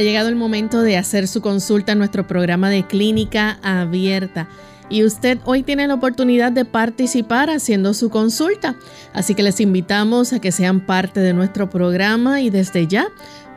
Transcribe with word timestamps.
Ha 0.00 0.02
llegado 0.02 0.30
el 0.30 0.34
momento 0.34 0.80
de 0.80 0.96
hacer 0.96 1.28
su 1.28 1.42
consulta 1.42 1.92
en 1.92 1.98
nuestro 1.98 2.26
programa 2.26 2.70
de 2.70 2.86
clínica 2.86 3.58
abierta. 3.62 4.48
Y 4.88 5.04
usted 5.04 5.36
hoy 5.44 5.62
tiene 5.62 5.86
la 5.86 5.92
oportunidad 5.92 6.52
de 6.52 6.64
participar 6.64 7.50
haciendo 7.50 7.92
su 7.92 8.08
consulta. 8.08 8.76
Así 9.12 9.34
que 9.34 9.42
les 9.42 9.60
invitamos 9.60 10.32
a 10.32 10.40
que 10.40 10.52
sean 10.52 10.86
parte 10.86 11.20
de 11.20 11.34
nuestro 11.34 11.68
programa 11.68 12.40
y 12.40 12.48
desde 12.48 12.86
ya 12.86 13.08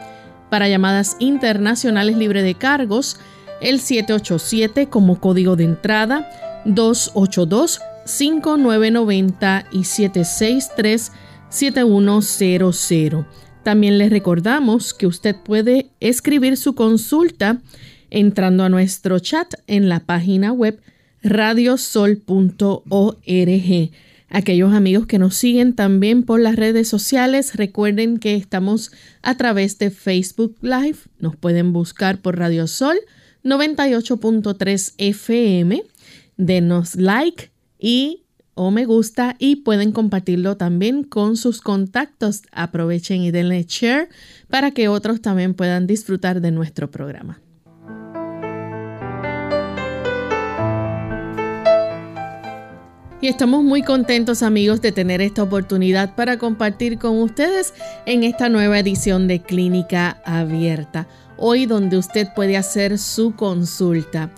Para 0.51 0.69
llamadas 0.69 1.17
internacionales 1.19 2.17
libre 2.17 2.43
de 2.43 2.55
cargos, 2.55 3.19
el 3.61 3.81
787 3.81 4.89
como 4.89 5.21
código 5.21 5.57
de 5.57 5.65
entrada, 5.65 6.31
282-5990 6.67 9.67
y 9.73 9.81
763-7100. 11.51 13.27
También 13.63 13.99
les 13.99 14.11
recordamos 14.11 14.95
que 14.95 15.07
usted 15.07 15.37
puede 15.37 15.91
escribir 16.01 16.57
su 16.57 16.75
consulta 16.75 17.59
entrando 18.11 18.65
a 18.65 18.71
nuestro 18.71 19.19
chat 19.19 19.53
en 19.67 19.89
la 19.89 20.01
página 20.01 20.53
web 20.53 20.81
radiosol.org. 21.23 23.91
Aquellos 24.31 24.75
amigos 24.75 25.07
que 25.07 25.19
nos 25.19 25.37
siguen 25.37 25.75
también 25.75 26.23
por 26.23 26.41
las 26.41 26.57
redes 26.57 26.89
sociales, 26.89 27.55
recuerden 27.55 28.19
que 28.19 28.35
estamos 28.35 28.93
a 29.23 29.37
través 29.37 29.79
de 29.79 29.91
Facebook 29.91 30.57
Live. 30.61 30.99
Nos 31.19 31.37
pueden 31.37 31.73
buscar 31.73 32.19
por 32.19 32.39
Radio 32.39 32.67
Sol 32.67 32.97
98.3 33.43 34.95
FM. 34.99 35.83
Denos 36.37 36.95
like 36.95 37.51
y 37.79 38.25
o 38.55 38.71
me 38.71 38.85
gusta 38.85 39.37
y 39.39 39.57
pueden 39.57 39.93
compartirlo 39.93 40.57
también 40.57 41.05
con 41.05 41.37
sus 41.37 41.63
contactos. 41.63 42.43
Aprovechen 42.53 43.23
y 43.23 43.31
denle 43.31 43.65
share 43.67 44.09
para 44.49 44.73
que 44.73 44.89
otros 44.89 45.23
también 45.23 45.55
puedan 45.55 45.87
disfrutar 45.87 46.41
de 46.41 46.51
nuestro 46.51 46.91
programa. 46.91 47.41
Y 53.21 53.27
estamos 53.27 53.65
muy 53.65 53.83
contentos 53.83 54.45
amigos 54.45 54.81
de 54.81 54.93
tener 54.93 55.21
esta 55.21 55.43
oportunidad 55.43 56.15
para 56.15 56.39
compartir 56.39 56.99
con 56.99 57.19
ustedes 57.21 57.75
en 58.07 58.23
esta 58.23 58.49
nueva 58.49 58.79
edición 58.79 59.27
de 59.27 59.43
Clínica 59.43 60.23
Abierta. 60.25 61.09
Hoy 61.37 61.67
donde 61.67 61.97
usted 61.97 62.29
puede 62.37 62.57
hacer 62.57 62.97
su 62.97 63.35
consulta 63.35 64.31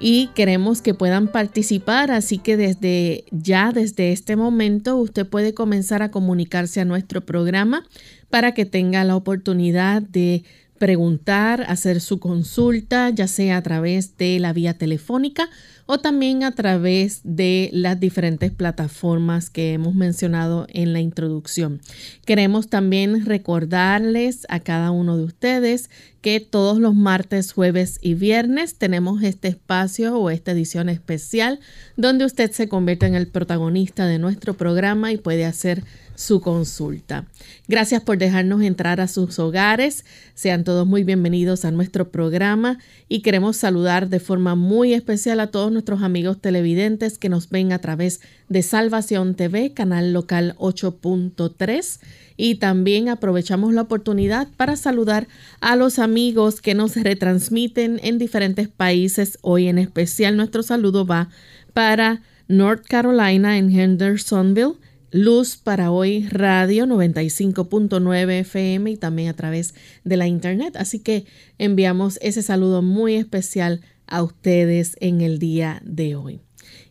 y 0.00 0.30
queremos 0.34 0.82
que 0.82 0.94
puedan 0.94 1.28
participar, 1.28 2.10
así 2.10 2.38
que 2.38 2.56
desde 2.56 3.24
ya, 3.30 3.70
desde 3.70 4.10
este 4.10 4.34
momento, 4.34 4.96
usted 4.96 5.28
puede 5.28 5.54
comenzar 5.54 6.02
a 6.02 6.10
comunicarse 6.10 6.80
a 6.80 6.84
nuestro 6.84 7.20
programa 7.24 7.86
para 8.30 8.52
que 8.52 8.64
tenga 8.64 9.04
la 9.04 9.14
oportunidad 9.14 10.02
de 10.02 10.42
preguntar, 10.78 11.64
hacer 11.68 12.00
su 12.00 12.18
consulta, 12.18 13.10
ya 13.10 13.28
sea 13.28 13.58
a 13.58 13.62
través 13.62 14.16
de 14.18 14.40
la 14.40 14.52
vía 14.52 14.76
telefónica 14.76 15.48
o 15.86 15.98
también 15.98 16.44
a 16.44 16.52
través 16.52 17.20
de 17.24 17.70
las 17.72 18.00
diferentes 18.00 18.50
plataformas 18.50 19.50
que 19.50 19.72
hemos 19.72 19.94
mencionado 19.94 20.66
en 20.70 20.92
la 20.92 21.00
introducción. 21.00 21.80
Queremos 22.24 22.68
también 22.68 23.24
recordarles 23.24 24.46
a 24.48 24.60
cada 24.60 24.90
uno 24.90 25.16
de 25.16 25.24
ustedes 25.24 25.90
que 26.22 26.40
todos 26.40 26.78
los 26.78 26.94
martes, 26.94 27.52
jueves 27.52 27.98
y 28.00 28.14
viernes 28.14 28.76
tenemos 28.76 29.22
este 29.22 29.48
espacio 29.48 30.16
o 30.18 30.30
esta 30.30 30.52
edición 30.52 30.88
especial 30.88 31.60
donde 31.98 32.24
usted 32.24 32.50
se 32.50 32.66
convierte 32.66 33.04
en 33.04 33.14
el 33.14 33.28
protagonista 33.28 34.06
de 34.06 34.18
nuestro 34.18 34.54
programa 34.54 35.12
y 35.12 35.18
puede 35.18 35.44
hacer 35.44 35.84
su 36.14 36.40
consulta. 36.40 37.26
Gracias 37.68 38.02
por 38.02 38.18
dejarnos 38.18 38.62
entrar 38.62 39.00
a 39.00 39.08
sus 39.08 39.38
hogares. 39.38 40.04
Sean 40.34 40.64
todos 40.64 40.86
muy 40.86 41.04
bienvenidos 41.04 41.64
a 41.64 41.70
nuestro 41.70 42.10
programa 42.10 42.78
y 43.08 43.20
queremos 43.20 43.56
saludar 43.56 44.08
de 44.08 44.20
forma 44.20 44.54
muy 44.54 44.94
especial 44.94 45.40
a 45.40 45.48
todos 45.48 45.72
nuestros 45.74 46.02
amigos 46.02 46.40
televidentes 46.40 47.18
que 47.18 47.28
nos 47.28 47.50
ven 47.50 47.72
a 47.72 47.78
través 47.78 48.20
de 48.48 48.62
Salvación 48.62 49.34
TV, 49.34 49.74
canal 49.74 50.14
local 50.14 50.54
8.3. 50.58 52.00
Y 52.36 52.54
también 52.54 53.10
aprovechamos 53.10 53.74
la 53.74 53.82
oportunidad 53.82 54.48
para 54.56 54.76
saludar 54.76 55.28
a 55.60 55.76
los 55.76 55.98
amigos 55.98 56.62
que 56.62 56.74
nos 56.74 56.96
retransmiten 56.96 58.00
en 58.02 58.18
diferentes 58.18 58.68
países. 58.68 59.38
Hoy 59.42 59.68
en 59.68 59.78
especial 59.78 60.36
nuestro 60.36 60.62
saludo 60.62 61.04
va 61.04 61.28
para 61.74 62.22
North 62.48 62.86
Carolina 62.86 63.58
en 63.58 63.70
Hendersonville, 63.70 64.74
Luz 65.14 65.56
para 65.56 65.92
hoy 65.92 66.26
Radio 66.28 66.86
95.9 66.86 68.40
FM 68.40 68.90
y 68.90 68.96
también 68.96 69.28
a 69.28 69.34
través 69.34 69.72
de 70.02 70.16
la 70.16 70.26
internet. 70.26 70.74
Así 70.76 70.98
que 70.98 71.24
enviamos 71.58 72.18
ese 72.20 72.42
saludo 72.42 72.82
muy 72.82 73.14
especial 73.14 73.80
a 74.06 74.22
ustedes 74.22 74.96
en 75.00 75.20
el 75.20 75.38
día 75.38 75.80
de 75.84 76.16
hoy. 76.16 76.40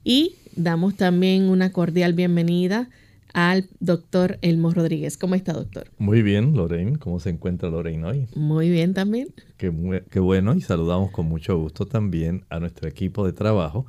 Y 0.04 0.36
damos 0.56 0.96
también 0.96 1.44
una 1.44 1.72
cordial 1.72 2.14
bienvenida 2.14 2.90
al 3.34 3.68
doctor 3.80 4.38
Elmo 4.42 4.72
Rodríguez. 4.72 5.18
¿Cómo 5.18 5.36
está, 5.36 5.54
doctor? 5.54 5.90
Muy 5.98 6.22
bien, 6.22 6.56
Lorraine. 6.56 6.98
¿Cómo 6.98 7.20
se 7.20 7.32
encuentra 7.32 7.70
Lorraine 7.70 8.06
hoy? 8.06 8.28
Muy 8.36 8.70
bien 8.70 8.94
también. 8.94 9.34
Qué, 9.58 10.04
qué 10.10 10.20
bueno 10.20 10.54
y 10.56 10.62
saludamos 10.62 11.12
con 11.12 11.26
mucho 11.26 11.58
gusto 11.58 11.86
también 11.86 12.46
a 12.50 12.60
nuestro 12.60 12.88
equipo 12.88 13.26
de 13.26 13.34
trabajo 13.34 13.86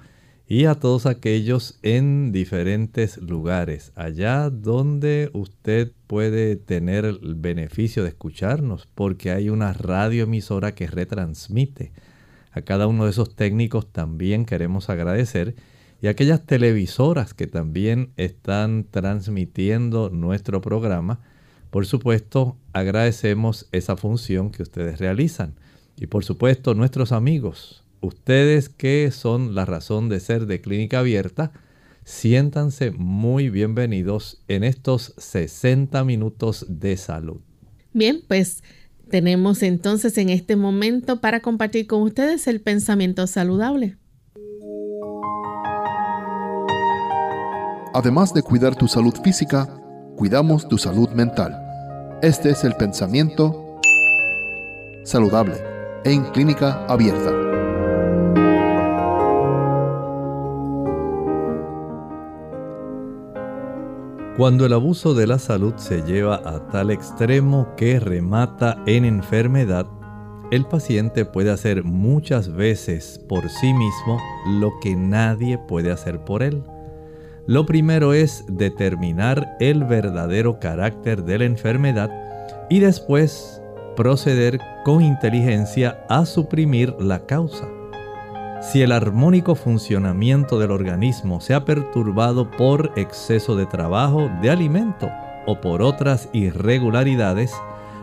y 0.47 0.67
a 0.67 0.75
todos 0.75 1.07
aquellos 1.07 1.79
en 1.83 2.31
diferentes 2.31 3.17
lugares, 3.17 3.93
allá 3.95 4.51
donde 4.51 5.31
usted 5.33 5.93
puede 6.07 6.57
tener 6.57 7.07
el 7.07 7.35
beneficio 7.35 8.03
de 8.03 8.11
escucharnos, 8.11 8.87
porque 8.95 9.31
hay 9.31 9.49
una 9.49 9.73
radioemisora 9.73 10.75
que 10.75 10.87
retransmite. 10.87 11.93
A 12.55 12.63
cada 12.63 12.87
uno 12.87 13.05
de 13.05 13.11
esos 13.11 13.35
técnicos 13.35 13.93
también 13.93 14.45
queremos 14.45 14.89
agradecer 14.89 15.57
y 16.01 16.07
a 16.07 16.11
aquellas 16.11 16.47
televisoras 16.47 17.35
que 17.35 17.49
también 17.49 18.13
están 18.17 18.87
transmitiendo 18.89 20.09
nuestro 20.09 20.61
programa. 20.61 21.19
Por 21.71 21.85
supuesto, 21.85 22.57
agradecemos 22.73 23.67
esa 23.73 23.97
función 23.97 24.53
que 24.53 24.63
ustedes 24.63 25.01
realizan. 25.01 25.55
Y 25.97 26.07
por 26.07 26.25
supuesto, 26.25 26.75
nuestros 26.75 27.11
amigos, 27.11 27.83
ustedes 28.01 28.69
que 28.69 29.11
son 29.11 29.57
la 29.57 29.65
razón 29.65 30.09
de 30.09 30.21
ser 30.21 30.47
de 30.47 30.61
Clínica 30.61 31.01
Abierta, 31.01 31.51
siéntanse 32.05 32.93
muy 32.93 33.51
bienvenidos 33.51 34.45
en 34.47 34.63
estos 34.63 35.13
60 35.17 36.05
minutos 36.05 36.67
de 36.69 36.97
salud. 36.97 37.41
Bien, 37.93 38.21
pues 38.29 38.63
tenemos 39.09 39.63
entonces 39.63 40.17
en 40.19 40.31
este 40.31 40.57
momento 40.57 41.21
para 41.21 41.41
compartir 41.41 41.87
con 41.87 42.03
ustedes 42.03 42.47
el 42.47 42.61
pensamiento 42.61 43.27
saludable. 43.27 43.97
Además 47.95 48.35
de 48.35 48.43
cuidar 48.43 48.75
tu 48.75 48.89
salud 48.89 49.15
física, 49.23 49.69
cuidamos 50.17 50.67
tu 50.67 50.79
salud 50.79 51.09
mental. 51.11 51.57
Este 52.23 52.51
es 52.51 52.65
el 52.65 52.75
pensamiento 52.75 53.79
saludable 55.05 55.55
en 56.05 56.25
clínica 56.33 56.85
abierta. 56.87 57.54
Cuando 64.37 64.67
el 64.67 64.73
abuso 64.73 65.15
de 65.15 65.29
la 65.29 65.39
salud 65.39 65.75
se 65.77 66.03
lleva 66.03 66.43
a 66.45 66.67
tal 66.67 66.91
extremo 66.91 67.69
que 67.77 68.01
remata 68.01 68.83
en 68.85 69.05
enfermedad, 69.05 69.87
el 70.51 70.67
paciente 70.67 71.25
puede 71.25 71.53
hacer 71.53 71.85
muchas 71.85 72.53
veces 72.53 73.21
por 73.29 73.49
sí 73.49 73.73
mismo 73.73 74.21
lo 74.59 74.73
que 74.81 74.97
nadie 74.97 75.57
puede 75.57 75.93
hacer 75.93 76.25
por 76.25 76.43
él. 76.43 76.65
Lo 77.47 77.65
primero 77.65 78.13
es 78.13 78.45
determinar 78.49 79.57
el 79.61 79.85
verdadero 79.85 80.59
carácter 80.59 81.23
de 81.23 81.39
la 81.39 81.45
enfermedad 81.45 82.11
y 82.69 82.81
después 82.81 83.63
proceder 83.95 84.59
con 84.85 85.01
inteligencia 85.01 86.05
a 86.09 86.27
suprimir 86.27 86.93
la 86.99 87.25
causa. 87.25 87.69
Si 88.73 88.81
el 88.81 88.93
armónico 88.93 89.55
funcionamiento 89.55 90.59
del 90.59 90.71
organismo 90.71 91.41
se 91.41 91.53
ha 91.55 91.67
perturbado 91.67 92.51
por 92.51 92.93
exceso 92.97 93.57
de 93.57 93.67
trabajo, 93.67 94.31
de 94.41 94.51
alimento 94.51 95.11
o 95.47 95.61
por 95.61 95.83
otras 95.83 96.31
irregularidades, 96.33 97.55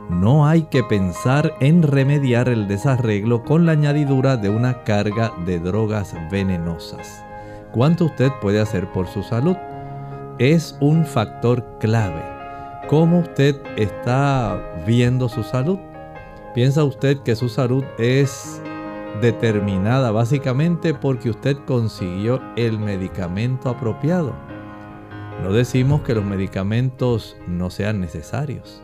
no 0.10 0.48
hay 0.48 0.64
que 0.64 0.84
pensar 0.84 1.54
en 1.62 1.82
remediar 1.82 2.48
el 2.48 2.68
desarreglo 2.68 3.44
con 3.44 3.66
la 3.66 3.72
añadidura 3.72 4.38
de 4.38 4.50
una 4.50 4.84
carga 4.84 5.34
de 5.46 5.60
drogas 5.60 6.14
venenosas. 6.30 7.26
¿Cuánto 7.72 8.06
usted 8.06 8.32
puede 8.40 8.62
hacer 8.62 8.92
por 8.92 9.08
su 9.08 9.24
salud? 9.24 9.58
Es 10.38 10.78
un 10.80 11.06
factor 11.06 11.66
clave. 11.80 12.22
¿Cómo 12.88 13.20
usted 13.20 13.56
está 13.78 14.62
viendo 14.86 15.28
su 15.28 15.44
salud? 15.44 15.80
¿Piensa 16.54 16.84
usted 16.84 17.18
que 17.24 17.36
su 17.36 17.50
salud 17.50 17.84
es 17.98 18.62
determinada 19.20 20.12
básicamente 20.12 20.94
porque 20.94 21.30
usted 21.30 21.58
consiguió 21.66 22.42
el 22.56 22.80
medicamento 22.80 23.70
apropiado? 23.70 24.34
No 25.44 25.52
decimos 25.52 26.02
que 26.02 26.14
los 26.14 26.24
medicamentos 26.24 27.36
no 27.48 27.70
sean 27.70 28.00
necesarios 28.00 28.84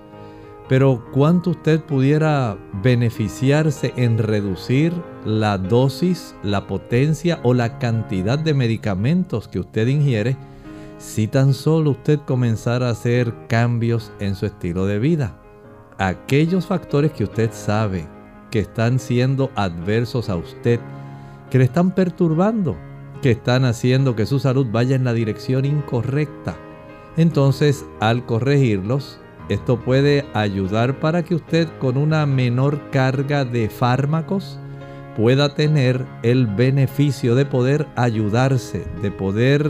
pero 0.68 1.02
¿cuánto 1.14 1.52
usted 1.52 1.82
pudiera 1.82 2.58
beneficiarse 2.84 3.94
en 3.96 4.18
reducir 4.18 4.94
la 5.26 5.58
dosis, 5.58 6.36
la 6.44 6.68
potencia 6.68 7.40
o 7.44 7.54
la 7.54 7.80
cantidad 7.80 8.38
de 8.38 8.54
medicamentos 8.54 9.48
que 9.48 9.60
usted 9.60 9.88
ingiere 9.88 10.36
si 10.98 11.28
tan 11.28 11.54
solo 11.54 11.92
usted 11.92 12.20
comenzara 12.26 12.88
a 12.88 12.92
hacer 12.92 13.34
cambios 13.48 14.12
en 14.20 14.36
su 14.36 14.46
estilo 14.46 14.86
de 14.86 15.00
vida? 15.00 15.40
Aquellos 15.98 16.68
factores 16.68 17.12
que 17.14 17.24
usted 17.24 17.52
sabe 17.54 18.08
que 18.52 18.60
están 18.60 19.00
siendo 19.00 19.52
adversos 19.56 20.30
a 20.30 20.36
usted, 20.36 20.80
que 21.50 21.58
le 21.58 21.66
están 21.66 21.92
perturbando, 21.92 22.78
que 23.22 23.32
están 23.32 23.66
haciendo 23.66 24.16
que 24.16 24.26
su 24.26 24.40
salud 24.40 24.68
vaya 24.72 24.96
en 24.96 25.04
la 25.04 25.14
dirección 25.14 25.66
incorrecta. 25.66 26.58
Entonces, 27.16 27.86
al 28.00 28.26
corregirlos, 28.26 29.20
esto 29.50 29.80
puede 29.80 30.26
ayudar 30.34 31.00
para 31.00 31.24
que 31.24 31.36
usted 31.36 31.68
con 31.80 31.98
una 31.98 32.26
menor 32.26 32.92
carga 32.92 33.46
de 33.46 33.70
fármacos 33.70 34.60
pueda 35.16 35.56
tener 35.56 36.06
el 36.22 36.46
beneficio 36.46 37.34
de 37.34 37.46
poder 37.46 37.88
ayudarse, 37.96 38.86
de 39.02 39.10
poder 39.10 39.68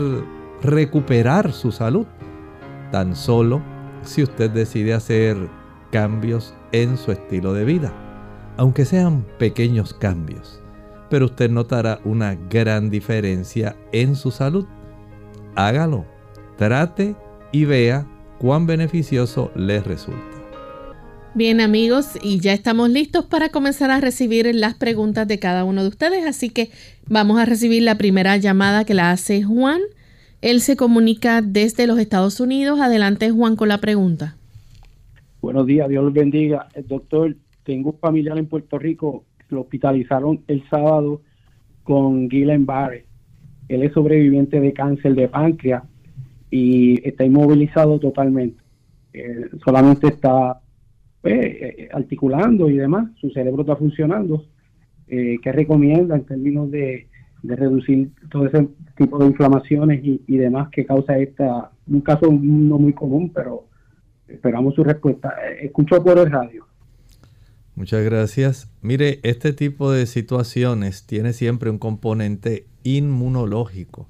recuperar 0.62 1.52
su 1.52 1.72
salud. 1.72 2.06
Tan 2.92 3.16
solo 3.16 3.62
si 4.02 4.22
usted 4.22 4.50
decide 4.50 4.94
hacer 4.94 5.36
cambios 5.90 6.54
en 6.72 6.98
su 6.98 7.12
estilo 7.12 7.54
de 7.54 7.64
vida, 7.64 7.92
aunque 8.58 8.84
sean 8.84 9.24
pequeños 9.38 9.94
cambios, 9.94 10.60
pero 11.08 11.26
usted 11.26 11.48
notará 11.48 12.00
una 12.04 12.34
gran 12.34 12.90
diferencia 12.90 13.76
en 13.92 14.16
su 14.16 14.32
salud. 14.32 14.66
Hágalo, 15.54 16.04
trate 16.58 17.14
y 17.52 17.64
vea 17.64 18.06
cuán 18.38 18.66
beneficioso 18.66 19.52
les 19.54 19.86
resulta. 19.86 20.20
Bien 21.34 21.60
amigos, 21.60 22.18
y 22.20 22.40
ya 22.40 22.52
estamos 22.52 22.90
listos 22.90 23.24
para 23.24 23.50
comenzar 23.50 23.92
a 23.92 24.00
recibir 24.00 24.52
las 24.52 24.74
preguntas 24.74 25.28
de 25.28 25.38
cada 25.38 25.62
uno 25.62 25.82
de 25.82 25.88
ustedes, 25.88 26.26
así 26.26 26.50
que 26.50 26.70
vamos 27.06 27.38
a 27.38 27.44
recibir 27.44 27.84
la 27.84 27.96
primera 27.96 28.36
llamada 28.38 28.84
que 28.84 28.94
la 28.94 29.12
hace 29.12 29.44
Juan. 29.44 29.80
Él 30.42 30.60
se 30.62 30.76
comunica 30.76 31.42
desde 31.42 31.86
los 31.86 31.98
Estados 32.00 32.40
Unidos. 32.40 32.80
Adelante 32.80 33.30
Juan 33.30 33.54
con 33.54 33.68
la 33.68 33.78
pregunta. 33.78 34.36
Buenos 35.40 35.66
días, 35.66 35.88
Dios 35.88 36.02
los 36.02 36.12
bendiga. 36.12 36.68
El 36.74 36.88
doctor, 36.88 37.36
tengo 37.68 37.90
un 37.90 37.98
familiar 37.98 38.38
en 38.38 38.46
Puerto 38.46 38.78
Rico, 38.78 39.24
lo 39.50 39.60
hospitalizaron 39.60 40.40
el 40.48 40.66
sábado 40.70 41.20
con 41.82 42.30
Gillen 42.30 42.64
Barre. 42.64 43.04
Él 43.68 43.82
es 43.82 43.92
sobreviviente 43.92 44.58
de 44.58 44.72
cáncer 44.72 45.14
de 45.14 45.28
páncreas 45.28 45.82
y 46.50 47.06
está 47.06 47.26
inmovilizado 47.26 47.98
totalmente. 47.98 48.62
Eh, 49.12 49.50
solamente 49.62 50.08
está 50.08 50.58
pues, 51.20 51.34
eh, 51.34 51.88
articulando 51.92 52.70
y 52.70 52.78
demás, 52.78 53.10
su 53.20 53.28
cerebro 53.32 53.60
está 53.60 53.76
funcionando. 53.76 54.46
Eh, 55.06 55.36
¿Qué 55.42 55.52
recomienda 55.52 56.16
en 56.16 56.24
términos 56.24 56.70
de, 56.70 57.06
reducir 57.42 58.12
todo 58.30 58.46
ese 58.46 58.66
tipo 58.96 59.18
de 59.18 59.26
inflamaciones 59.26 60.00
y, 60.02 60.36
demás 60.38 60.70
que 60.70 60.86
causa 60.86 61.18
esta, 61.18 61.70
un 61.86 62.00
caso 62.00 62.32
no 62.32 62.78
muy 62.78 62.94
común, 62.94 63.30
pero 63.32 63.66
esperamos 64.26 64.74
su 64.74 64.82
respuesta. 64.82 65.34
Escucho 65.60 66.02
por 66.02 66.18
el 66.18 66.30
radio. 66.30 66.67
Muchas 67.78 68.04
gracias. 68.04 68.68
Mire, 68.82 69.20
este 69.22 69.52
tipo 69.52 69.92
de 69.92 70.06
situaciones 70.06 71.04
tiene 71.04 71.32
siempre 71.32 71.70
un 71.70 71.78
componente 71.78 72.66
inmunológico. 72.82 74.08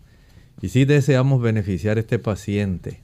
Y 0.63 0.71
si 0.71 0.87
deseamos 0.87 1.43
beneficiar 1.43 1.99
a 1.99 2.01
este 2.01 2.19
paciente, 2.19 3.03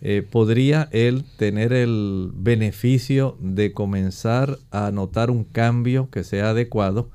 eh, 0.00 0.26
¿podría 0.28 0.88
él 0.90 1.24
tener 1.36 1.72
el 1.72 2.32
beneficio 2.34 3.36
de 3.38 3.72
comenzar 3.72 4.58
a 4.72 4.90
notar 4.90 5.30
un 5.30 5.44
cambio 5.44 6.10
que 6.10 6.24
sea 6.24 6.50
adecuado? 6.50 7.08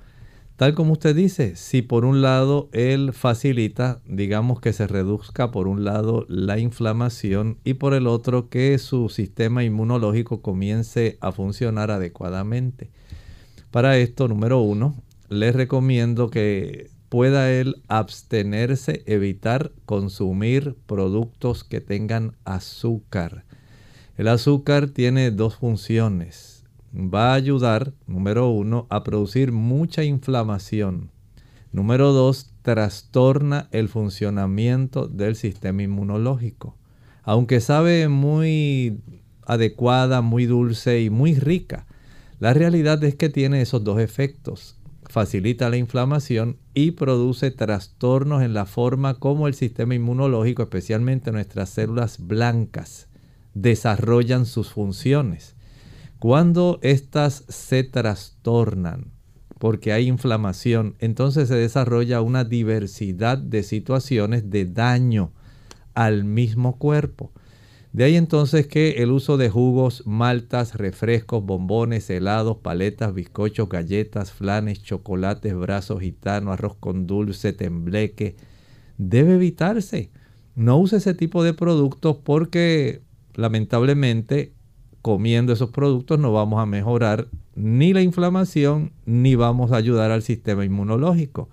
Tal 0.58 0.74
como 0.74 0.94
usted 0.94 1.16
dice, 1.16 1.56
si 1.56 1.84
por 1.84 2.04
un 2.04 2.24
lado 2.24 2.68
él 2.72 3.14
facilita, 3.14 4.02
digamos 4.08 4.60
que 4.60 4.74
se 4.74 4.88
reduzca 4.88 5.52
por 5.52 5.68
un 5.68 5.84
lado 5.84 6.26
la 6.30 6.58
inflamación 6.58 7.60
y 7.64 7.76
por 7.76 7.94
el 7.94 8.08
otro 8.08 8.50
que 8.50 8.76
su 8.80 9.10
sistema 9.10 9.64
inmunológico 9.64 10.42
comience 10.42 11.20
a 11.22 11.32
funcionar 11.32 11.92
adecuadamente. 11.92 12.90
Para 13.70 14.00
esto, 14.00 14.28
número 14.28 14.60
uno, 14.60 14.96
les 15.30 15.54
recomiendo 15.56 16.32
que 16.32 16.90
pueda 17.10 17.52
él 17.52 17.84
abstenerse, 17.88 19.04
evitar 19.06 19.72
consumir 19.86 20.76
productos 20.88 21.64
que 21.64 21.82
tengan 21.82 22.36
azúcar. 22.46 23.44
El 24.18 24.28
azúcar 24.28 24.88
tiene 24.88 25.30
dos 25.30 25.56
funciones. 25.58 26.57
Va 26.94 27.32
a 27.32 27.36
ayudar, 27.36 27.94
número 28.06 28.50
uno, 28.50 28.88
a 28.90 29.04
producir 29.04 29.52
mucha 29.52 30.04
inflamación. 30.04 31.12
Número 31.72 32.14
dos, 32.14 32.54
trastorna 32.62 33.68
el 33.72 33.90
funcionamiento 33.90 35.08
del 35.08 35.36
sistema 35.36 35.84
inmunológico. 35.84 36.78
Aunque 37.24 37.60
sabe 37.60 38.08
muy 38.08 39.02
adecuada, 39.46 40.22
muy 40.22 40.46
dulce 40.46 41.02
y 41.02 41.10
muy 41.10 41.36
rica, 41.36 41.86
la 42.40 42.54
realidad 42.54 43.04
es 43.04 43.16
que 43.16 43.30
tiene 43.30 43.62
esos 43.62 43.84
dos 43.84 44.00
efectos 44.00 44.78
facilita 45.10 45.70
la 45.70 45.78
inflamación 45.78 46.58
y 46.74 46.92
produce 46.92 47.52
trastornos 47.52 48.44
en 48.44 48.54
la 48.54 48.66
forma 48.66 49.16
como 49.16 49.48
el 49.48 49.54
sistema 49.54 49.96
inmunológico, 49.96 50.64
especialmente 50.64 51.32
nuestras 51.32 51.70
células 51.70 52.28
blancas, 52.28 53.08
desarrollan 53.54 54.46
sus 54.46 54.70
funciones. 54.70 55.56
Cuando 56.20 56.80
éstas 56.82 57.46
se 57.48 57.84
trastornan 57.84 59.12
porque 59.60 59.92
hay 59.92 60.08
inflamación, 60.08 60.96
entonces 61.00 61.48
se 61.48 61.56
desarrolla 61.56 62.22
una 62.22 62.44
diversidad 62.44 63.38
de 63.38 63.64
situaciones 63.64 64.50
de 64.50 64.66
daño 64.66 65.32
al 65.94 66.24
mismo 66.24 66.78
cuerpo. 66.78 67.32
De 67.94 68.04
ahí 68.04 68.16
entonces 68.16 68.68
que 68.68 69.02
el 69.04 69.12
uso 69.12 69.38
de 69.38 69.50
jugos, 69.50 70.04
maltas, 70.06 70.76
refrescos, 70.76 71.44
bombones, 71.44 72.10
helados, 72.10 72.58
paletas, 72.58 73.14
bizcochos, 73.14 73.70
galletas, 73.70 74.32
flanes, 74.32 74.84
chocolates, 74.84 75.56
brazos 75.56 76.02
gitanos, 76.02 76.54
arroz 76.54 76.76
con 76.80 77.08
dulce, 77.08 77.54
tembleque, 77.54 78.36
debe 78.98 79.36
evitarse. 79.36 80.12
No 80.56 80.78
use 80.78 80.98
ese 80.98 81.14
tipo 81.14 81.44
de 81.44 81.54
productos 81.54 82.18
porque 82.24 83.02
lamentablemente 83.36 84.57
comiendo 85.02 85.54
esos 85.54 85.70
productos 85.70 86.20
no 86.20 86.32
vamos 86.32 86.62
a 86.62 86.66
mejorar 86.66 87.28
ni 87.56 87.94
la 87.94 88.02
inflamación 88.02 88.92
ni 89.06 89.36
vamos 89.36 89.72
a 89.72 89.78
ayudar 89.78 90.12
al 90.12 90.22
sistema 90.22 90.66
inmunológico. 90.66 91.50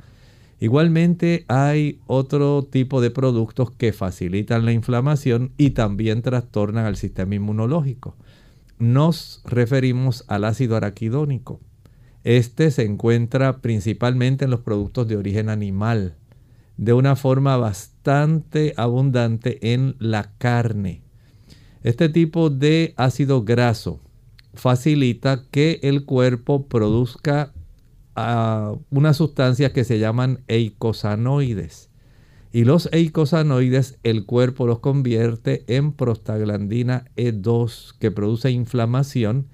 Igualmente 0.60 1.44
hay 1.48 2.00
otro 2.06 2.62
tipo 2.64 3.00
de 3.00 3.10
productos 3.10 3.70
que 3.70 3.92
facilitan 3.92 4.64
la 4.64 4.72
inflamación 4.72 5.52
y 5.56 5.70
también 5.70 6.22
trastornan 6.22 6.86
al 6.86 6.96
sistema 6.96 7.34
inmunológico. 7.34 8.16
Nos 8.78 9.42
referimos 9.44 10.24
al 10.26 10.44
ácido 10.44 10.76
araquidónico. 10.76 11.60
Este 12.24 12.70
se 12.70 12.84
encuentra 12.84 13.58
principalmente 13.58 14.46
en 14.46 14.50
los 14.50 14.60
productos 14.60 15.06
de 15.06 15.16
origen 15.16 15.48
animal, 15.48 16.16
de 16.76 16.92
una 16.92 17.14
forma 17.14 17.56
bastante 17.56 18.72
abundante 18.76 19.74
en 19.74 19.96
la 19.98 20.32
carne. 20.38 21.03
Este 21.84 22.08
tipo 22.08 22.48
de 22.48 22.94
ácido 22.96 23.44
graso 23.44 24.00
facilita 24.54 25.44
que 25.50 25.80
el 25.82 26.06
cuerpo 26.06 26.66
produzca 26.66 27.52
a 28.16 28.74
unas 28.88 29.18
sustancias 29.18 29.72
que 29.72 29.84
se 29.84 29.98
llaman 29.98 30.40
eicosanoides. 30.48 31.90
Y 32.52 32.64
los 32.64 32.88
eicosanoides, 32.90 33.98
el 34.02 34.24
cuerpo 34.24 34.66
los 34.66 34.78
convierte 34.78 35.62
en 35.66 35.92
prostaglandina 35.92 37.04
E2, 37.16 37.94
que 37.98 38.10
produce 38.10 38.50
inflamación 38.50 39.48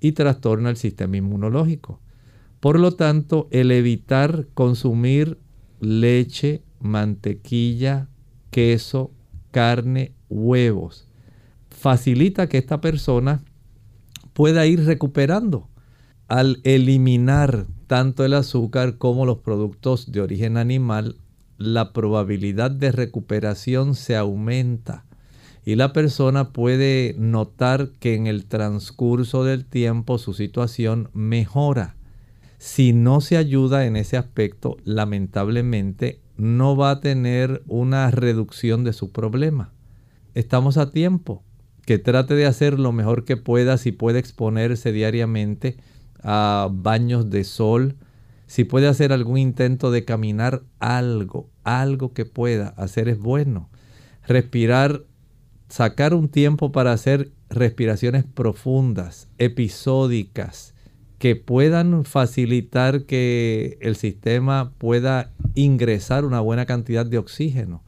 y 0.00 0.10
trastorna 0.10 0.70
el 0.70 0.76
sistema 0.76 1.18
inmunológico. 1.18 2.00
Por 2.58 2.80
lo 2.80 2.96
tanto, 2.96 3.46
el 3.52 3.70
evitar 3.70 4.48
consumir 4.54 5.38
leche, 5.78 6.62
mantequilla, 6.80 8.08
queso, 8.50 9.12
carne, 9.52 10.14
huevos, 10.28 11.05
facilita 11.76 12.48
que 12.48 12.58
esta 12.58 12.80
persona 12.80 13.42
pueda 14.32 14.66
ir 14.66 14.84
recuperando 14.84 15.68
al 16.26 16.60
eliminar 16.64 17.66
tanto 17.86 18.24
el 18.24 18.34
azúcar 18.34 18.98
como 18.98 19.26
los 19.26 19.38
productos 19.38 20.10
de 20.10 20.20
origen 20.20 20.56
animal, 20.56 21.16
la 21.58 21.92
probabilidad 21.92 22.70
de 22.70 22.92
recuperación 22.92 23.94
se 23.94 24.16
aumenta 24.16 25.04
y 25.64 25.76
la 25.76 25.92
persona 25.92 26.52
puede 26.52 27.14
notar 27.18 27.90
que 28.00 28.14
en 28.14 28.26
el 28.26 28.46
transcurso 28.46 29.44
del 29.44 29.64
tiempo 29.64 30.18
su 30.18 30.34
situación 30.34 31.10
mejora. 31.12 31.96
Si 32.58 32.92
no 32.92 33.20
se 33.20 33.36
ayuda 33.36 33.86
en 33.86 33.96
ese 33.96 34.16
aspecto, 34.16 34.76
lamentablemente 34.84 36.20
no 36.36 36.76
va 36.76 36.90
a 36.90 37.00
tener 37.00 37.62
una 37.66 38.10
reducción 38.10 38.84
de 38.84 38.92
su 38.92 39.12
problema. 39.12 39.72
Estamos 40.34 40.76
a 40.76 40.90
tiempo. 40.90 41.42
Que 41.86 41.98
trate 41.98 42.34
de 42.34 42.44
hacer 42.44 42.78
lo 42.78 42.92
mejor 42.92 43.24
que 43.24 43.38
pueda 43.38 43.78
si 43.78 43.92
puede 43.92 44.18
exponerse 44.18 44.92
diariamente 44.92 45.78
a 46.22 46.68
baños 46.70 47.30
de 47.30 47.44
sol, 47.44 47.96
si 48.46 48.64
puede 48.64 48.88
hacer 48.88 49.12
algún 49.12 49.38
intento 49.38 49.90
de 49.90 50.04
caminar 50.04 50.62
algo, 50.78 51.48
algo 51.64 52.12
que 52.12 52.24
pueda 52.24 52.68
hacer 52.76 53.08
es 53.08 53.18
bueno. 53.18 53.70
Respirar, 54.26 55.04
sacar 55.68 56.14
un 56.14 56.28
tiempo 56.28 56.72
para 56.72 56.92
hacer 56.92 57.30
respiraciones 57.50 58.24
profundas, 58.24 59.28
episódicas, 59.38 60.74
que 61.18 61.34
puedan 61.34 62.04
facilitar 62.04 63.04
que 63.04 63.78
el 63.80 63.96
sistema 63.96 64.72
pueda 64.78 65.32
ingresar 65.54 66.24
una 66.24 66.40
buena 66.40 66.66
cantidad 66.66 67.06
de 67.06 67.18
oxígeno. 67.18 67.82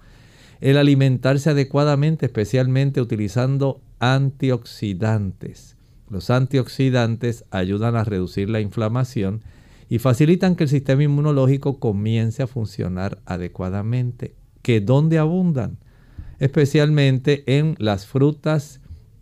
El 0.61 0.77
alimentarse 0.77 1.51
adecuadamente, 1.51 2.27
especialmente 2.27 3.01
utilizando 3.01 3.81
antioxidantes. 3.99 5.77
Los 6.09 6.31
antioxidantes 6.31 7.45
ayudan 7.51 7.97
a 7.97 8.05
reducir 8.05 8.49
la 8.49 8.61
inflamación 8.61 9.43
y 9.89 9.99
facilitan 9.99 10.57
que 10.57 10.65
el 10.65 10.71
sistema 10.71 11.03
inmunológico 11.03 11.79
comience 11.79 12.43
a 12.43 12.47
funcionar 12.47 13.21
adecuadamente. 13.27 14.35
¿Que 14.63 14.81
dónde 14.81 15.19
abundan? 15.19 15.79
Especialmente 16.39 17.45
en 17.47 17.75
las 17.79 18.07
frutas 18.07 18.81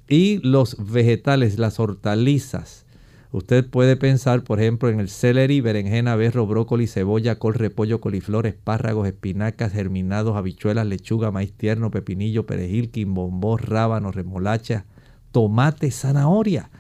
y 0.09 0.39
los 0.39 0.77
vegetales, 0.93 1.59
las 1.59 1.81
hortalizas. 1.81 2.86
Usted 3.33 3.69
puede 3.69 3.97
pensar, 3.97 4.45
por 4.45 4.61
ejemplo, 4.61 4.89
en 4.89 5.01
el 5.01 5.09
celery, 5.09 5.61
berenjena, 5.61 6.17
berro, 6.17 6.47
brócoli, 6.47 6.87
cebolla, 6.87 7.39
col, 7.39 7.55
repollo, 7.55 8.01
coliflor, 8.01 8.47
espárragos, 8.47 9.09
espinacas, 9.09 9.73
germinados, 9.73 10.37
habichuelas, 10.37 10.87
lechuga, 10.87 11.31
maíz 11.31 11.53
tierno, 11.53 11.91
pepinillo, 11.91 12.47
perejil, 12.47 12.91
quimbombó, 12.91 13.57
rábano, 13.57 14.13
remolacha, 14.13 14.87
tomate, 15.33 15.91
zanahoria. 15.91 16.71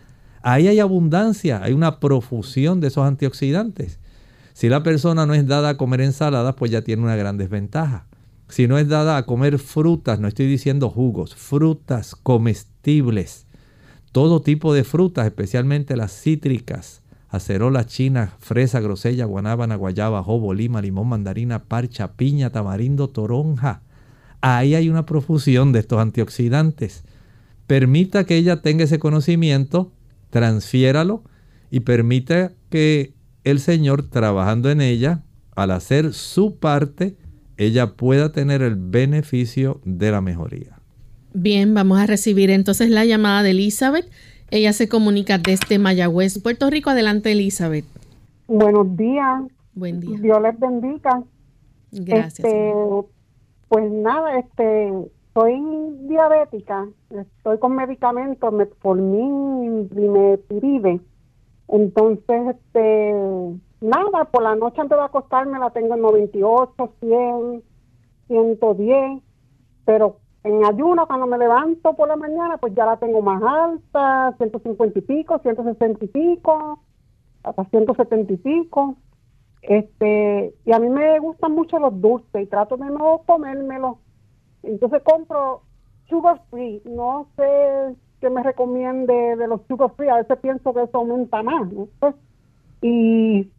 Ahí 0.43 0.69
hay 0.69 0.79
abundancia, 0.79 1.61
hay 1.62 1.73
una 1.73 1.99
profusión 1.99 2.81
de 2.81 2.88
esos 2.88 3.05
antioxidantes. 3.05 3.99
Si 4.53 4.69
la 4.69 4.83
persona 4.83 5.26
no 5.26 5.35
es 5.35 5.47
dada 5.47 5.71
a 5.71 5.76
comer 5.76 6.00
ensaladas, 6.00 6.55
pues 6.55 6.71
ya 6.71 6.83
tiene 6.83 7.03
una 7.03 7.17
gran 7.17 7.37
desventaja. 7.37 8.07
Si 8.49 8.69
no 8.69 8.79
es 8.79 8.88
dada 8.88 9.17
a 9.17 9.26
comer 9.26 9.59
frutas, 9.59 10.21
no 10.21 10.29
estoy 10.29 10.47
diciendo 10.47 10.88
jugos, 10.88 11.35
frutas 11.35 12.15
comestibles, 12.15 13.46
todo 14.16 14.40
tipo 14.40 14.73
de 14.73 14.82
frutas, 14.82 15.26
especialmente 15.26 15.94
las 15.94 16.11
cítricas, 16.11 17.02
acerola 17.28 17.85
china, 17.85 18.32
fresa, 18.38 18.80
grosella, 18.80 19.26
guanábana, 19.26 19.76
guayaba, 19.76 20.23
jobo, 20.23 20.54
lima, 20.54 20.80
limón, 20.80 21.08
mandarina, 21.08 21.64
parcha, 21.64 22.14
piña, 22.14 22.49
tamarindo, 22.49 23.08
toronja. 23.08 23.82
Ahí 24.40 24.75
hay 24.75 24.88
una 24.88 25.04
profusión 25.04 25.73
de 25.73 25.80
estos 25.80 26.00
antioxidantes. 26.00 27.04
Permita 27.66 28.25
que 28.25 28.38
ella 28.38 28.62
tenga 28.62 28.85
ese 28.85 28.99
conocimiento 28.99 29.92
transfiéralo 30.30 31.23
y 31.70 31.80
permita 31.80 32.54
que 32.70 33.12
el 33.44 33.61
Señor 33.61 34.08
trabajando 34.08 34.70
en 34.70 34.80
ella, 34.80 35.25
al 35.54 35.73
hacer 35.73 36.14
su 36.14 36.56
parte, 36.56 37.18
ella 37.58 37.96
pueda 37.96 38.32
tener 38.32 38.62
el 38.62 38.76
beneficio 38.76 39.82
de 39.85 40.11
la 40.11 40.23
mejoría. 40.23 40.75
Bien, 41.38 41.75
vamos 41.75 42.00
a 42.00 42.07
recibir 42.07 42.49
entonces 42.49 42.88
la 42.88 43.05
llamada 43.05 43.43
de 43.43 43.50
Elizabeth. 43.50 44.07
Ella 44.50 44.73
se 44.73 44.88
comunica 44.88 45.37
desde 45.37 45.78
Mayagüez, 45.78 46.43
Puerto 46.43 46.71
Rico. 46.71 46.88
Adelante, 46.88 47.31
Elizabeth. 47.31 47.85
Buenos 48.49 48.97
días. 48.97 49.43
Buen 49.75 50.00
día. 50.00 50.19
Dios 50.19 50.40
les 50.40 50.59
bendiga. 50.59 51.23
Gracias. 51.93 52.38
Este, 52.38 52.73
pues 53.69 53.93
nada, 53.93 54.38
este, 54.38 54.90
soy 55.35 55.61
diabética, 56.09 56.88
estoy 57.11 57.59
con 57.59 57.76
medicamentos, 57.76 58.50
metformin, 58.50 59.90
primetiride. 59.90 61.00
Entonces, 61.69 62.57
este, 62.57 63.12
nada, 63.83 64.25
por 64.33 64.43
la 64.43 64.57
noche 64.57 64.81
antes 64.81 64.97
de 64.97 65.05
acostarme 65.05 65.59
la 65.59 65.69
tengo 65.69 65.97
en 65.97 66.00
98, 66.00 66.95
100, 67.00 67.62
110, 68.28 69.23
pero 69.85 70.16
en 70.47 70.65
ayuno 70.65 71.07
cuando 71.07 71.26
me 71.26 71.38
levanto 71.38 71.95
por 71.95 72.09
la 72.09 72.17
mañana, 72.17 72.57
pues 72.59 72.75
ya 72.75 72.87
la 72.87 72.97
tengo 72.97 73.21
más 73.23 73.43
alta, 73.43 74.35
150 74.38 74.99
y 74.99 75.03
pico, 75.03 75.38
160 75.38 76.05
y 76.05 76.09
pico, 76.09 76.81
hasta 77.43 77.65
170 77.65 78.33
y 78.33 78.37
pico. 78.37 78.97
Este, 79.62 80.55
y 80.65 80.73
a 80.73 80.79
mí 80.79 80.88
me 80.88 81.19
gustan 81.19 81.53
mucho 81.53 81.79
los 81.79 82.00
dulces 82.00 82.43
y 82.43 82.47
trato 82.47 82.76
de 82.76 82.87
no 82.87 83.23
comérmelos 83.26 83.97
entonces 84.67 85.03
compro 85.03 85.62
sugar 86.09 86.43
free. 86.50 86.83
No 86.85 87.29
sé 87.37 87.97
qué 88.21 88.31
me 88.31 88.43
recomiende 88.43 89.37
de 89.37 89.49
los 89.49 89.61
sugar 89.69 89.93
free. 89.97 90.09
A 90.09 90.17
veces 90.17 90.38
pienso 90.38 90.75
que 90.75 90.83
eso 90.83 90.99
aumenta 90.99 91.43
más. 91.43 91.71
¿no? 91.73 91.88
Pues, 92.00 92.15
y, 92.83 93.50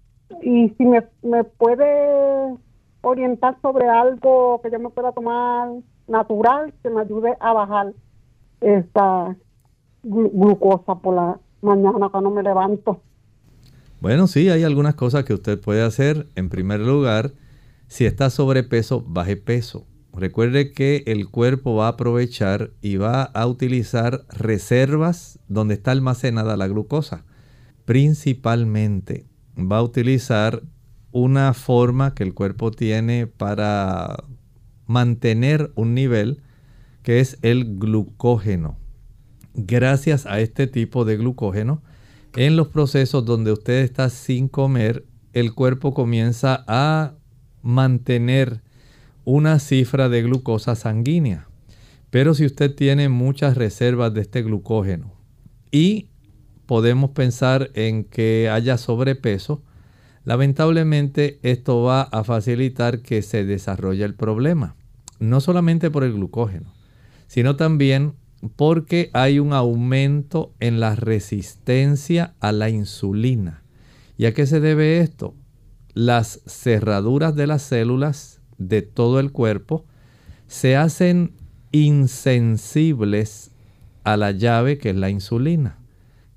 y 0.41 0.70
si 0.70 0.86
me, 0.86 1.03
me 1.24 1.44
puede 1.44 2.56
orientar 3.01 3.60
sobre 3.62 3.88
algo 3.88 4.62
que 4.62 4.72
yo 4.72 4.79
me 4.79 4.89
pueda 4.89 5.12
tomar 5.12 5.70
natural 6.07 6.73
que 6.81 6.89
me 6.89 7.01
ayude 7.01 7.35
a 7.39 7.53
bajar 7.53 7.93
esta 8.61 9.35
glucosa 10.03 10.95
por 10.95 11.15
la 11.15 11.39
mañana 11.61 12.09
cuando 12.09 12.31
me 12.31 12.43
levanto. 12.43 13.01
Bueno, 13.99 14.27
sí, 14.27 14.49
hay 14.49 14.63
algunas 14.63 14.95
cosas 14.95 15.23
que 15.23 15.33
usted 15.33 15.59
puede 15.59 15.83
hacer. 15.83 16.27
En 16.35 16.49
primer 16.49 16.79
lugar, 16.79 17.33
si 17.87 18.05
está 18.05 18.29
sobrepeso, 18.29 19.03
baje 19.07 19.37
peso. 19.37 19.85
Recuerde 20.13 20.71
que 20.71 21.03
el 21.07 21.29
cuerpo 21.29 21.75
va 21.75 21.85
a 21.85 21.91
aprovechar 21.91 22.71
y 22.81 22.97
va 22.97 23.23
a 23.23 23.45
utilizar 23.45 24.25
reservas 24.29 25.39
donde 25.47 25.75
está 25.75 25.91
almacenada 25.91 26.57
la 26.57 26.67
glucosa. 26.67 27.25
Principalmente 27.85 29.25
va 29.57 29.77
a 29.77 29.83
utilizar 29.83 30.63
una 31.11 31.53
forma 31.53 32.13
que 32.13 32.23
el 32.23 32.33
cuerpo 32.33 32.71
tiene 32.71 33.27
para 33.27 34.23
mantener 34.88 35.72
un 35.75 35.94
nivel 35.94 36.41
que 37.03 37.20
es 37.20 37.38
el 37.41 37.77
glucógeno. 37.77 38.77
Gracias 39.53 40.25
a 40.25 40.39
este 40.39 40.67
tipo 40.67 41.06
de 41.06 41.17
glucógeno, 41.17 41.84
en 42.36 42.56
los 42.56 42.70
procesos 42.70 43.25
donde 43.25 43.51
usted 43.51 43.82
está 43.84 44.10
sin 44.10 44.48
comer, 44.48 45.06
el 45.34 45.53
cuerpo 45.53 45.94
comienza 45.94 46.63
a 46.67 47.15
mantener 47.62 48.62
una 49.25 49.60
cifra 49.60 50.08
de 50.08 50.24
glucosa 50.24 50.75
sanguínea. 50.75 51.48
Pero 52.10 52.34
si 52.34 52.46
usted 52.46 52.74
tiene 52.74 53.10
muchas 53.10 53.58
reservas 53.58 54.13
de 54.13 54.22
este 54.22 54.41
glucógeno 54.41 55.12
y 55.70 56.08
podemos 56.65 57.12
pensar 57.12 57.70
en 57.74 58.06
que 58.06 58.50
haya 58.50 58.77
sobrepeso, 58.77 59.63
lamentablemente 60.24 61.39
esto 61.41 61.82
va 61.82 62.03
a 62.03 62.24
facilitar 62.24 63.01
que 63.01 63.22
se 63.22 63.44
desarrolle 63.44 64.06
el 64.06 64.15
problema. 64.15 64.76
No 65.19 65.41
solamente 65.41 65.89
por 65.89 66.03
el 66.03 66.13
glucógeno, 66.13 66.74
sino 67.27 67.55
también 67.55 68.13
porque 68.55 69.09
hay 69.13 69.39
un 69.39 69.53
aumento 69.53 70.53
en 70.59 70.79
la 70.79 70.95
resistencia 70.95 72.36
a 72.39 72.51
la 72.51 72.69
insulina. 72.69 73.63
¿Y 74.17 74.25
a 74.25 74.33
qué 74.33 74.45
se 74.45 74.59
debe 74.59 75.00
esto? 75.00 75.36
Las 75.93 76.41
cerraduras 76.45 77.36
de 77.36 77.47
las 77.47 77.63
células 77.63 78.41
de 78.57 78.81
todo 78.81 79.19
el 79.19 79.31
cuerpo 79.31 79.86
se 80.47 80.75
hacen 80.75 81.33
insensibles 81.71 83.51
a 84.03 84.17
la 84.17 84.31
llave 84.31 84.77
que 84.77 84.91
es 84.91 84.95
la 84.95 85.09
insulina. 85.09 85.77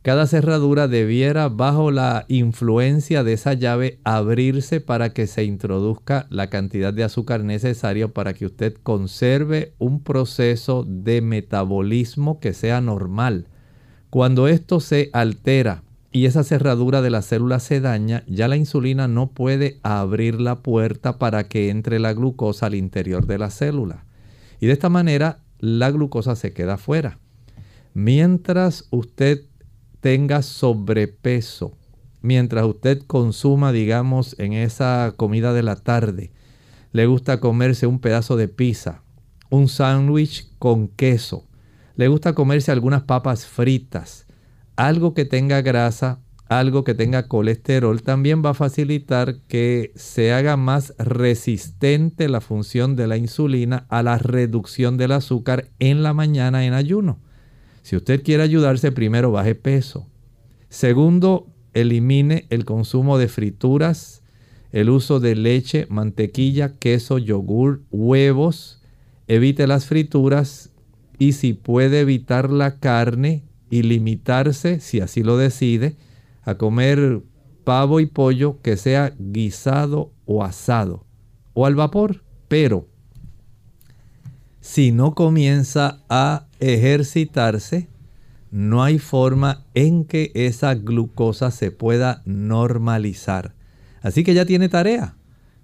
Cada 0.02 0.26
cerradura 0.26 0.88
debiera 0.88 1.50
bajo 1.50 1.90
la 1.90 2.25
influencia 2.28 3.23
de 3.23 3.35
esa 3.35 3.52
llave 3.52 4.00
abrirse 4.02 4.80
para 4.80 5.12
que 5.12 5.26
se 5.26 5.45
introduzca 5.45 6.26
la 6.30 6.49
cantidad 6.49 6.95
de 6.95 7.04
azúcar 7.04 7.45
necesaria 7.45 8.09
para 8.09 8.33
que 8.33 8.47
usted 8.47 8.75
conserve 8.83 9.75
un 9.78 10.02
proceso 10.02 10.87
de 10.88 11.21
metabolismo 11.21 12.40
que 12.40 12.54
sea 12.54 12.80
normal. 12.80 13.49
Cuando 14.09 14.49
esto 14.49 14.80
se 14.80 15.11
altera 15.12 15.83
y 16.12 16.25
esa 16.25 16.45
cerradura 16.45 17.02
de 17.02 17.11
la 17.11 17.21
célula 17.21 17.61
se 17.61 17.83
daña, 17.83 18.25
ya 18.26 18.49
la 18.49 18.57
insulina 18.57 19.07
no 19.07 19.33
puede 19.33 19.80
abrir 19.83 20.40
la 20.40 20.61
puerta 20.61 21.19
para 21.19 21.45
que 21.45 21.69
entre 21.69 21.99
la 21.99 22.14
glucosa 22.14 22.66
al 22.66 22.75
interior 22.75 23.26
de 23.26 23.37
la 23.37 23.50
célula. 23.50 24.07
Y 24.61 24.66
de 24.66 24.73
esta 24.73 24.88
manera 24.88 25.40
la 25.59 25.90
glucosa 25.90 26.37
se 26.37 26.54
queda 26.54 26.78
fuera. 26.78 27.19
Mientras 27.92 28.87
usted 28.90 29.45
tenga 30.00 30.42
sobrepeso, 30.42 31.76
mientras 32.23 32.64
usted 32.64 33.02
consuma, 33.07 33.73
digamos, 33.73 34.35
en 34.38 34.52
esa 34.52 35.14
comida 35.16 35.52
de 35.52 35.62
la 35.62 35.76
tarde, 35.76 36.33
le 36.92 37.07
gusta 37.07 37.40
comerse 37.40 37.87
un 37.87 38.00
pedazo 38.00 38.37
de 38.37 38.49
pizza, 38.49 39.02
un 39.50 39.69
sándwich 39.69 40.49
con 40.59 40.88
queso, 40.88 41.47
le 41.97 42.09
gusta 42.09 42.35
comerse 42.35 42.73
algunas 42.73 43.02
papas 43.02 43.47
fritas, 43.47 44.26
algo 44.76 45.14
que 45.14 45.25
tenga 45.25 45.61
grasa, 45.61 46.21
algo 46.49 46.83
que 46.83 46.95
tenga 46.95 47.28
colesterol, 47.28 48.02
también 48.02 48.42
va 48.45 48.50
a 48.50 48.54
facilitar 48.54 49.37
que 49.47 49.92
se 49.95 50.33
haga 50.33 50.57
más 50.57 50.95
resistente 50.99 52.28
la 52.28 52.40
función 52.40 52.97
de 52.97 53.07
la 53.07 53.16
insulina 53.16 53.87
a 53.88 54.02
la 54.02 54.19
reducción 54.19 54.97
del 54.97 55.12
azúcar 55.12 55.69
en 55.78 56.02
la 56.02 56.12
mañana 56.12 56.64
en 56.64 56.73
ayuno. 56.73 57.21
Si 57.82 57.96
usted 57.96 58.22
quiere 58.22 58.42
ayudarse, 58.42 58.92
primero 58.92 59.32
baje 59.32 59.54
peso. 59.54 60.06
Segundo, 60.68 61.46
elimine 61.75 62.46
el 62.50 62.64
consumo 62.64 63.18
de 63.18 63.28
frituras, 63.28 64.22
el 64.72 64.90
uso 64.90 65.20
de 65.20 65.34
leche, 65.34 65.87
mantequilla, 65.90 66.76
queso, 66.78 67.18
yogur, 67.18 67.82
huevos. 67.90 68.80
Evite 69.26 69.66
las 69.66 69.87
frituras 69.87 70.70
y 71.18 71.32
si 71.32 71.52
puede 71.52 72.00
evitar 72.00 72.50
la 72.50 72.78
carne 72.78 73.44
y 73.68 73.82
limitarse, 73.82 74.80
si 74.80 75.00
así 75.00 75.22
lo 75.22 75.37
decide, 75.37 75.96
a 76.42 76.56
comer 76.56 77.22
pavo 77.64 78.00
y 78.00 78.06
pollo 78.06 78.60
que 78.62 78.76
sea 78.76 79.12
guisado 79.18 80.12
o 80.25 80.42
asado 80.42 81.06
o 81.52 81.66
al 81.66 81.75
vapor. 81.75 82.25
Pero 82.49 82.88
si 84.60 84.92
no 84.92 85.14
comienza 85.14 86.02
a 86.08 86.46
ejercitarse, 86.61 87.88
no 88.50 88.83
hay 88.83 88.99
forma 88.99 89.67
en 89.75 90.05
que 90.05 90.33
esa 90.35 90.75
glucosa 90.75 91.50
se 91.50 91.71
pueda 91.71 92.23
normalizar. 92.25 93.55
Así 94.02 94.25
que 94.25 94.35
ya 94.35 94.45
tiene 94.45 94.69
tarea. 94.69 95.17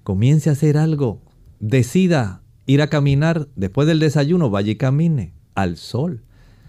Comience 0.02 0.50
a 0.50 0.52
hacer 0.52 0.76
algo. 0.76 1.22
Decida 1.58 2.42
ir 2.66 2.82
a 2.82 2.88
caminar 2.88 3.48
después 3.56 3.88
del 3.88 3.98
desayuno, 3.98 4.50
vaya 4.50 4.72
y 4.72 4.76
camine 4.76 5.34
al 5.54 5.76
sol. 5.76 6.22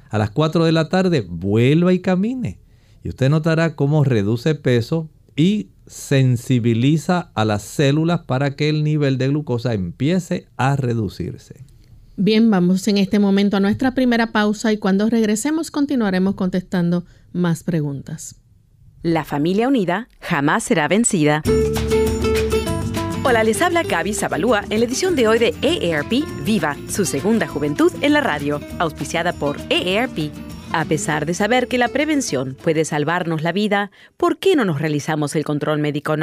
A 0.10 0.18
las 0.18 0.32
4 0.32 0.66
de 0.66 0.72
la 0.72 0.90
tarde, 0.90 1.26
vuelva 1.28 1.94
y 1.94 2.00
camine. 2.00 2.60
Y 3.04 3.10
usted 3.10 3.30
notará 3.30 3.76
cómo 3.76 4.04
reduce 4.04 4.56
peso 4.56 5.10
y 5.36 5.70
sensibiliza 5.86 7.32
a 7.36 7.46
las 7.46 7.62
células 7.64 8.22
para 8.22 8.56
que 8.56 8.70
el 8.70 8.84
nivel 8.84 9.18
de 9.18 9.28
glucosa 9.28 9.74
empiece 9.74 10.48
a 10.58 10.76
reducirse. 10.76 11.66
Bien, 12.20 12.50
vamos 12.50 12.88
en 12.88 12.98
este 12.98 13.20
momento 13.20 13.58
a 13.58 13.60
nuestra 13.60 13.92
primera 13.92 14.32
pausa 14.32 14.74
y 14.74 14.78
cuando 14.80 15.08
regresemos 15.08 15.70
continuaremos 15.70 16.34
contestando 16.34 17.06
más 17.32 17.62
preguntas. 17.62 18.38
La 19.04 19.24
familia 19.24 19.68
unida 19.68 20.10
jamás 20.20 20.64
será 20.64 20.88
vencida. 20.88 21.44
Hola, 23.24 23.44
les 23.44 23.62
habla 23.62 23.84
Gaby 23.84 24.16
Zabalúa 24.16 24.64
en 24.72 24.80
la 24.80 24.88
edición 24.88 25.16
de 25.16 25.28
hoy 25.28 25.38
de 25.38 25.54
EARP 25.62 26.26
Viva, 26.44 26.76
su 26.90 27.06
segunda 27.06 27.48
juventud 27.48 27.92
en 28.02 28.14
la 28.14 28.22
radio, 28.22 28.62
auspiciada 28.80 29.32
por 29.32 29.58
EARP. 29.70 30.32
A 30.72 30.86
pesar 30.86 31.28
de 31.28 31.36
saber 31.36 31.68
que 31.68 31.78
la 31.78 31.90
prevención 31.90 32.58
puede 32.64 32.84
salvarnos 32.84 33.44
la 33.44 33.52
vida, 33.52 33.92
¿por 34.18 34.40
qué 34.40 34.56
no 34.56 34.66
nos 34.66 34.82
realizamos 34.82 35.36
el 35.36 35.46
control 35.46 35.78
médico? 35.78 36.18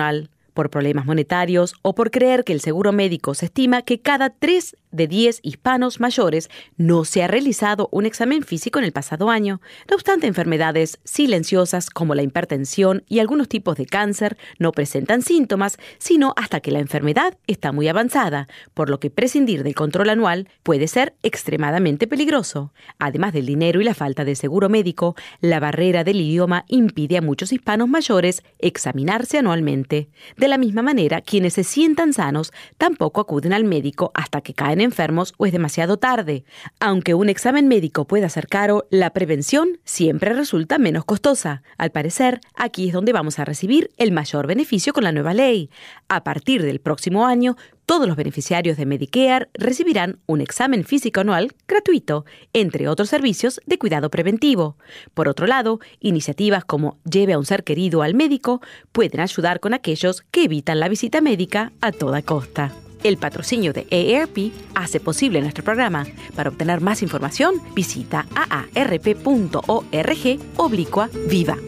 Por 0.55 0.71
problemas 0.71 1.05
monetarios 1.05 1.75
o 1.83 1.95
por 1.95 2.11
creer 2.11 2.45
que 2.45 2.53
el 2.53 2.61
seguro 2.61 2.93
médico 2.93 3.35
se 3.35 3.47
estima 3.47 3.83
que 3.83 4.01
cada 4.01 4.31
3 4.31 4.77
de 4.95 5.09
10 5.09 5.41
hispanos 5.43 6.01
mayores 6.01 6.49
no 6.77 7.05
se 7.05 7.23
ha 7.23 7.27
realizado 7.27 7.89
un 7.91 8.07
examen 8.07 8.43
físico 8.43 8.79
en 8.79 8.85
el 8.85 8.93
pasado 8.93 9.29
año. 9.29 9.61
No 9.91 9.97
obstante, 9.97 10.29
enfermedades 10.29 11.01
silenciosas 11.05 11.91
como 11.91 12.15
la 12.15 12.23
hipertensión 12.23 13.03
y 13.09 13.19
algunos 13.19 13.49
tipos 13.49 13.77
de 13.77 13.87
cáncer 13.87 14.39
no 14.59 14.73
presentan 14.73 15.23
síntomas, 15.23 15.79
sino 15.99 16.33
hasta 16.37 16.61
que 16.61 16.71
la 16.71 16.79
enfermedad 16.79 17.37
está 17.49 17.73
muy 17.73 17.89
avanzada, 17.89 18.49
por 18.73 18.89
lo 18.89 19.01
que 19.01 19.11
prescindir 19.11 19.65
del 19.65 19.75
control 19.75 20.11
anual 20.11 20.49
puede 20.63 20.87
ser 20.87 21.15
extremadamente 21.23 22.07
peligroso. 22.07 22.73
Además 22.99 23.33
del 23.33 23.47
dinero 23.47 23.81
y 23.81 23.85
la 23.85 23.95
falta 23.95 24.25
de 24.25 24.37
seguro 24.37 24.69
médico, 24.69 25.17
la 25.41 25.59
barrera 25.59 26.05
del 26.05 26.21
idioma 26.21 26.65
impide 26.69 27.17
a 27.17 27.23
muchos 27.23 27.53
hispanos 27.53 27.89
mayores 27.89 28.43
examinarse 28.61 29.39
anualmente. 29.39 30.09
De 30.45 30.49
la 30.49 30.59
misma 30.59 30.83
manera, 30.83 31.23
quienes 31.23 31.55
se 31.55 31.65
sientan 31.65 32.13
sanos 32.13 32.53
tampoco 32.77 33.23
acuden 33.23 33.55
al 33.55 33.65
médico 33.65 34.11
hasta 34.13 34.43
que 34.43 34.53
caen 34.53 34.83
enfermos 34.83 35.33
o 35.39 35.47
es 35.47 35.53
demasiado 35.53 35.97
tarde. 35.97 36.45
Aunque 36.81 37.15
un 37.15 37.31
examen 37.31 37.67
médico 37.67 38.07
pueda 38.07 38.29
ser 38.29 38.47
caro, 38.47 38.87
la 38.91 39.15
prevención 39.15 39.79
siempre 39.85 40.35
resulta 40.35 40.77
menos 40.77 41.07
costosa. 41.07 41.63
Al 41.79 41.93
parecer, 41.93 42.43
aquí 42.55 42.89
es 42.89 42.93
donde 42.93 43.15
vamos 43.15 43.39
a 43.39 43.47
recibir 43.47 43.91
el 43.97 44.13
mayor 44.13 44.47
beneficio 44.47 44.93
con 44.93 45.05
la 45.05 45.13
nueva 45.13 45.33
ley. 45.33 45.71
A 46.09 46.25
partir 46.25 46.63
del 46.63 46.79
próximo 46.79 47.25
año, 47.25 47.57
todos 47.87 48.07
los 48.07 48.17
beneficiarios 48.17 48.77
de 48.77 48.87
Medicare 48.87 49.49
recibirán 49.55 50.19
un 50.27 50.41
examen 50.41 50.85
físico 50.85 51.21
anual 51.21 51.53
gratuito, 51.69 52.25
entre 52.53 52.89
otros 52.89 53.11
servicios 53.11 53.61
de 53.67 53.79
cuidado 53.79 54.11
preventivo. 54.11 54.77
Por 55.13 55.29
otro 55.29 55.47
lado, 55.47 55.81
iniciativas 56.01 56.65
como 56.65 56.99
Lleve 57.05 57.35
a 57.35 57.39
un 57.39 57.45
ser 57.45 57.65
querido 57.65 58.03
al 58.03 58.15
médico 58.15 58.63
pueden 58.93 59.21
ayudar 59.21 59.61
con 59.61 59.75
aquellos 59.75 60.23
que 60.31 60.45
evitan 60.45 60.81
la 60.81 60.89
visita 60.89 61.21
médica 61.21 61.73
a 61.81 61.93
toda 61.93 62.23
costa. 62.23 62.73
El 63.03 63.19
patrocinio 63.19 63.75
de 63.75 63.87
AARP 63.91 64.51
hace 64.75 64.99
posible 64.99 65.43
nuestro 65.43 65.63
programa. 65.63 66.07
Para 66.35 66.49
obtener 66.49 66.81
más 66.81 67.03
información, 67.03 67.61
visita 67.75 68.27
aarp.org 68.35 69.69
oblicua 70.57 71.11
viva. 71.29 71.59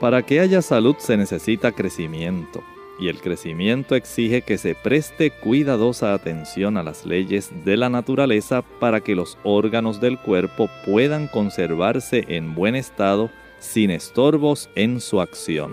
Para 0.00 0.22
que 0.22 0.40
haya 0.40 0.60
salud 0.60 0.96
se 0.98 1.16
necesita 1.16 1.70
crecimiento 1.70 2.64
y 3.00 3.08
el 3.08 3.20
crecimiento 3.20 3.94
exige 3.94 4.42
que 4.42 4.58
se 4.58 4.74
preste 4.74 5.30
cuidadosa 5.30 6.12
atención 6.12 6.76
a 6.76 6.82
las 6.82 7.06
leyes 7.06 7.50
de 7.64 7.76
la 7.78 7.88
naturaleza 7.88 8.62
para 8.78 9.00
que 9.00 9.14
los 9.14 9.38
órganos 9.42 10.00
del 10.00 10.18
cuerpo 10.18 10.68
puedan 10.84 11.26
conservarse 11.26 12.24
en 12.28 12.54
buen 12.54 12.76
estado 12.76 13.30
sin 13.58 13.90
estorbos 13.90 14.68
en 14.74 15.00
su 15.00 15.20
acción. 15.20 15.72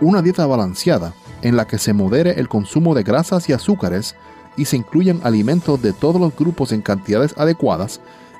Una 0.00 0.20
dieta 0.20 0.44
balanceada 0.46 1.14
en 1.42 1.56
la 1.56 1.66
que 1.66 1.78
se 1.78 1.92
modere 1.92 2.40
el 2.40 2.48
consumo 2.48 2.94
de 2.94 3.04
grasas 3.04 3.48
y 3.48 3.52
azúcares 3.52 4.16
y 4.56 4.64
se 4.64 4.76
incluyan 4.76 5.20
alimentos 5.22 5.80
de 5.80 5.92
todos 5.92 6.20
los 6.20 6.34
grupos 6.36 6.72
en 6.72 6.82
cantidades 6.82 7.34
adecuadas 7.38 8.00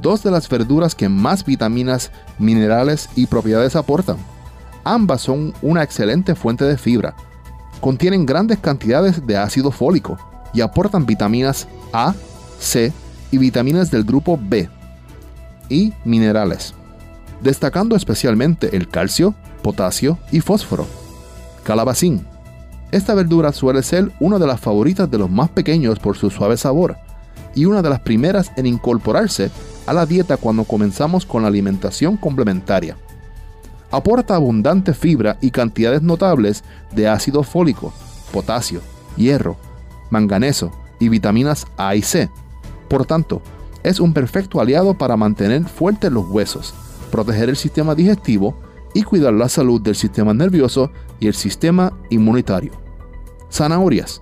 dos 0.00 0.22
de 0.22 0.30
las 0.30 0.48
verduras 0.48 0.94
que 0.94 1.08
más 1.08 1.44
vitaminas, 1.44 2.10
minerales 2.38 3.08
y 3.14 3.26
propiedades 3.26 3.76
aportan. 3.76 4.16
Ambas 4.84 5.22
son 5.22 5.52
una 5.62 5.82
excelente 5.82 6.34
fuente 6.34 6.64
de 6.64 6.78
fibra. 6.78 7.14
Contienen 7.80 8.26
grandes 8.26 8.58
cantidades 8.58 9.26
de 9.26 9.36
ácido 9.36 9.70
fólico 9.70 10.18
y 10.52 10.60
aportan 10.60 11.06
vitaminas 11.06 11.68
A, 11.92 12.14
C 12.58 12.92
y 13.30 13.38
vitaminas 13.38 13.90
del 13.90 14.04
grupo 14.04 14.38
B 14.40 14.68
y 15.68 15.92
minerales, 16.04 16.74
destacando 17.40 17.94
especialmente 17.94 18.76
el 18.76 18.88
calcio, 18.88 19.34
potasio 19.62 20.18
y 20.32 20.40
fósforo. 20.40 20.86
Calabacín. 21.64 22.24
Esta 22.90 23.14
verdura 23.14 23.52
suele 23.52 23.82
ser 23.82 24.10
una 24.18 24.38
de 24.38 24.46
las 24.46 24.60
favoritas 24.60 25.10
de 25.10 25.18
los 25.18 25.30
más 25.30 25.50
pequeños 25.50 25.98
por 25.98 26.16
su 26.16 26.30
suave 26.30 26.56
sabor 26.56 26.96
y 27.54 27.66
una 27.66 27.82
de 27.82 27.90
las 27.90 28.00
primeras 28.00 28.50
en 28.56 28.64
incorporarse 28.64 29.50
a 29.88 29.94
la 29.94 30.04
dieta 30.04 30.36
cuando 30.36 30.64
comenzamos 30.64 31.24
con 31.24 31.42
la 31.42 31.48
alimentación 31.48 32.18
complementaria. 32.18 32.96
Aporta 33.90 34.34
abundante 34.34 34.92
fibra 34.92 35.38
y 35.40 35.50
cantidades 35.50 36.02
notables 36.02 36.62
de 36.94 37.08
ácido 37.08 37.42
fólico, 37.42 37.90
potasio, 38.30 38.82
hierro, 39.16 39.56
manganeso 40.10 40.70
y 41.00 41.08
vitaminas 41.08 41.66
A 41.78 41.96
y 41.96 42.02
C. 42.02 42.28
Por 42.88 43.06
tanto, 43.06 43.40
es 43.82 43.98
un 43.98 44.12
perfecto 44.12 44.60
aliado 44.60 44.92
para 44.92 45.16
mantener 45.16 45.64
fuertes 45.64 46.12
los 46.12 46.28
huesos, 46.28 46.74
proteger 47.10 47.48
el 47.48 47.56
sistema 47.56 47.94
digestivo 47.94 48.54
y 48.92 49.04
cuidar 49.04 49.32
la 49.32 49.48
salud 49.48 49.80
del 49.80 49.94
sistema 49.96 50.34
nervioso 50.34 50.90
y 51.18 51.28
el 51.28 51.34
sistema 51.34 51.94
inmunitario. 52.10 52.72
Zanahorias. 53.50 54.20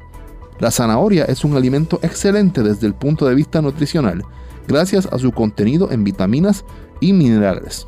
La 0.60 0.70
zanahoria 0.70 1.24
es 1.24 1.44
un 1.44 1.56
alimento 1.56 1.98
excelente 2.02 2.62
desde 2.62 2.86
el 2.86 2.94
punto 2.94 3.26
de 3.26 3.34
vista 3.34 3.60
nutricional, 3.60 4.22
gracias 4.66 5.06
a 5.06 5.18
su 5.18 5.32
contenido 5.32 5.90
en 5.90 6.04
vitaminas 6.04 6.64
y 7.00 7.12
minerales. 7.12 7.86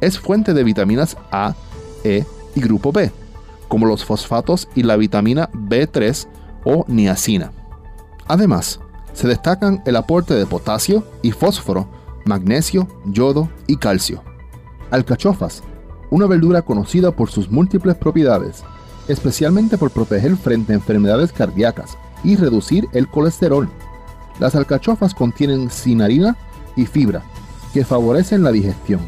Es 0.00 0.18
fuente 0.18 0.54
de 0.54 0.64
vitaminas 0.64 1.16
A, 1.30 1.54
E 2.04 2.24
y 2.54 2.60
grupo 2.60 2.92
B, 2.92 3.10
como 3.68 3.86
los 3.86 4.04
fosfatos 4.04 4.68
y 4.74 4.82
la 4.82 4.96
vitamina 4.96 5.50
B3 5.52 6.26
o 6.64 6.84
niacina. 6.88 7.52
Además, 8.26 8.80
se 9.12 9.28
destacan 9.28 9.82
el 9.86 9.96
aporte 9.96 10.34
de 10.34 10.46
potasio 10.46 11.04
y 11.22 11.30
fósforo, 11.30 11.88
magnesio, 12.24 12.88
yodo 13.06 13.48
y 13.66 13.76
calcio. 13.76 14.22
Alcachofas, 14.90 15.62
una 16.10 16.26
verdura 16.26 16.62
conocida 16.62 17.10
por 17.12 17.30
sus 17.30 17.50
múltiples 17.50 17.96
propiedades, 17.96 18.64
especialmente 19.08 19.78
por 19.78 19.90
proteger 19.90 20.36
frente 20.36 20.72
a 20.72 20.76
enfermedades 20.76 21.32
cardíacas 21.32 21.96
y 22.22 22.36
reducir 22.36 22.86
el 22.92 23.08
colesterol. 23.08 23.68
Las 24.38 24.54
alcachofas 24.54 25.14
contienen 25.14 25.70
cinarina 25.70 26.36
y 26.76 26.86
fibra, 26.86 27.22
que 27.72 27.84
favorecen 27.84 28.42
la 28.42 28.52
digestión, 28.52 29.00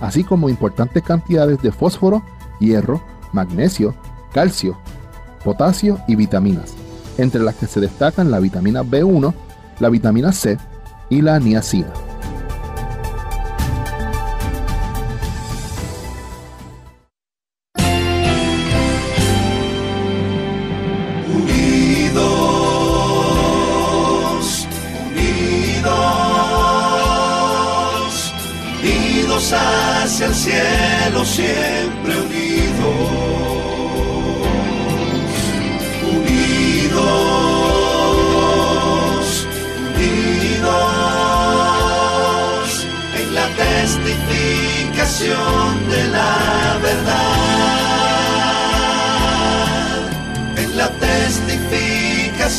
así 0.00 0.24
como 0.24 0.48
importantes 0.48 1.02
cantidades 1.02 1.60
de 1.62 1.72
fósforo, 1.72 2.22
hierro, 2.60 3.02
magnesio, 3.32 3.94
calcio, 4.32 4.78
potasio 5.44 5.98
y 6.08 6.16
vitaminas, 6.16 6.74
entre 7.18 7.42
las 7.42 7.54
que 7.54 7.66
se 7.66 7.80
destacan 7.80 8.30
la 8.30 8.40
vitamina 8.40 8.82
B1, 8.82 9.32
la 9.80 9.88
vitamina 9.88 10.32
C 10.32 10.58
y 11.08 11.22
la 11.22 11.38
niacina. 11.38 11.92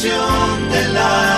De 0.09 0.93
la. 0.93 1.37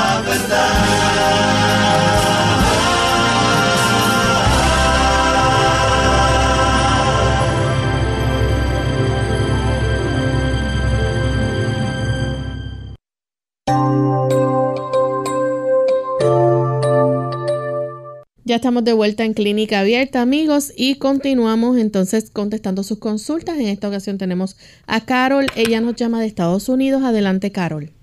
Ya 18.50 18.56
estamos 18.56 18.84
de 18.84 18.94
vuelta 18.94 19.26
en 19.26 19.36
Clínica 19.36 19.82
Abierta, 19.82 20.24
amigos, 20.24 20.74
y 20.76 20.96
continuamos 20.96 21.78
entonces 21.78 22.32
contestando 22.32 22.82
sus 22.82 22.98
consultas. 22.98 23.60
En 23.60 23.68
esta 23.68 23.88
ocasión 23.88 24.18
tenemos 24.18 24.58
a 24.88 25.06
Carol. 25.06 25.46
Ella 25.56 25.82
nos 25.82 25.96
llama 25.96 26.20
de 26.20 26.26
Estados 26.26 26.68
Unidos. 26.68 27.04
Adelante, 27.04 27.52
Carol. 27.52 27.99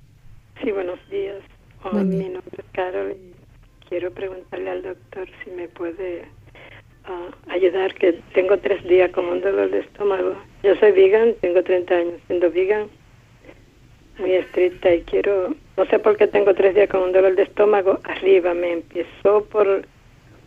Mi 1.93 2.29
nombre 2.29 2.59
es 2.59 2.65
Carol 2.73 3.13
y 3.13 3.35
quiero 3.89 4.11
preguntarle 4.11 4.71
al 4.71 4.83
doctor 4.83 5.29
si 5.45 5.51
me 5.51 5.69
puede 5.69 6.25
ah, 7.05 7.29
ayudar, 7.49 7.95
que 7.95 8.15
tengo 8.35 8.59
tres 8.59 8.83
días 8.85 9.11
con 9.13 9.27
un 9.27 9.41
dolor 9.41 9.71
de 9.71 9.81
estómago. 9.81 10.35
Yo 10.63 10.75
soy 10.77 10.93
vegan, 10.93 11.35
tengo 11.41 11.63
30 11.63 11.95
años 11.95 12.21
siendo 12.27 12.51
vegan, 12.51 12.89
muy 14.19 14.33
estricta 14.33 14.95
y 14.95 15.03
quiero, 15.03 15.55
no 15.77 15.87
sé 15.87 15.99
por 15.99 16.17
qué 16.17 16.27
tengo 16.27 16.55
tres 16.55 16.75
días 16.75 16.89
con 16.89 17.03
un 17.03 17.13
dolor 17.13 17.37
de 17.37 17.45
estómago 17.45 18.01
arriba. 18.05 18.55
Me 18.55 18.73
empezó 18.73 19.45
por 19.45 19.87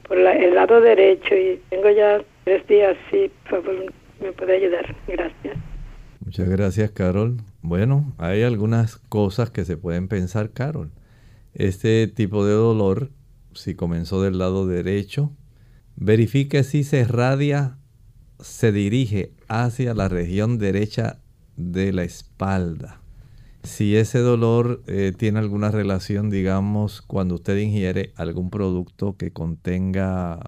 por 0.09 0.17
el 0.17 0.55
lado 0.55 0.81
derecho 0.81 1.35
y 1.35 1.61
tengo 1.69 1.89
ya 1.91 2.19
tres 2.43 2.65
días, 2.67 2.97
sí, 3.11 3.31
por 3.47 3.63
favor, 3.63 3.93
me 4.19 4.31
puede 4.33 4.57
ayudar. 4.57 4.95
Gracias. 5.07 5.55
Muchas 6.25 6.49
gracias, 6.49 6.91
Carol. 6.91 7.37
Bueno, 7.61 8.11
hay 8.17 8.41
algunas 8.41 8.97
cosas 8.97 9.51
que 9.51 9.65
se 9.65 9.77
pueden 9.77 10.07
pensar, 10.07 10.49
Carol. 10.49 10.89
Este 11.59 12.07
tipo 12.07 12.43
de 12.43 12.53
dolor, 12.53 13.11
si 13.53 13.75
comenzó 13.75 14.23
del 14.23 14.39
lado 14.39 14.65
derecho, 14.65 15.31
verifique 15.95 16.63
si 16.63 16.83
se 16.83 17.03
radia, 17.03 17.77
se 18.39 18.71
dirige 18.71 19.35
hacia 19.47 19.93
la 19.93 20.09
región 20.09 20.57
derecha 20.57 21.21
de 21.55 21.93
la 21.93 22.03
espalda 22.03 22.99
si 23.63 23.95
ese 23.95 24.19
dolor 24.19 24.83
eh, 24.87 25.13
tiene 25.15 25.39
alguna 25.39 25.69
relación, 25.69 26.29
digamos, 26.29 27.01
cuando 27.01 27.35
usted 27.35 27.57
ingiere 27.57 28.13
algún 28.15 28.49
producto 28.49 29.17
que 29.17 29.31
contenga 29.31 30.39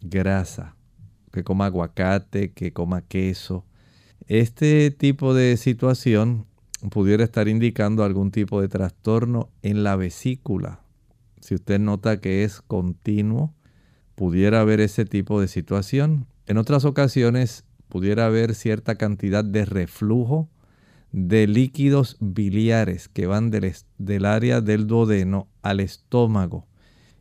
grasa, 0.00 0.76
que 1.32 1.44
coma 1.44 1.66
aguacate, 1.66 2.52
que 2.52 2.72
coma 2.72 3.02
queso. 3.02 3.64
Este 4.26 4.90
tipo 4.90 5.34
de 5.34 5.56
situación 5.56 6.46
pudiera 6.90 7.24
estar 7.24 7.48
indicando 7.48 8.04
algún 8.04 8.30
tipo 8.30 8.60
de 8.60 8.68
trastorno 8.68 9.50
en 9.62 9.82
la 9.82 9.96
vesícula. 9.96 10.80
Si 11.40 11.54
usted 11.54 11.78
nota 11.78 12.20
que 12.20 12.44
es 12.44 12.60
continuo, 12.62 13.54
pudiera 14.14 14.60
haber 14.60 14.80
ese 14.80 15.04
tipo 15.04 15.40
de 15.40 15.48
situación. 15.48 16.26
En 16.46 16.58
otras 16.58 16.84
ocasiones 16.84 17.64
pudiera 17.88 18.26
haber 18.26 18.54
cierta 18.54 18.96
cantidad 18.96 19.44
de 19.44 19.64
reflujo 19.64 20.48
de 21.12 21.46
líquidos 21.46 22.16
biliares 22.20 23.08
que 23.08 23.26
van 23.26 23.50
del, 23.50 24.24
área 24.26 24.60
del 24.60 24.86
duodeno 24.86 25.48
al 25.62 25.80
estómago 25.80 26.66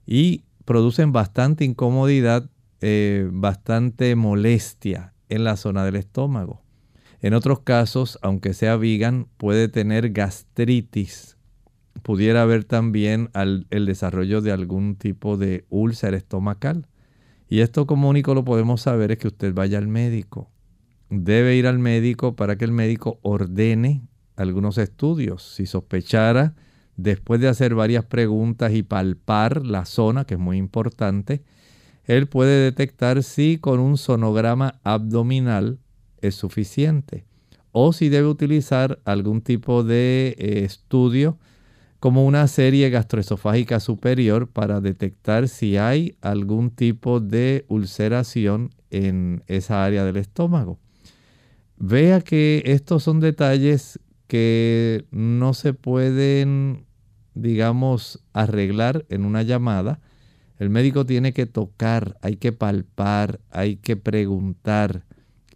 y 0.06 0.44
producen 0.66 1.14
bastante 1.14 1.64
incomodidad, 1.64 2.50
eh, 2.82 3.30
bastante 3.32 4.16
molestia 4.16 5.14
en 5.30 5.44
la 5.44 5.56
zona 5.56 5.86
del 5.86 5.96
estómago. 5.96 6.62
En 7.22 7.34
otros 7.34 7.62
casos, 7.62 8.20
aunque 8.22 8.54
sea 8.54 8.78
vegan, 8.78 9.28
puede 9.38 9.68
tener 9.68 10.12
gastritis. 10.12 11.38
Pudiera 12.04 12.44
haber 12.44 12.64
también 12.64 13.30
el 13.34 13.86
desarrollo 13.86 14.42
de 14.42 14.52
algún 14.52 14.96
tipo 14.96 15.38
de 15.38 15.66
úlcera 15.70 16.16
estomacal. 16.16 16.88
Y 17.50 17.62
esto 17.62 17.88
como 17.88 18.10
único 18.10 18.36
lo 18.36 18.46
podemos 18.46 18.82
saber 18.82 19.12
es 19.12 19.18
que 19.18 19.28
usted 19.28 19.54
vaya 19.54 19.78
al 19.78 19.88
médico 19.88 20.52
debe 21.10 21.56
ir 21.56 21.68
al 21.68 21.80
médico 21.80 22.36
para 22.36 22.58
que 22.58 22.66
el 22.66 22.72
médico 22.72 23.20
ordene 23.22 24.08
algunos 24.36 24.78
estudios. 24.78 25.44
Si 25.44 25.66
sospechara, 25.66 26.56
después 26.96 27.40
de 27.40 27.48
hacer 27.48 27.76
varias 27.76 28.06
preguntas 28.06 28.74
y 28.74 28.84
palpar 28.84 29.66
la 29.66 29.86
zona, 29.86 30.26
que 30.26 30.36
es 30.36 30.40
muy 30.40 30.58
importante, 30.58 31.44
él 32.06 32.28
puede 32.28 32.64
detectar 32.64 33.24
si 33.24 33.58
con 33.58 33.80
un 33.80 33.98
sonograma 33.98 34.80
abdominal 34.84 35.80
es 36.22 36.36
suficiente 36.36 37.26
o 37.80 37.94
si 37.94 38.10
debe 38.10 38.28
utilizar 38.28 39.00
algún 39.06 39.42
tipo 39.42 39.84
de 39.84 40.36
eh, 40.40 40.64
estudio 40.64 41.38
como 42.00 42.26
una 42.26 42.48
serie 42.48 42.90
gastroesofágica 42.90 43.80
superior 43.80 44.48
para 44.48 44.82
detectar 44.82 45.48
si 45.48 45.78
hay 45.78 46.16
algún 46.22 46.72
tipo 46.72 47.20
de 47.20 47.66
ulceración 47.68 48.72
en 48.90 49.44
esa 49.48 49.84
área 49.84 50.06
del 50.06 50.18
estómago. 50.18 50.80
Vea 51.78 52.22
que 52.22 52.64
estos 52.66 53.04
son 53.04 53.20
detalles 53.20 54.00
que 54.26 55.06
no 55.12 55.54
se 55.54 55.74
pueden, 55.74 56.86
digamos, 57.36 58.24
arreglar 58.34 59.06
en 59.10 59.24
una 59.24 59.44
llamada. 59.44 60.00
El 60.58 60.72
médico 60.72 61.06
tiene 61.06 61.34
que 61.34 61.46
tocar, 61.46 62.18
hay 62.22 62.38
que 62.38 62.52
palpar, 62.52 63.40
hay 63.52 63.76
que 63.76 63.96
preguntar. 63.98 65.04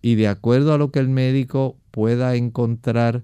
Y 0.02 0.16
de 0.16 0.28
acuerdo 0.28 0.74
a 0.74 0.78
lo 0.78 0.92
que 0.92 1.00
el 1.00 1.10
médico 1.10 1.78
pueda 1.92 2.36
encontrar, 2.36 3.24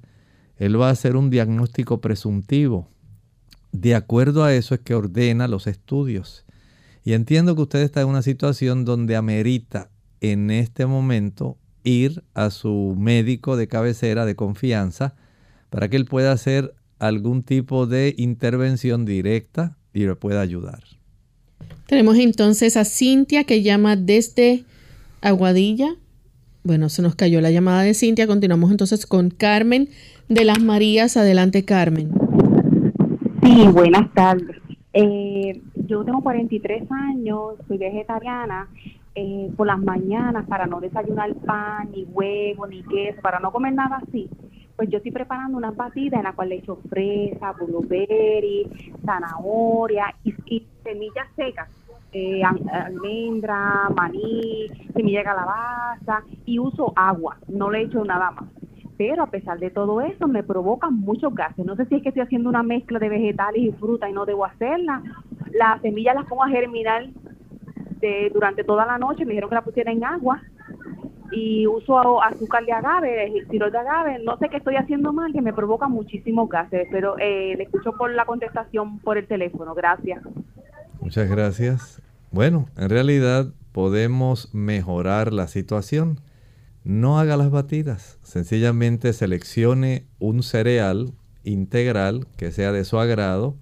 Él 0.57 0.79
va 0.79 0.89
a 0.89 0.91
hacer 0.91 1.15
un 1.15 1.29
diagnóstico 1.29 2.01
presuntivo. 2.01 2.87
De 3.71 3.95
acuerdo 3.95 4.43
a 4.43 4.53
eso 4.53 4.75
es 4.75 4.81
que 4.81 4.95
ordena 4.95 5.47
los 5.47 5.67
estudios. 5.67 6.45
Y 7.03 7.13
entiendo 7.13 7.55
que 7.55 7.61
usted 7.61 7.79
está 7.79 8.01
en 8.01 8.09
una 8.09 8.21
situación 8.21 8.85
donde 8.85 9.15
amerita 9.15 9.89
en 10.21 10.51
este 10.51 10.85
momento 10.85 11.57
ir 11.83 12.23
a 12.33 12.49
su 12.49 12.95
médico 12.97 13.55
de 13.55 13.67
cabecera 13.67 14.25
de 14.25 14.35
confianza 14.35 15.15
para 15.69 15.89
que 15.89 15.95
él 15.95 16.05
pueda 16.05 16.31
hacer 16.31 16.73
algún 16.99 17.43
tipo 17.43 17.87
de 17.87 18.13
intervención 18.17 19.05
directa 19.05 19.77
y 19.93 20.05
le 20.05 20.15
pueda 20.15 20.41
ayudar. 20.41 20.83
Tenemos 21.87 22.17
entonces 22.17 22.75
a 22.75 22.83
Cintia 22.83 23.45
que 23.45 23.61
llama 23.61 23.95
desde 23.95 24.65
Aguadilla. 25.21 25.95
Bueno, 26.67 26.89
se 26.89 27.01
nos 27.01 27.15
cayó 27.15 27.39
la 27.39 27.49
llamada 27.49 27.83
de 27.83 27.93
Cintia. 27.93 28.27
Continuamos 28.27 28.71
entonces 28.71 29.05
con 29.05 29.29
Carmen 29.29 29.87
de 30.27 30.43
las 30.43 30.59
Marías. 30.59 31.15
Adelante, 31.15 31.63
Carmen. 31.63 32.11
Sí, 33.41 33.65
buenas 33.71 34.13
tardes. 34.13 34.57
Eh, 34.91 35.61
yo 35.87 36.03
tengo 36.03 36.21
43 36.21 36.83
años, 36.91 37.53
soy 37.69 37.77
vegetariana. 37.77 38.67
Eh, 39.15 39.49
por 39.55 39.65
las 39.65 39.79
mañanas, 39.79 40.45
para 40.45 40.67
no 40.67 40.81
desayunar 40.81 41.33
pan, 41.35 41.89
ni 41.95 42.03
huevo, 42.03 42.67
ni 42.67 42.83
queso, 42.83 43.21
para 43.21 43.39
no 43.39 43.53
comer 43.53 43.73
nada 43.73 44.01
así, 44.05 44.29
pues 44.75 44.89
yo 44.89 44.97
estoy 44.97 45.11
preparando 45.11 45.57
una 45.57 45.71
batida 45.71 46.17
en 46.17 46.23
la 46.23 46.33
cual 46.33 46.49
le 46.49 46.55
echo 46.55 46.79
fresa, 46.89 47.53
blueberry, 47.53 48.67
zanahoria 49.05 50.13
y, 50.25 50.65
semillas 50.83 51.27
secas. 51.37 51.69
Eh, 52.13 52.41
almendra, 52.43 53.89
maní, 53.95 54.67
semilla 54.93 55.19
de 55.19 55.25
calabaza 55.25 56.23
y 56.45 56.57
uso 56.57 56.93
agua, 56.95 57.37
no 57.47 57.69
le 57.69 57.81
echo 57.81 58.03
nada 58.05 58.31
más. 58.31 58.45
Pero 58.97 59.23
a 59.23 59.27
pesar 59.27 59.59
de 59.59 59.69
todo 59.69 60.01
eso 60.01 60.27
me 60.27 60.41
provocan 60.41 60.95
muchos 60.99 61.35
gases. 61.35 61.65
No 61.65 61.75
sé 61.75 61.85
si 61.85 61.95
es 61.95 62.01
que 62.01 62.09
estoy 62.09 62.23
haciendo 62.23 62.49
una 62.49 62.63
mezcla 62.63 62.97
de 62.97 63.09
vegetales 63.09 63.61
y 63.61 63.71
fruta 63.71 64.09
y 64.09 64.13
no 64.13 64.25
debo 64.25 64.45
hacerla. 64.45 65.03
Las 65.53 65.81
semillas 65.81 66.15
las 66.15 66.25
pongo 66.25 66.43
a 66.43 66.49
germinar 66.49 67.07
durante 68.33 68.63
toda 68.63 68.85
la 68.85 68.97
noche, 68.97 69.25
me 69.25 69.31
dijeron 69.31 69.49
que 69.49 69.55
la 69.55 69.63
pusiera 69.63 69.91
en 69.91 70.03
agua 70.03 70.41
y 71.31 71.67
uso 71.67 72.23
azúcar 72.23 72.65
de 72.65 72.71
agave, 72.71 73.45
tiro 73.49 73.69
de 73.69 73.77
agave, 73.77 74.19
no 74.23 74.37
sé 74.37 74.49
qué 74.49 74.57
estoy 74.57 74.75
haciendo 74.75 75.11
mal, 75.11 75.33
que 75.33 75.41
me 75.41 75.53
provoca 75.53 75.87
muchísimos 75.87 76.47
gases, 76.47 76.87
pero 76.89 77.17
eh, 77.19 77.55
le 77.57 77.63
escucho 77.63 77.91
por 77.93 78.11
la 78.11 78.25
contestación 78.25 78.99
por 78.99 79.17
el 79.17 79.27
teléfono, 79.27 79.73
gracias. 79.73 80.21
Muchas 81.07 81.29
gracias. 81.29 82.01
Bueno, 82.31 82.67
en 82.75 82.89
realidad 82.89 83.53
podemos 83.71 84.53
mejorar 84.53 85.31
la 85.31 85.47
situación. 85.47 86.19
No 86.83 87.17
haga 87.17 87.37
las 87.37 87.49
batidas, 87.49 88.19
sencillamente 88.23 89.13
seleccione 89.13 90.05
un 90.19 90.43
cereal 90.43 91.13
integral 91.45 92.27
que 92.35 92.51
sea 92.51 92.73
de 92.73 92.83
su 92.83 92.99
agrado, 92.99 93.55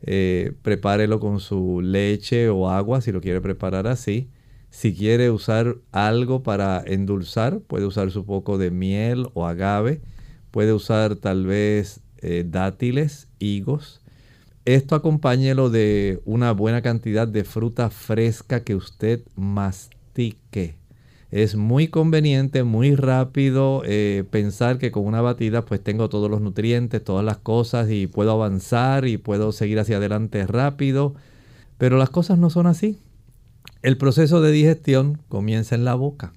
eh, 0.00 0.54
prepárelo 0.62 1.20
con 1.20 1.40
su 1.40 1.82
leche 1.82 2.48
o 2.48 2.70
agua 2.70 3.02
si 3.02 3.12
lo 3.12 3.20
quiere 3.20 3.42
preparar 3.42 3.86
así 3.86 4.30
si 4.70 4.94
quiere 4.94 5.30
usar 5.30 5.76
algo 5.92 6.42
para 6.42 6.82
endulzar, 6.86 7.60
puede 7.60 7.84
usar 7.84 8.10
su 8.10 8.24
poco 8.24 8.56
de 8.56 8.70
miel 8.70 9.26
o 9.34 9.46
agave. 9.46 10.00
Puede 10.50 10.72
usar 10.72 11.16
tal 11.16 11.44
vez 11.44 12.00
eh, 12.18 12.44
dátiles, 12.46 13.28
higos. 13.38 14.00
Esto 14.68 14.96
acompáñelo 14.96 15.70
de 15.70 16.20
una 16.26 16.52
buena 16.52 16.82
cantidad 16.82 17.26
de 17.26 17.44
fruta 17.44 17.88
fresca 17.88 18.64
que 18.64 18.74
usted 18.74 19.22
mastique. 19.34 20.76
Es 21.30 21.56
muy 21.56 21.88
conveniente, 21.88 22.64
muy 22.64 22.94
rápido 22.94 23.80
eh, 23.86 24.24
pensar 24.30 24.76
que 24.76 24.92
con 24.92 25.06
una 25.06 25.22
batida 25.22 25.64
pues 25.64 25.82
tengo 25.82 26.10
todos 26.10 26.30
los 26.30 26.42
nutrientes, 26.42 27.02
todas 27.02 27.24
las 27.24 27.38
cosas 27.38 27.88
y 27.90 28.08
puedo 28.08 28.30
avanzar 28.30 29.06
y 29.06 29.16
puedo 29.16 29.52
seguir 29.52 29.78
hacia 29.78 29.96
adelante 29.96 30.46
rápido. 30.46 31.14
Pero 31.78 31.96
las 31.96 32.10
cosas 32.10 32.38
no 32.38 32.50
son 32.50 32.66
así. 32.66 32.98
El 33.80 33.96
proceso 33.96 34.42
de 34.42 34.52
digestión 34.52 35.22
comienza 35.28 35.76
en 35.76 35.86
la 35.86 35.94
boca. 35.94 36.34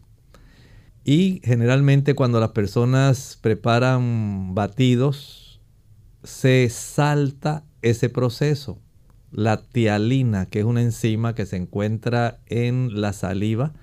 Y 1.03 1.41
generalmente 1.43 2.15
cuando 2.15 2.39
las 2.39 2.51
personas 2.51 3.37
preparan 3.41 4.55
batidos, 4.55 5.59
se 6.23 6.69
salta 6.69 7.65
ese 7.81 8.09
proceso. 8.09 8.79
La 9.31 9.63
tialina, 9.63 10.45
que 10.45 10.59
es 10.59 10.65
una 10.65 10.81
enzima 10.81 11.35
que 11.35 11.45
se 11.45 11.55
encuentra 11.55 12.39
en 12.47 13.01
la 13.01 13.13
saliva, 13.13 13.73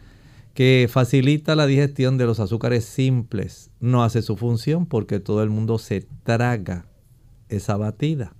que 0.55 0.89
facilita 0.91 1.57
la 1.57 1.67
digestión 1.67 2.19
de 2.19 2.27
los 2.27 2.41
azúcares 2.41 2.85
simples, 2.85 3.71
no 3.81 4.03
hace 4.03 4.23
su 4.23 4.37
función 4.37 4.87
porque 4.87 5.21
todo 5.21 5.43
el 5.43 5.51
mundo 5.51 5.79
se 5.79 6.07
traga 6.23 6.87
esa 7.49 7.77
batida. 7.77 8.35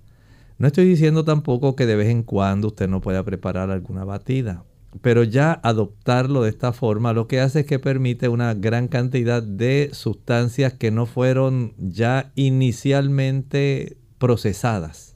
No 0.57 0.67
estoy 0.67 0.85
diciendo 0.85 1.23
tampoco 1.23 1.75
que 1.75 1.85
de 1.85 1.95
vez 1.95 2.09
en 2.09 2.23
cuando 2.23 2.67
usted 2.67 2.87
no 2.87 3.01
pueda 3.01 3.23
preparar 3.23 3.71
alguna 3.71 4.03
batida 4.03 4.65
pero 5.01 5.23
ya 5.23 5.53
adoptarlo 5.53 6.43
de 6.43 6.49
esta 6.49 6.73
forma 6.73 7.13
lo 7.13 7.27
que 7.27 7.39
hace 7.39 7.61
es 7.61 7.65
que 7.65 7.79
permite 7.79 8.27
una 8.27 8.53
gran 8.53 8.87
cantidad 8.87 9.43
de 9.43 9.89
sustancias 9.93 10.73
que 10.73 10.91
no 10.91 11.05
fueron 11.05 11.73
ya 11.77 12.31
inicialmente 12.35 13.97
procesadas 14.17 15.08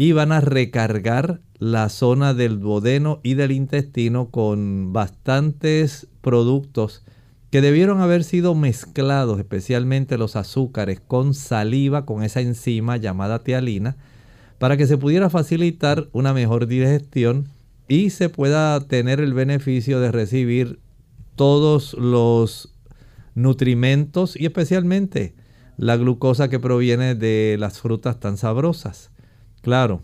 y 0.00 0.12
van 0.12 0.30
a 0.30 0.40
recargar 0.40 1.40
la 1.58 1.88
zona 1.88 2.32
del 2.32 2.60
duodeno 2.60 3.18
y 3.24 3.34
del 3.34 3.50
intestino 3.50 4.30
con 4.30 4.92
bastantes 4.92 6.06
productos 6.20 7.02
que 7.50 7.60
debieron 7.60 8.00
haber 8.00 8.22
sido 8.22 8.54
mezclados, 8.54 9.40
especialmente 9.40 10.16
los 10.16 10.36
azúcares, 10.36 11.00
con 11.00 11.34
saliva, 11.34 12.06
con 12.06 12.22
esa 12.22 12.40
enzima 12.40 12.96
llamada 12.96 13.42
tialina, 13.42 13.96
para 14.60 14.76
que 14.76 14.86
se 14.86 14.98
pudiera 14.98 15.30
facilitar 15.30 16.08
una 16.12 16.32
mejor 16.32 16.68
digestión 16.68 17.48
y 17.88 18.10
se 18.10 18.28
pueda 18.28 18.78
tener 18.86 19.18
el 19.18 19.34
beneficio 19.34 19.98
de 19.98 20.12
recibir 20.12 20.78
todos 21.34 21.94
los 21.94 22.72
nutrimentos 23.34 24.36
y 24.36 24.46
especialmente 24.46 25.34
la 25.76 25.96
glucosa 25.96 26.48
que 26.48 26.60
proviene 26.60 27.16
de 27.16 27.56
las 27.58 27.80
frutas 27.80 28.20
tan 28.20 28.36
sabrosas. 28.36 29.10
Claro, 29.68 30.02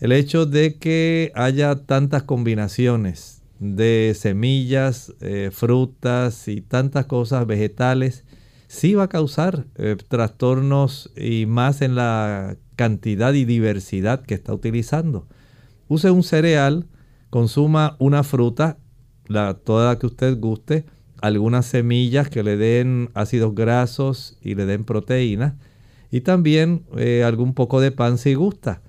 el 0.00 0.12
hecho 0.12 0.46
de 0.46 0.78
que 0.78 1.30
haya 1.34 1.74
tantas 1.84 2.22
combinaciones 2.22 3.42
de 3.58 4.16
semillas, 4.18 5.12
eh, 5.20 5.50
frutas 5.52 6.48
y 6.48 6.62
tantas 6.62 7.04
cosas 7.04 7.46
vegetales, 7.46 8.24
sí 8.66 8.94
va 8.94 9.02
a 9.02 9.08
causar 9.10 9.66
eh, 9.74 9.98
trastornos 10.08 11.12
y 11.14 11.44
más 11.44 11.82
en 11.82 11.96
la 11.96 12.56
cantidad 12.76 13.34
y 13.34 13.44
diversidad 13.44 14.22
que 14.22 14.32
está 14.32 14.54
utilizando. 14.54 15.28
Use 15.88 16.10
un 16.10 16.22
cereal 16.22 16.86
consuma 17.28 17.94
una 17.98 18.22
fruta, 18.22 18.78
la, 19.26 19.52
toda 19.52 19.92
la 19.92 19.98
que 19.98 20.06
usted 20.06 20.40
guste, 20.40 20.86
algunas 21.20 21.66
semillas 21.66 22.30
que 22.30 22.42
le 22.42 22.56
den 22.56 23.10
ácidos 23.12 23.54
grasos 23.54 24.38
y 24.40 24.54
le 24.54 24.64
den 24.64 24.84
proteínas 24.84 25.56
y 26.10 26.22
también 26.22 26.84
eh, 26.96 27.22
algún 27.24 27.54
poco 27.54 27.80
de 27.80 27.92
pan 27.92 28.18
si 28.18 28.34
gusta. 28.34 28.82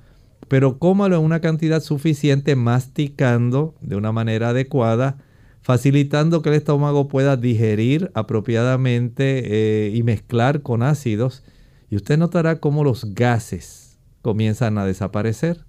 Pero 0.47 0.79
cómalo 0.79 1.17
en 1.17 1.23
una 1.23 1.41
cantidad 1.41 1.81
suficiente 1.81 2.55
masticando 2.55 3.75
de 3.81 3.95
una 3.95 4.11
manera 4.11 4.49
adecuada, 4.49 5.17
facilitando 5.61 6.41
que 6.41 6.49
el 6.49 6.55
estómago 6.55 7.07
pueda 7.07 7.37
digerir 7.37 8.09
apropiadamente 8.15 9.43
eh, 9.45 9.91
y 9.93 10.01
mezclar 10.03 10.61
con 10.61 10.81
ácidos. 10.81 11.43
Y 11.89 11.95
usted 11.95 12.17
notará 12.17 12.59
cómo 12.59 12.83
los 12.83 13.13
gases 13.13 13.99
comienzan 14.21 14.77
a 14.77 14.85
desaparecer. 14.85 15.65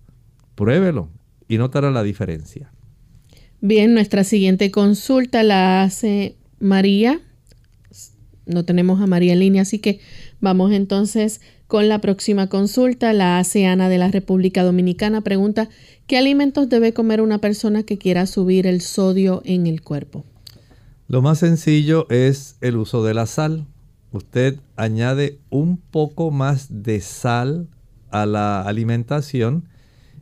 Pruébelo, 0.55 1.11
y 1.51 1.59
notará 1.59 1.91
la 1.91 2.05
diferencia. 2.05 2.71
Bien, 3.61 3.93
nuestra 3.93 4.23
siguiente 4.23 4.71
consulta 4.71 5.43
la 5.43 5.83
hace 5.83 6.37
María. 6.61 7.21
No 8.51 8.65
tenemos 8.65 9.01
a 9.01 9.07
María 9.07 9.33
en 9.33 9.41
línea, 9.41 9.63
así 9.63 9.79
que 9.79 10.01
vamos 10.41 10.73
entonces 10.73 11.41
con 11.67 11.89
la 11.89 12.01
próxima 12.01 12.49
consulta. 12.49 13.13
La 13.13 13.39
hace 13.39 13.67
Ana 13.67 13.89
de 13.89 13.99
la 13.99 14.11
República 14.11 14.63
Dominicana. 14.63 15.21
Pregunta, 15.21 15.69
¿qué 16.07 16.19
alimentos 16.19 16.69
debe 16.69 16.93
comer 16.93 17.21
una 17.21 17.39
persona 17.39 17.83
que 17.85 17.99
quiera 17.99 18.27
subir 18.27 18.67
el 18.67 18.81
sodio 18.81 19.43
en 19.45 19.67
el 19.67 19.83
cuerpo? 19.83 20.25
Lo 21.09 21.23
más 21.23 21.39
sencillo 21.39 22.07
es 22.11 22.57
el 22.61 22.77
uso 22.77 23.05
de 23.05 23.15
la 23.15 23.27
sal. 23.27 23.67
Usted 24.13 24.59
añade 24.77 25.39
un 25.51 25.77
poco 25.77 26.31
más 26.31 26.83
de 26.83 27.01
sal 27.01 27.69
a 28.11 28.27
la 28.27 28.63
alimentación 28.63 29.69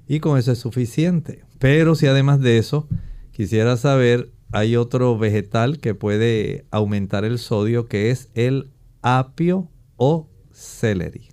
y 0.06 0.20
con 0.20 0.38
eso 0.38 0.52
es 0.52 0.58
suficiente. 0.58 1.44
Pero 1.58 1.94
si 1.94 2.06
además 2.06 2.40
de 2.40 2.58
eso 2.58 2.88
quisiera 3.32 3.76
saber, 3.76 4.30
hay 4.52 4.76
otro 4.76 5.18
vegetal 5.18 5.78
que 5.78 5.94
puede 5.94 6.64
aumentar 6.70 7.24
el 7.24 7.38
sodio 7.38 7.86
que 7.86 8.10
es 8.10 8.30
el 8.34 8.70
apio 9.02 9.68
o 9.96 10.28
celery. 10.52 11.28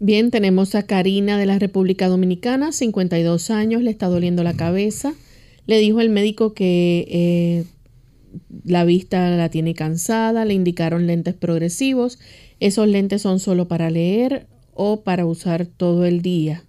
Bien, 0.00 0.30
tenemos 0.30 0.74
a 0.74 0.82
Karina 0.82 1.38
de 1.38 1.46
la 1.46 1.58
República 1.58 2.08
Dominicana, 2.08 2.72
52 2.72 3.50
años, 3.50 3.82
le 3.82 3.90
está 3.90 4.06
doliendo 4.06 4.42
la 4.42 4.54
cabeza. 4.54 5.14
Le 5.66 5.78
dijo 5.78 6.00
el 6.00 6.10
médico 6.10 6.52
que 6.52 7.06
eh, 7.08 7.64
la 8.64 8.84
vista 8.84 9.30
la 9.30 9.48
tiene 9.48 9.74
cansada, 9.74 10.44
le 10.44 10.52
indicaron 10.54 11.06
lentes 11.06 11.34
progresivos. 11.34 12.18
¿Esos 12.60 12.88
lentes 12.88 13.22
son 13.22 13.38
solo 13.38 13.66
para 13.66 13.88
leer 13.88 14.46
o 14.74 15.02
para 15.02 15.24
usar 15.24 15.64
todo 15.66 16.04
el 16.04 16.20
día? 16.20 16.64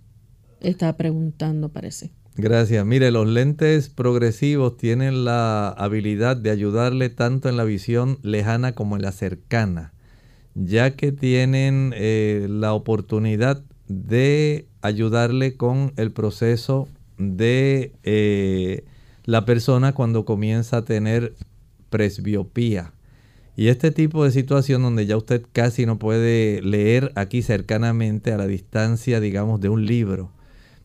Está 0.61 0.95
preguntando, 0.95 1.69
parece. 1.69 2.11
Gracias. 2.37 2.85
Mire, 2.85 3.11
los 3.11 3.27
lentes 3.27 3.87
progresivos 3.87 4.75
tienen 4.75 5.23
la 5.23 5.69
habilidad 5.69 6.35
de 6.35 6.49
ayudarle 6.49 7.09
tanto 7.09 7.47
en 7.47 7.55
la 7.55 7.63
visión 7.63 8.19
lejana 8.23 8.73
como 8.73 8.97
en 8.97 9.03
la 9.03 9.13
cercana, 9.13 9.93
ya 10.53 10.97
que 10.97 11.13
tienen 11.13 11.93
eh, 11.95 12.47
la 12.49 12.73
oportunidad 12.73 13.63
de 13.87 14.65
ayudarle 14.81 15.55
con 15.55 15.93
el 15.95 16.11
proceso 16.11 16.89
de 17.17 17.93
eh, 18.03 18.83
la 19.23 19.45
persona 19.45 19.93
cuando 19.93 20.25
comienza 20.25 20.77
a 20.77 20.85
tener 20.85 21.35
presbiopía. 21.89 22.91
Y 23.55 23.69
este 23.69 23.91
tipo 23.91 24.25
de 24.25 24.31
situación 24.31 24.81
donde 24.81 25.05
ya 25.05 25.15
usted 25.15 25.41
casi 25.53 25.85
no 25.85 25.97
puede 25.97 26.61
leer 26.61 27.13
aquí 27.15 27.41
cercanamente 27.41 28.33
a 28.33 28.37
la 28.37 28.47
distancia, 28.47 29.21
digamos, 29.21 29.61
de 29.61 29.69
un 29.69 29.85
libro. 29.85 30.31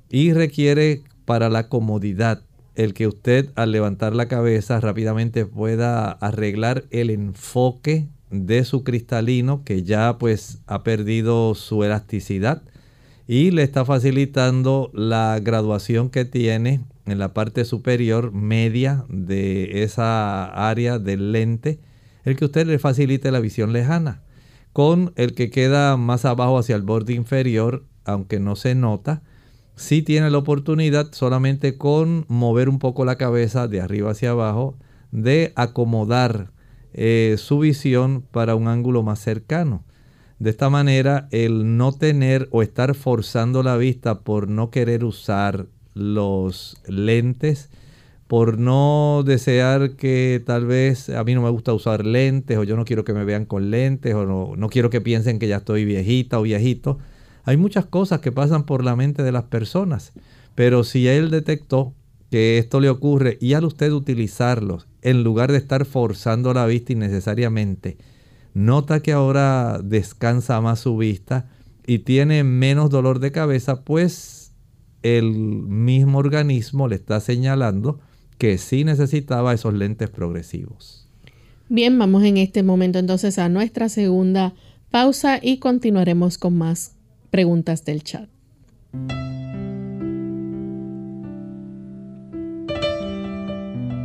Y 0.08 0.32
requiere 0.32 1.02
para 1.30 1.48
la 1.48 1.68
comodidad 1.68 2.42
el 2.74 2.92
que 2.92 3.06
usted 3.06 3.50
al 3.54 3.70
levantar 3.70 4.16
la 4.16 4.26
cabeza 4.26 4.80
rápidamente 4.80 5.46
pueda 5.46 6.10
arreglar 6.10 6.86
el 6.90 7.08
enfoque 7.08 8.08
de 8.32 8.64
su 8.64 8.82
cristalino 8.82 9.62
que 9.62 9.84
ya 9.84 10.18
pues 10.18 10.58
ha 10.66 10.82
perdido 10.82 11.54
su 11.54 11.84
elasticidad 11.84 12.62
y 13.28 13.52
le 13.52 13.62
está 13.62 13.84
facilitando 13.84 14.90
la 14.92 15.38
graduación 15.40 16.10
que 16.10 16.24
tiene 16.24 16.80
en 17.06 17.20
la 17.20 17.32
parte 17.32 17.64
superior 17.64 18.32
media 18.32 19.04
de 19.08 19.84
esa 19.84 20.46
área 20.68 20.98
del 20.98 21.30
lente, 21.30 21.78
el 22.24 22.34
que 22.34 22.46
usted 22.46 22.66
le 22.66 22.80
facilite 22.80 23.30
la 23.30 23.38
visión 23.38 23.72
lejana. 23.72 24.20
Con 24.72 25.12
el 25.14 25.34
que 25.34 25.48
queda 25.48 25.96
más 25.96 26.24
abajo 26.24 26.58
hacia 26.58 26.74
el 26.74 26.82
borde 26.82 27.12
inferior, 27.12 27.84
aunque 28.04 28.40
no 28.40 28.56
se 28.56 28.74
nota, 28.74 29.22
sí 29.76 30.02
tiene 30.02 30.30
la 30.30 30.38
oportunidad 30.38 31.12
solamente 31.12 31.76
con 31.76 32.24
mover 32.28 32.68
un 32.68 32.78
poco 32.78 33.04
la 33.04 33.16
cabeza 33.16 33.68
de 33.68 33.80
arriba 33.80 34.10
hacia 34.10 34.30
abajo 34.30 34.76
de 35.12 35.52
acomodar 35.56 36.50
eh, 36.92 37.36
su 37.38 37.60
visión 37.60 38.22
para 38.30 38.54
un 38.54 38.68
ángulo 38.68 39.02
más 39.02 39.20
cercano. 39.20 39.84
De 40.38 40.50
esta 40.50 40.70
manera, 40.70 41.28
el 41.32 41.76
no 41.76 41.92
tener 41.92 42.48
o 42.50 42.62
estar 42.62 42.94
forzando 42.94 43.62
la 43.62 43.76
vista 43.76 44.20
por 44.20 44.48
no 44.48 44.70
querer 44.70 45.04
usar 45.04 45.66
los 45.94 46.80
lentes, 46.86 47.68
por 48.26 48.58
no 48.58 49.22
desear 49.26 49.96
que 49.96 50.42
tal 50.46 50.64
vez 50.64 51.10
a 51.10 51.24
mí 51.24 51.34
no 51.34 51.42
me 51.42 51.50
gusta 51.50 51.74
usar 51.74 52.06
lentes 52.06 52.56
o 52.56 52.64
yo 52.64 52.76
no 52.76 52.84
quiero 52.84 53.04
que 53.04 53.12
me 53.12 53.24
vean 53.24 53.44
con 53.44 53.70
lentes 53.70 54.14
o 54.14 54.24
no, 54.24 54.54
no 54.56 54.68
quiero 54.68 54.88
que 54.88 55.00
piensen 55.00 55.38
que 55.38 55.48
ya 55.48 55.56
estoy 55.56 55.84
viejita 55.84 56.38
o 56.38 56.42
viejito. 56.42 56.98
Hay 57.44 57.56
muchas 57.56 57.86
cosas 57.86 58.20
que 58.20 58.32
pasan 58.32 58.64
por 58.64 58.84
la 58.84 58.96
mente 58.96 59.22
de 59.22 59.32
las 59.32 59.44
personas, 59.44 60.12
pero 60.54 60.84
si 60.84 61.08
él 61.08 61.30
detectó 61.30 61.94
que 62.30 62.58
esto 62.58 62.80
le 62.80 62.90
ocurre 62.90 63.38
y 63.40 63.54
al 63.54 63.64
usted 63.64 63.92
utilizarlos 63.92 64.86
en 65.02 65.24
lugar 65.24 65.50
de 65.50 65.58
estar 65.58 65.84
forzando 65.84 66.54
la 66.54 66.66
vista 66.66 66.92
innecesariamente, 66.92 67.98
nota 68.54 69.00
que 69.00 69.12
ahora 69.12 69.80
descansa 69.82 70.60
más 70.60 70.80
su 70.80 70.96
vista 70.96 71.48
y 71.86 72.00
tiene 72.00 72.44
menos 72.44 72.90
dolor 72.90 73.18
de 73.18 73.32
cabeza, 73.32 73.82
pues 73.82 74.52
el 75.02 75.32
mismo 75.32 76.18
organismo 76.18 76.88
le 76.88 76.96
está 76.96 77.20
señalando 77.20 78.00
que 78.38 78.58
sí 78.58 78.84
necesitaba 78.84 79.52
esos 79.54 79.74
lentes 79.74 80.08
progresivos. 80.10 81.08
Bien, 81.68 81.98
vamos 81.98 82.24
en 82.24 82.36
este 82.36 82.62
momento 82.62 82.98
entonces 82.98 83.38
a 83.38 83.48
nuestra 83.48 83.88
segunda 83.88 84.54
pausa 84.90 85.38
y 85.42 85.58
continuaremos 85.58 86.36
con 86.36 86.58
más 86.58 86.96
preguntas 87.30 87.84
del 87.84 88.02
chat. 88.02 88.28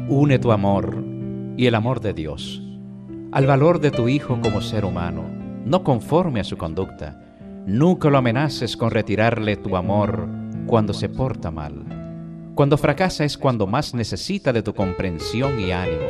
Une 0.07 0.39
tu 0.39 0.51
amor 0.51 1.03
y 1.57 1.65
el 1.65 1.75
amor 1.75 1.99
de 1.99 2.13
Dios 2.13 2.61
al 3.35 3.47
valor 3.47 3.81
de 3.81 3.91
tu 3.91 4.07
hijo 4.07 4.39
como 4.41 4.61
ser 4.61 4.85
humano, 4.85 5.25
no 5.65 5.83
conforme 5.83 6.39
a 6.39 6.45
su 6.45 6.55
conducta. 6.55 7.21
Nunca 7.65 8.09
lo 8.09 8.17
amenaces 8.17 8.77
con 8.77 8.91
retirarle 8.91 9.57
tu 9.57 9.75
amor 9.75 10.25
cuando 10.65 10.93
se 10.93 11.09
porta 11.09 11.51
mal. 11.51 11.83
Cuando 12.55 12.77
fracasa 12.77 13.25
es 13.25 13.37
cuando 13.37 13.67
más 13.67 13.93
necesita 13.93 14.53
de 14.53 14.63
tu 14.63 14.73
comprensión 14.73 15.59
y 15.59 15.73
ánimo. 15.73 16.07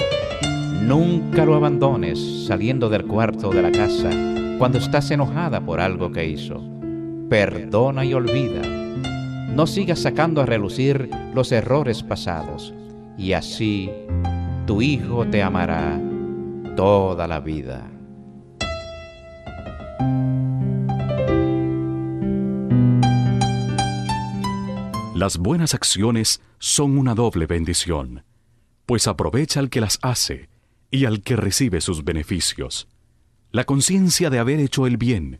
Nunca 0.84 1.45
lo 1.45 1.56
abandones 1.56 2.45
saliendo 2.45 2.89
del 2.89 3.08
cuarto 3.08 3.49
de 3.49 3.63
la 3.63 3.71
casa 3.71 4.12
cuando 4.60 4.78
estás 4.78 5.10
enojada 5.10 5.62
por 5.62 5.80
algo 5.80 6.12
que 6.12 6.28
hizo. 6.28 6.74
Perdona 7.29 8.05
y 8.05 8.13
olvida. 8.13 8.61
No 8.61 9.65
sigas 9.65 9.99
sacando 9.99 10.41
a 10.41 10.45
relucir 10.45 11.09
los 11.33 11.51
errores 11.51 12.03
pasados. 12.03 12.73
Y 13.17 13.33
así 13.33 13.89
tu 14.67 14.81
hijo 14.81 15.25
te 15.27 15.41
amará 15.41 15.99
toda 16.75 17.27
la 17.27 17.39
vida. 17.39 17.89
Las 25.15 25.38
buenas 25.38 25.73
acciones 25.73 26.41
son 26.59 26.97
una 26.97 27.15
doble 27.15 27.47
bendición, 27.47 28.23
pues 28.85 29.07
aprovecha 29.07 29.61
al 29.61 29.69
que 29.69 29.81
las 29.81 29.97
hace 30.01 30.49
y 30.91 31.05
al 31.05 31.21
que 31.21 31.38
recibe 31.38 31.81
sus 31.81 32.03
beneficios. 32.03 32.88
La 33.51 33.63
conciencia 33.63 34.29
de 34.29 34.38
haber 34.39 34.59
hecho 34.59 34.85
el 34.85 34.97
bien 34.97 35.39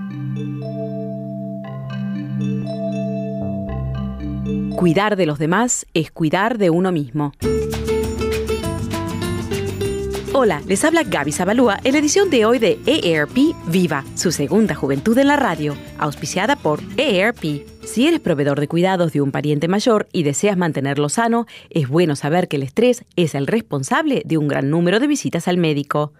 Cuidar 4.75 5.15
de 5.15 5.25
los 5.25 5.37
demás 5.37 5.85
es 5.93 6.11
cuidar 6.11 6.57
de 6.57 6.69
uno 6.69 6.91
mismo. 6.91 7.33
Hola, 10.33 10.61
les 10.65 10.83
habla 10.85 11.03
Gaby 11.03 11.31
Zabalúa 11.31 11.79
en 11.83 11.93
la 11.93 11.99
edición 11.99 12.29
de 12.29 12.45
hoy 12.45 12.57
de 12.57 12.79
EARP 12.85 13.37
Viva, 13.67 14.03
su 14.15 14.31
segunda 14.31 14.73
juventud 14.73 15.17
en 15.17 15.27
la 15.27 15.35
radio, 15.35 15.75
auspiciada 15.99 16.55
por 16.55 16.79
EARP. 16.97 17.80
Si 17.83 18.07
eres 18.07 18.19
proveedor 18.19 18.59
de 18.59 18.67
cuidados 18.67 19.11
de 19.11 19.21
un 19.21 19.31
pariente 19.31 19.67
mayor 19.67 20.07
y 20.13 20.23
deseas 20.23 20.55
mantenerlo 20.55 21.09
sano, 21.09 21.47
es 21.71 21.89
bueno 21.89 22.15
saber 22.15 22.47
que 22.47 22.57
el 22.57 22.63
estrés 22.63 23.05
es 23.15 23.35
el 23.35 23.47
responsable 23.47 24.21
de 24.23 24.37
un 24.37 24.47
gran 24.47 24.69
número 24.69 24.99
de 24.99 25.07
visitas 25.07 25.47
al 25.47 25.57
médico. 25.57 26.13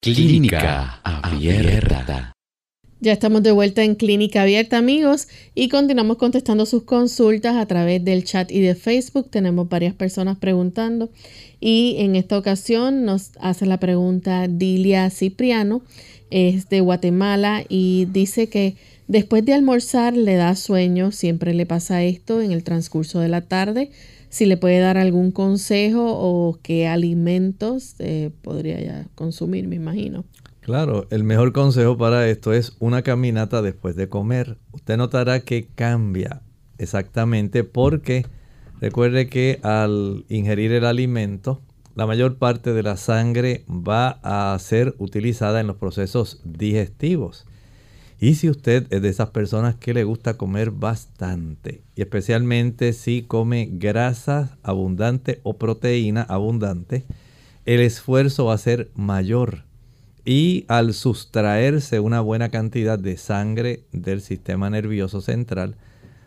Clínica 0.00 1.00
Abierta. 1.02 2.32
Ya 3.00 3.12
estamos 3.12 3.42
de 3.42 3.50
vuelta 3.50 3.82
en 3.82 3.96
Clínica 3.96 4.42
Abierta, 4.42 4.78
amigos, 4.78 5.26
y 5.56 5.68
continuamos 5.68 6.18
contestando 6.18 6.66
sus 6.66 6.84
consultas 6.84 7.56
a 7.56 7.66
través 7.66 8.04
del 8.04 8.22
chat 8.22 8.48
y 8.52 8.60
de 8.60 8.76
Facebook. 8.76 9.28
Tenemos 9.28 9.68
varias 9.68 9.94
personas 9.94 10.38
preguntando 10.38 11.10
y 11.58 11.96
en 11.98 12.14
esta 12.14 12.38
ocasión 12.38 13.04
nos 13.04 13.32
hace 13.40 13.66
la 13.66 13.80
pregunta 13.80 14.46
Dilia 14.46 15.10
Cipriano, 15.10 15.82
es 16.30 16.68
de 16.68 16.80
Guatemala 16.80 17.64
y 17.68 18.06
dice 18.12 18.48
que 18.48 18.76
después 19.08 19.44
de 19.44 19.54
almorzar 19.54 20.16
le 20.16 20.36
da 20.36 20.54
sueño, 20.54 21.10
siempre 21.10 21.54
le 21.54 21.66
pasa 21.66 22.04
esto 22.04 22.40
en 22.40 22.52
el 22.52 22.62
transcurso 22.62 23.18
de 23.18 23.30
la 23.30 23.40
tarde. 23.40 23.90
Si 24.30 24.46
le 24.46 24.56
puede 24.56 24.78
dar 24.78 24.98
algún 24.98 25.30
consejo 25.32 26.04
o 26.06 26.58
qué 26.62 26.86
alimentos 26.86 27.94
eh, 27.98 28.30
podría 28.42 28.80
ya 28.80 29.06
consumir, 29.14 29.68
me 29.68 29.76
imagino. 29.76 30.24
Claro, 30.60 31.06
el 31.10 31.24
mejor 31.24 31.52
consejo 31.54 31.96
para 31.96 32.28
esto 32.28 32.52
es 32.52 32.76
una 32.78 33.02
caminata 33.02 33.62
después 33.62 33.96
de 33.96 34.10
comer. 34.10 34.58
Usted 34.72 34.98
notará 34.98 35.40
que 35.40 35.68
cambia 35.74 36.42
exactamente 36.76 37.64
porque 37.64 38.26
recuerde 38.78 39.28
que 39.28 39.60
al 39.62 40.26
ingerir 40.28 40.72
el 40.72 40.84
alimento, 40.84 41.62
la 41.94 42.06
mayor 42.06 42.36
parte 42.36 42.74
de 42.74 42.82
la 42.82 42.96
sangre 42.96 43.64
va 43.66 44.20
a 44.22 44.58
ser 44.58 44.94
utilizada 44.98 45.60
en 45.60 45.66
los 45.66 45.76
procesos 45.76 46.40
digestivos. 46.44 47.47
Y 48.20 48.34
si 48.34 48.50
usted 48.50 48.86
es 48.90 49.00
de 49.00 49.08
esas 49.08 49.30
personas 49.30 49.76
que 49.76 49.94
le 49.94 50.04
gusta 50.04 50.34
comer 50.34 50.72
bastante, 50.72 51.82
y 51.94 52.02
especialmente 52.02 52.92
si 52.92 53.22
come 53.22 53.68
grasa 53.72 54.58
abundante 54.62 55.40
o 55.44 55.56
proteína 55.56 56.22
abundante, 56.22 57.04
el 57.64 57.80
esfuerzo 57.80 58.46
va 58.46 58.54
a 58.54 58.58
ser 58.58 58.90
mayor 58.94 59.64
y 60.24 60.64
al 60.68 60.94
sustraerse 60.94 62.00
una 62.00 62.20
buena 62.20 62.50
cantidad 62.50 62.98
de 62.98 63.16
sangre 63.16 63.84
del 63.92 64.20
sistema 64.20 64.68
nervioso 64.68 65.20
central, 65.20 65.76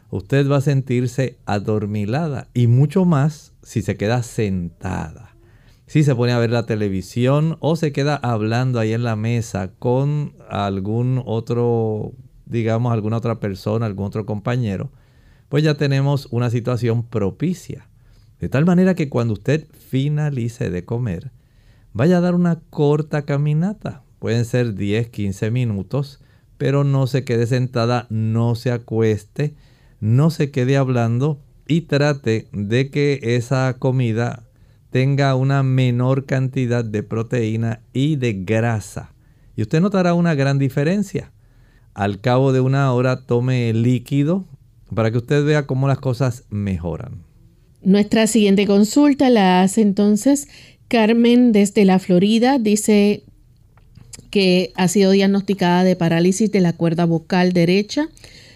usted 0.10 0.50
va 0.50 0.58
a 0.58 0.62
sentirse 0.62 1.38
adormilada 1.46 2.48
y 2.54 2.68
mucho 2.68 3.06
más 3.06 3.54
si 3.64 3.82
se 3.82 3.98
queda 3.98 4.24
sentada. 4.24 5.31
Si 5.92 6.06
se 6.06 6.16
pone 6.16 6.32
a 6.32 6.40
ver 6.40 6.52
la 6.52 6.66
televisión 6.66 7.58
o 7.60 7.76
se 7.76 7.92
queda 7.92 8.16
hablando 8.16 8.80
ahí 8.80 8.94
en 8.94 9.04
la 9.04 9.18
mesa 9.18 9.74
con 9.78 10.36
algún 10.50 11.22
otro, 11.26 12.14
digamos, 12.46 12.94
alguna 12.94 13.18
otra 13.18 13.42
persona, 13.42 13.88
algún 13.88 14.06
otro 14.06 14.26
compañero, 14.26 14.90
pues 15.50 15.66
ya 15.66 15.74
tenemos 15.74 16.30
una 16.32 16.50
situación 16.50 17.04
propicia. 17.04 17.90
De 18.40 18.48
tal 18.48 18.64
manera 18.64 18.96
que 18.96 19.10
cuando 19.10 19.34
usted 19.34 19.68
finalice 19.90 20.70
de 20.70 20.86
comer, 20.86 21.34
vaya 21.92 22.20
a 22.20 22.22
dar 22.22 22.36
una 22.36 22.62
corta 22.70 23.24
caminata. 23.24 24.02
Pueden 24.20 24.46
ser 24.46 24.76
10, 24.76 25.10
15 25.10 25.52
minutos, 25.52 26.22
pero 26.58 26.86
no 26.86 27.06
se 27.06 27.26
quede 27.26 27.48
sentada, 27.48 28.08
no 28.10 28.56
se 28.56 28.72
acueste, 28.72 29.56
no 30.00 30.30
se 30.30 30.52
quede 30.52 30.78
hablando 30.78 31.42
y 31.68 31.82
trate 31.82 32.48
de 32.54 32.90
que 32.90 33.20
esa 33.22 33.76
comida 33.78 34.48
tenga 34.92 35.36
una 35.36 35.64
menor 35.64 36.26
cantidad 36.26 36.86
de 36.86 37.02
proteína 37.02 37.82
y 37.94 38.18
de 38.18 38.34
grasa. 38.34 39.14
Y 39.56 39.64
usted 39.64 39.82
notará 39.82 40.14
una 40.14 40.36
gran 40.36 40.60
diferencia. 40.60 41.32
Al 41.94 42.22
cabo 42.22 42.54
de 42.54 42.60
una 42.60 42.92
hora 42.94 43.26
tome 43.26 43.74
líquido 43.74 44.46
para 44.94 45.12
que 45.12 45.18
usted 45.18 45.44
vea 45.46 45.66
cómo 45.66 45.88
las 45.88 46.00
cosas 46.00 46.44
mejoran. 46.50 47.24
Nuestra 47.82 48.28
siguiente 48.28 48.68
consulta 48.68 49.30
la 49.30 49.64
hace 49.64 49.82
entonces 49.82 50.48
Carmen 50.88 51.54
desde 51.54 51.86
la 51.86 52.00
Florida 52.00 52.60
dice 52.60 53.24
que 54.30 54.72
ha 54.76 54.90
sido 54.90 55.12
diagnosticada 55.12 55.84
de 55.86 55.96
parálisis 55.96 56.52
de 56.52 56.60
la 56.60 56.74
cuerda 56.74 57.06
vocal 57.06 57.54
derecha. 57.54 58.10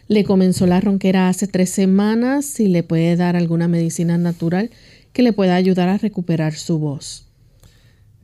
Le 0.07 0.25
comenzó 0.25 0.67
la 0.67 0.81
ronquera 0.81 1.29
hace 1.29 1.47
tres 1.47 1.69
semanas. 1.69 2.45
Si 2.45 2.67
le 2.67 2.83
puede 2.83 3.15
dar 3.15 3.35
alguna 3.35 3.67
medicina 3.67 4.17
natural 4.17 4.69
que 5.15 5.23
le 5.23 5.31
pueda 5.31 5.55
ayudar 5.55 5.87
a 5.87 5.97
recuperar 5.97 6.55
su 6.55 6.77
voz. 6.77 7.25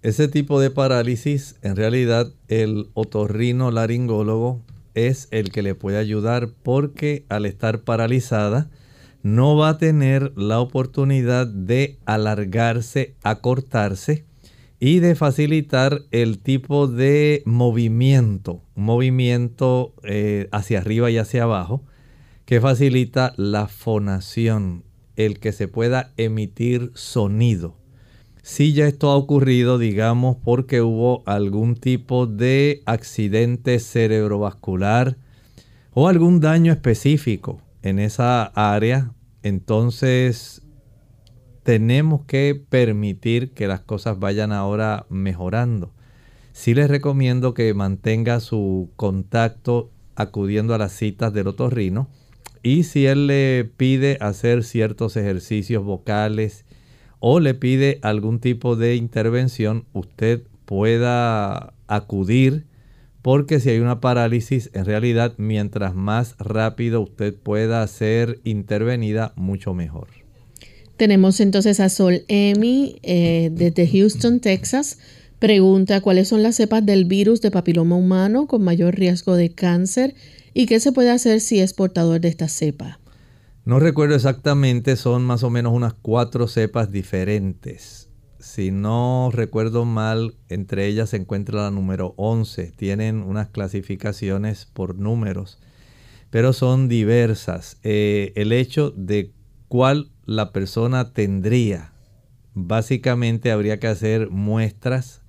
Ese 0.01 0.27
tipo 0.27 0.59
de 0.59 0.71
parálisis, 0.71 1.55
en 1.61 1.77
realidad, 1.77 2.33
el 2.49 2.89
otorrino 2.95 3.71
laringólogo 3.71 4.61
es 4.93 5.29
el 5.31 5.53
que 5.53 5.61
le 5.61 5.73
puede 5.73 5.97
ayudar 5.97 6.49
porque 6.63 7.23
al 7.29 7.45
estar 7.45 7.83
paralizada, 7.85 8.69
no 9.23 9.55
va 9.55 9.69
a 9.69 9.77
tener 9.77 10.33
la 10.35 10.59
oportunidad 10.59 11.47
de 11.47 11.97
alargarse, 12.03 13.15
acortarse 13.23 14.25
y 14.77 14.99
de 14.99 15.15
facilitar 15.15 16.01
el 16.11 16.39
tipo 16.39 16.87
de 16.87 17.41
movimiento, 17.45 18.63
movimiento 18.75 19.93
eh, 20.03 20.49
hacia 20.51 20.79
arriba 20.79 21.09
y 21.09 21.17
hacia 21.17 21.43
abajo, 21.43 21.85
que 22.43 22.59
facilita 22.59 23.33
la 23.37 23.69
fonación, 23.69 24.83
el 25.25 25.39
que 25.39 25.51
se 25.51 25.67
pueda 25.67 26.13
emitir 26.17 26.91
sonido. 26.93 27.75
Si 28.43 28.73
ya 28.73 28.87
esto 28.87 29.11
ha 29.11 29.15
ocurrido, 29.15 29.77
digamos, 29.77 30.37
porque 30.43 30.81
hubo 30.81 31.21
algún 31.27 31.75
tipo 31.75 32.25
de 32.25 32.81
accidente 32.85 33.79
cerebrovascular 33.79 35.17
o 35.93 36.07
algún 36.07 36.39
daño 36.39 36.71
específico 36.71 37.61
en 37.83 37.99
esa 37.99 38.45
área, 38.45 39.13
entonces 39.43 40.61
tenemos 41.63 42.25
que 42.25 42.59
permitir 42.67 43.51
que 43.51 43.67
las 43.67 43.81
cosas 43.81 44.17
vayan 44.19 44.51
ahora 44.51 45.05
mejorando. 45.09 45.93
Sí 46.51 46.73
les 46.73 46.89
recomiendo 46.89 47.53
que 47.53 47.73
mantenga 47.73 48.39
su 48.39 48.89
contacto 48.95 49.91
acudiendo 50.15 50.73
a 50.73 50.77
las 50.77 50.93
citas 50.93 51.31
del 51.33 51.47
otorrino 51.47 52.09
y 52.63 52.83
si 52.83 53.05
él 53.05 53.27
le 53.27 53.69
pide 53.77 54.17
hacer 54.21 54.63
ciertos 54.63 55.17
ejercicios 55.17 55.83
vocales 55.83 56.65
o 57.19 57.39
le 57.39 57.53
pide 57.53 57.99
algún 58.01 58.39
tipo 58.39 58.75
de 58.75 58.95
intervención, 58.95 59.85
usted 59.93 60.43
pueda 60.65 61.73
acudir 61.87 62.65
porque 63.21 63.59
si 63.59 63.69
hay 63.69 63.79
una 63.79 64.01
parálisis, 64.01 64.71
en 64.73 64.85
realidad 64.85 65.33
mientras 65.37 65.93
más 65.93 66.35
rápido 66.39 67.01
usted 67.01 67.35
pueda 67.35 67.85
ser 67.87 68.39
intervenida, 68.43 69.33
mucho 69.35 69.73
mejor. 69.73 70.07
Tenemos 70.97 71.39
entonces 71.39 71.79
a 71.79 71.89
Sol 71.89 72.23
Emi 72.27 72.99
eh, 73.03 73.49
desde 73.51 73.87
Houston, 73.87 74.39
Texas. 74.39 74.99
Pregunta 75.39 76.01
cuáles 76.01 76.27
son 76.27 76.43
las 76.43 76.55
cepas 76.55 76.85
del 76.85 77.05
virus 77.05 77.41
de 77.41 77.51
papiloma 77.51 77.95
humano 77.95 78.47
con 78.47 78.63
mayor 78.63 78.95
riesgo 78.95 79.35
de 79.35 79.51
cáncer 79.51 80.15
y 80.53 80.65
qué 80.65 80.79
se 80.79 80.91
puede 80.91 81.11
hacer 81.11 81.41
si 81.41 81.59
es 81.59 81.73
portador 81.73 82.21
de 82.21 82.29
esta 82.29 82.47
cepa. 82.47 82.99
No 83.65 83.79
recuerdo 83.79 84.15
exactamente, 84.15 84.95
son 84.95 85.23
más 85.23 85.43
o 85.43 85.49
menos 85.49 85.73
unas 85.73 85.93
cuatro 85.93 86.47
cepas 86.47 86.91
diferentes 86.91 88.09
si 88.41 88.71
no 88.71 89.29
recuerdo 89.31 89.85
mal, 89.85 90.35
entre 90.49 90.87
ellas 90.87 91.11
se 91.11 91.17
encuentra 91.17 91.63
la 91.63 91.71
número 91.71 92.13
11. 92.17 92.71
Tienen 92.75 93.21
unas 93.21 93.47
clasificaciones 93.49 94.65
por 94.65 94.97
números, 94.97 95.59
pero 96.29 96.51
son 96.53 96.87
diversas. 96.87 97.77
Eh, 97.83 98.33
el 98.35 98.51
hecho 98.51 98.91
de 98.91 99.31
cuál 99.67 100.11
la 100.25 100.51
persona 100.51 101.13
tendría, 101.13 101.93
básicamente 102.53 103.51
habría 103.51 103.79
que 103.79 103.87
hacer 103.87 104.29
muestras 104.29 105.20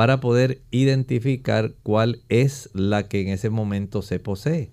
para 0.00 0.18
poder 0.18 0.62
identificar 0.70 1.74
cuál 1.82 2.22
es 2.30 2.70
la 2.72 3.06
que 3.06 3.20
en 3.20 3.28
ese 3.28 3.50
momento 3.50 4.00
se 4.00 4.18
posee. 4.18 4.70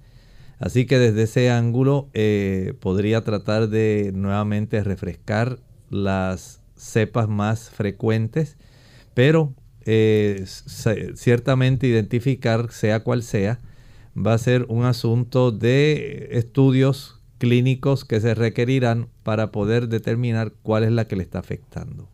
Así 0.58 0.86
que 0.86 1.00
desde 1.00 1.24
ese 1.24 1.50
ángulo 1.50 2.08
eh, 2.14 2.76
podría 2.80 3.26
tratar 3.26 3.68
de 3.68 4.14
nuevamente 4.16 4.82
refrescar 4.86 5.60
las 5.90 6.62
cepas 6.78 7.28
más 7.28 7.70
frecuentes, 7.70 8.56
pero 9.16 9.54
eh, 9.84 10.46
ciertamente 10.46 11.88
identificar, 11.88 12.72
sea 12.72 13.02
cual 13.02 13.22
sea, 13.22 13.60
va 14.16 14.34
a 14.34 14.38
ser 14.38 14.66
un 14.70 14.86
asunto 14.86 15.52
de 15.52 16.30
estudios 16.32 17.20
clínicos 17.38 18.06
que 18.06 18.22
se 18.22 18.34
requerirán 18.34 19.10
para 19.24 19.52
poder 19.52 19.90
determinar 19.90 20.54
cuál 20.64 20.86
es 20.86 20.92
la 20.94 21.06
que 21.10 21.18
le 21.18 21.24
está 21.24 21.40
afectando. 21.40 22.08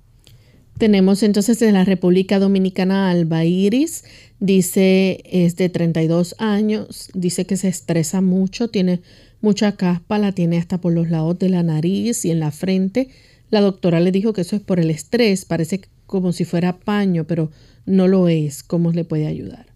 Tenemos 0.78 1.24
entonces 1.24 1.61
en 1.61 1.76
la 1.76 1.86
República 1.86 2.39
Dominicana 2.39 3.09
Alba 3.09 3.45
Iris, 3.45 4.03
dice 4.39 5.21
es 5.26 5.55
de 5.55 5.69
32 5.69 6.36
años, 6.39 7.09
dice 7.13 7.45
que 7.45 7.57
se 7.57 7.67
estresa 7.67 8.21
mucho, 8.21 8.69
tiene 8.69 9.01
mucha 9.39 9.76
caspa, 9.76 10.17
la 10.17 10.32
tiene 10.32 10.57
hasta 10.57 10.80
por 10.80 10.93
los 10.93 11.09
lados 11.09 11.38
de 11.39 11.49
la 11.49 11.63
nariz 11.63 12.26
y 12.26 12.32
en 12.32 12.39
la 12.39 12.51
frente, 12.51 13.09
la 13.49 13.61
doctora 13.61 13.99
le 13.99 14.11
dijo 14.11 14.34
que 14.34 14.41
eso 14.41 14.55
es 14.55 14.61
por 14.61 14.80
el 14.80 14.89
estrés, 14.89 15.45
parece 15.45 15.82
como 16.05 16.32
si 16.32 16.45
fuera 16.45 16.78
paño, 16.80 17.26
pero 17.26 17.51
no 17.86 18.07
lo 18.07 18.28
es. 18.28 18.63
¿Cómo 18.63 18.91
le 18.91 19.05
puede 19.05 19.28
ayudar? 19.28 19.67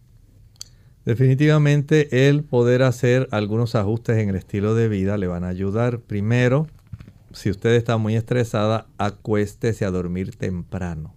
Definitivamente 1.06 2.28
el 2.28 2.44
poder 2.44 2.84
hacer 2.84 3.28
algunos 3.32 3.76
ajustes 3.76 4.18
en 4.18 4.30
el 4.30 4.36
estilo 4.36 4.76
de 4.76 4.90
vida 4.90 5.18
le 5.18 5.28
van 5.28 5.44
a 5.44 5.50
ayudar. 5.50 6.00
Primero, 6.00 6.68
si 7.32 7.50
usted 7.50 7.74
está 7.76 7.98
muy 7.98 8.16
estresada, 8.16 8.88
acuéstese 8.98 9.86
a 9.86 9.92
dormir 9.92 10.36
temprano. 10.36 11.16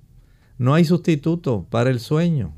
No 0.58 0.74
hay 0.74 0.84
sustituto 0.84 1.66
para 1.70 1.90
el 1.90 2.00
sueño. 2.00 2.54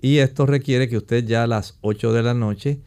Y 0.00 0.18
esto 0.18 0.46
requiere 0.46 0.88
que 0.88 0.96
usted 0.96 1.24
ya 1.24 1.44
a 1.44 1.46
las 1.46 1.78
8 1.80 2.12
de 2.12 2.22
la 2.22 2.34
noche 2.34 2.80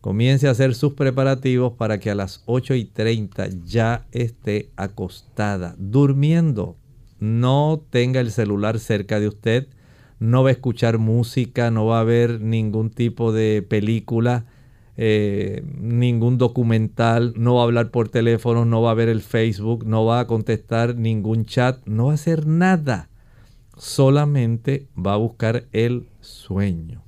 comience 0.00 0.48
a 0.48 0.52
hacer 0.52 0.74
sus 0.74 0.94
preparativos 0.94 1.72
para 1.74 1.98
que 1.98 2.10
a 2.10 2.14
las 2.14 2.42
8 2.46 2.74
y 2.74 2.84
30 2.84 3.48
ya 3.64 4.06
esté 4.12 4.70
acostada, 4.76 5.74
durmiendo. 5.78 6.76
No 7.18 7.84
tenga 7.90 8.20
el 8.20 8.30
celular 8.30 8.78
cerca 8.78 9.20
de 9.20 9.28
usted 9.28 9.68
no 10.18 10.42
va 10.42 10.48
a 10.48 10.52
escuchar 10.52 10.98
música, 10.98 11.70
no 11.70 11.86
va 11.86 12.00
a 12.00 12.04
ver 12.04 12.40
ningún 12.40 12.90
tipo 12.90 13.32
de 13.32 13.62
película, 13.62 14.46
eh, 14.96 15.62
ningún 15.78 16.38
documental, 16.38 17.34
no 17.36 17.56
va 17.56 17.62
a 17.62 17.64
hablar 17.64 17.90
por 17.90 18.08
teléfono, 18.08 18.64
no 18.64 18.82
va 18.82 18.92
a 18.92 18.94
ver 18.94 19.08
el 19.08 19.22
Facebook, 19.22 19.86
no 19.86 20.04
va 20.04 20.20
a 20.20 20.26
contestar 20.26 20.96
ningún 20.96 21.44
chat, 21.44 21.84
no 21.86 22.06
va 22.06 22.12
a 22.12 22.14
hacer 22.14 22.46
nada. 22.46 23.08
Solamente 23.76 24.88
va 24.96 25.14
a 25.14 25.18
buscar 25.18 25.66
el 25.72 26.08
sueño. 26.20 27.02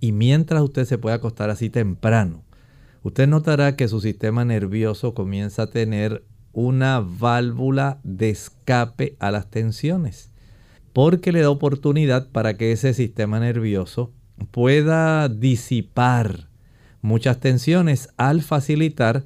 Y 0.00 0.12
mientras 0.12 0.62
usted 0.62 0.84
se 0.84 0.98
puede 0.98 1.16
acostar 1.16 1.50
así 1.50 1.70
temprano, 1.70 2.44
usted 3.02 3.26
notará 3.26 3.74
que 3.74 3.88
su 3.88 4.00
sistema 4.00 4.44
nervioso 4.44 5.14
comienza 5.14 5.62
a 5.62 5.70
tener 5.70 6.24
una 6.52 7.00
válvula 7.00 7.98
de 8.04 8.30
escape 8.30 9.16
a 9.18 9.32
las 9.32 9.50
tensiones 9.50 10.30
porque 10.94 11.32
le 11.32 11.40
da 11.40 11.50
oportunidad 11.50 12.28
para 12.30 12.56
que 12.56 12.70
ese 12.72 12.94
sistema 12.94 13.40
nervioso 13.40 14.12
pueda 14.52 15.28
disipar 15.28 16.48
muchas 17.04 17.38
tensiones 17.38 18.08
al 18.16 18.40
facilitar 18.40 19.24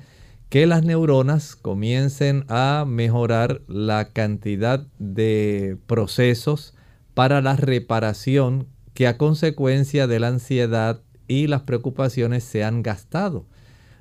que 0.48 0.66
las 0.66 0.82
neuronas 0.82 1.54
comiencen 1.54 2.44
a 2.48 2.84
mejorar 2.84 3.62
la 3.68 4.08
cantidad 4.08 4.84
de 4.98 5.76
procesos 5.86 6.74
para 7.14 7.40
la 7.40 7.54
reparación 7.54 8.66
que 8.94 9.06
a 9.06 9.16
consecuencia 9.16 10.08
de 10.08 10.18
la 10.18 10.26
ansiedad 10.26 11.02
y 11.28 11.46
las 11.46 11.62
preocupaciones 11.62 12.42
se 12.42 12.64
han 12.64 12.82
gastado. 12.82 13.46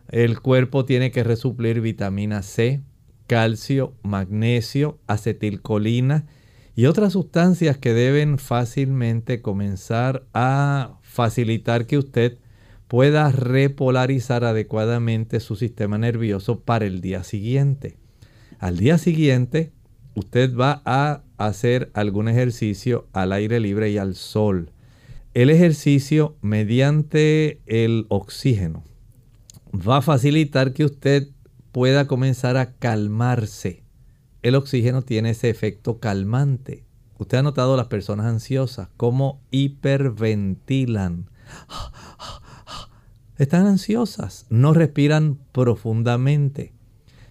El 0.10 0.40
cuerpo 0.40 0.84
tiene 0.84 1.12
que 1.12 1.24
resuplir 1.24 1.80
vitamina 1.80 2.42
C, 2.42 2.82
calcio, 3.28 3.94
magnesio, 4.02 4.98
acetilcolina, 5.06 6.26
y 6.74 6.88
otras 6.88 7.14
sustancias 7.14 7.78
que 7.78 7.94
deben 7.94 8.40
fácilmente 8.40 9.44
comenzar 9.44 10.26
a 10.34 10.98
facilitar 11.04 11.86
que 11.86 12.00
usted 12.00 12.40
pueda 12.88 13.32
repolarizar 13.32 14.44
adecuadamente 14.44 15.40
su 15.40 15.56
sistema 15.56 15.98
nervioso 15.98 16.62
para 16.62 16.86
el 16.86 17.02
día 17.02 17.24
siguiente. 17.24 17.98
Al 18.60 18.78
día 18.78 18.98
siguiente, 18.98 19.72
usted 20.16 20.56
va 20.56 20.82
a 20.86 21.24
hacer 21.38 21.92
algún 21.94 22.28
ejercicio 22.28 23.08
al 23.14 23.32
aire 23.32 23.60
libre 23.60 23.92
y 23.92 23.98
al 23.98 24.16
sol. 24.16 24.72
El 25.34 25.50
ejercicio 25.50 26.36
mediante 26.42 27.62
el 27.66 28.06
oxígeno 28.10 28.84
va 29.74 29.98
a 29.98 30.02
facilitar 30.02 30.74
que 30.74 30.86
usted 30.86 31.30
pueda 31.72 32.08
comenzar 32.08 32.58
a 32.58 32.74
calmarse 32.74 33.84
el 34.48 34.56
oxígeno 34.56 35.02
tiene 35.02 35.32
ese 35.32 35.50
efecto 35.50 36.00
calmante. 36.00 36.86
Usted 37.18 37.40
ha 37.40 37.44
notado 37.44 37.76
las 37.76 37.88
personas 37.88 38.28
ansiosas 38.28 38.88
cómo 38.96 39.42
hiperventilan. 39.52 41.30
Están 43.38 43.68
ansiosas, 43.68 44.48
no 44.50 44.74
respiran 44.74 45.38
profundamente. 45.52 46.74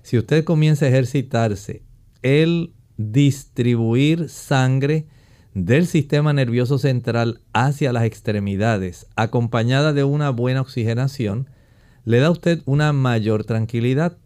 Si 0.03 0.17
usted 0.17 0.45
comienza 0.45 0.85
a 0.87 0.89
ejercitarse, 0.89 1.83
el 2.23 2.73
distribuir 2.97 4.29
sangre 4.29 5.09
del 5.53 5.87
sistema 5.87 6.33
nervioso 6.33 6.79
central 6.79 7.41
hacia 7.53 7.93
las 7.93 8.05
extremidades, 8.05 9.09
acompañada 9.17 9.93
de 9.93 10.05
una 10.05 10.31
buena 10.31 10.61
oxigenación, 10.61 11.51
le 12.05 12.21
da 12.21 12.29
a 12.29 12.31
usted 12.31 12.63
una 12.67 12.93
mayor 12.93 13.45
tranquilidad. 13.45 14.17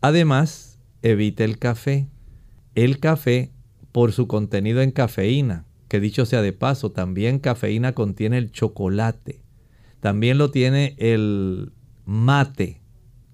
Además, 0.00 0.80
evite 1.02 1.44
el 1.44 1.58
café. 1.58 2.08
El 2.74 2.98
café, 2.98 3.52
por 3.92 4.10
su 4.10 4.26
contenido 4.26 4.82
en 4.82 4.90
cafeína, 4.90 5.64
que 5.86 6.00
dicho 6.00 6.26
sea 6.26 6.42
de 6.42 6.52
paso, 6.52 6.90
también 6.90 7.38
cafeína 7.38 7.92
contiene 7.92 8.38
el 8.38 8.50
chocolate, 8.50 9.43
también 10.04 10.36
lo 10.36 10.50
tiene 10.50 10.96
el 10.98 11.72
mate, 12.04 12.82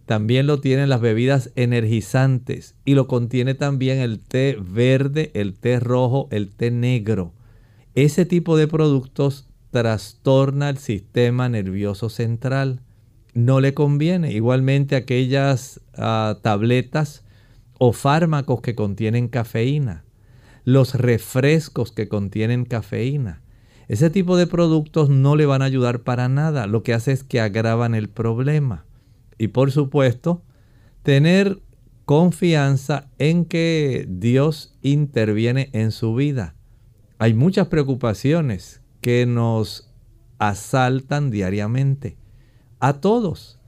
también 0.07 0.47
lo 0.47 0.61
tienen 0.61 0.89
las 0.89 1.01
bebidas 1.01 1.51
energizantes 1.57 2.77
y 2.85 2.95
lo 2.95 3.09
contiene 3.09 3.55
también 3.55 3.99
el 3.99 4.21
té 4.21 4.57
verde, 4.57 5.33
el 5.35 5.55
té 5.55 5.81
rojo, 5.81 6.29
el 6.31 6.49
té 6.55 6.71
negro. 6.71 7.35
Ese 7.97 8.25
tipo 8.25 8.57
de 8.57 8.68
productos 8.68 9.49
trastorna 9.73 10.71
el 10.71 10.79
sistema 10.79 11.49
nervioso 11.49 12.09
central. 12.09 12.83
No 13.35 13.61
le 13.61 13.75
conviene. 13.75 14.33
Igualmente 14.33 14.95
aquellas 14.95 15.81
ah, 15.97 16.39
tabletas 16.41 17.25
o 17.79 17.93
fármacos 17.93 18.61
que 18.61 18.77
contienen 18.77 19.27
cafeína, 19.27 20.05
los 20.64 20.95
refrescos 20.95 21.91
que 21.91 22.07
contienen 22.07 22.64
cafeína. 22.64 23.43
Ese 23.91 24.09
tipo 24.09 24.36
de 24.36 24.47
productos 24.47 25.09
no 25.09 25.34
le 25.34 25.47
van 25.47 25.62
a 25.62 25.64
ayudar 25.64 26.05
para 26.05 26.28
nada, 26.28 26.68
lo 26.68 26.84
que 26.84 26.95
hace 26.95 27.11
es 27.11 27.24
que 27.24 27.41
agravan 27.41 27.97
el 27.97 28.09
problema. 28.09 28.84
Y 29.36 29.49
por 29.49 29.72
supuesto, 29.72 30.45
tener 31.03 31.61
confianza 32.05 33.09
en 33.18 33.45
que 33.45 34.07
Dios 34.09 34.78
interviene 34.80 35.70
en 35.72 35.91
su 35.91 36.14
vida. 36.14 36.55
Hay 37.18 37.34
muchas 37.34 37.66
preocupaciones 37.66 38.80
que 39.01 39.26
nos 39.26 39.91
asaltan 40.38 41.32
diariamente, 41.32 42.16
a 42.78 42.93
todos, 42.93 43.59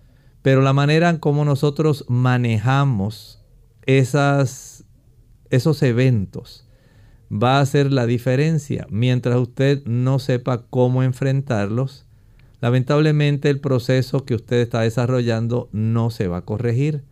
pero 0.41 0.63
la 0.63 0.73
manera 0.73 1.11
en 1.11 1.19
cómo 1.19 1.45
nosotros 1.45 2.05
manejamos 2.07 3.43
esas, 3.87 4.85
esos 5.51 5.83
eventos 5.83 6.69
va 7.33 7.59
a 7.59 7.61
hacer 7.61 7.93
la 7.93 8.07
diferencia. 8.07 8.87
Mientras 8.91 9.37
usted 9.37 9.85
no 9.85 10.19
sepa 10.19 10.67
cómo 10.69 11.03
enfrentarlos, 11.03 12.05
lamentablemente 12.61 13.49
el 13.49 13.61
proceso 13.61 14.25
que 14.25 14.35
usted 14.35 14.59
está 14.59 14.83
desarrollando 14.83 15.69
no 15.73 16.11
se 16.11 16.29
va 16.29 16.39
a 16.39 16.45
corregir. 16.45 17.05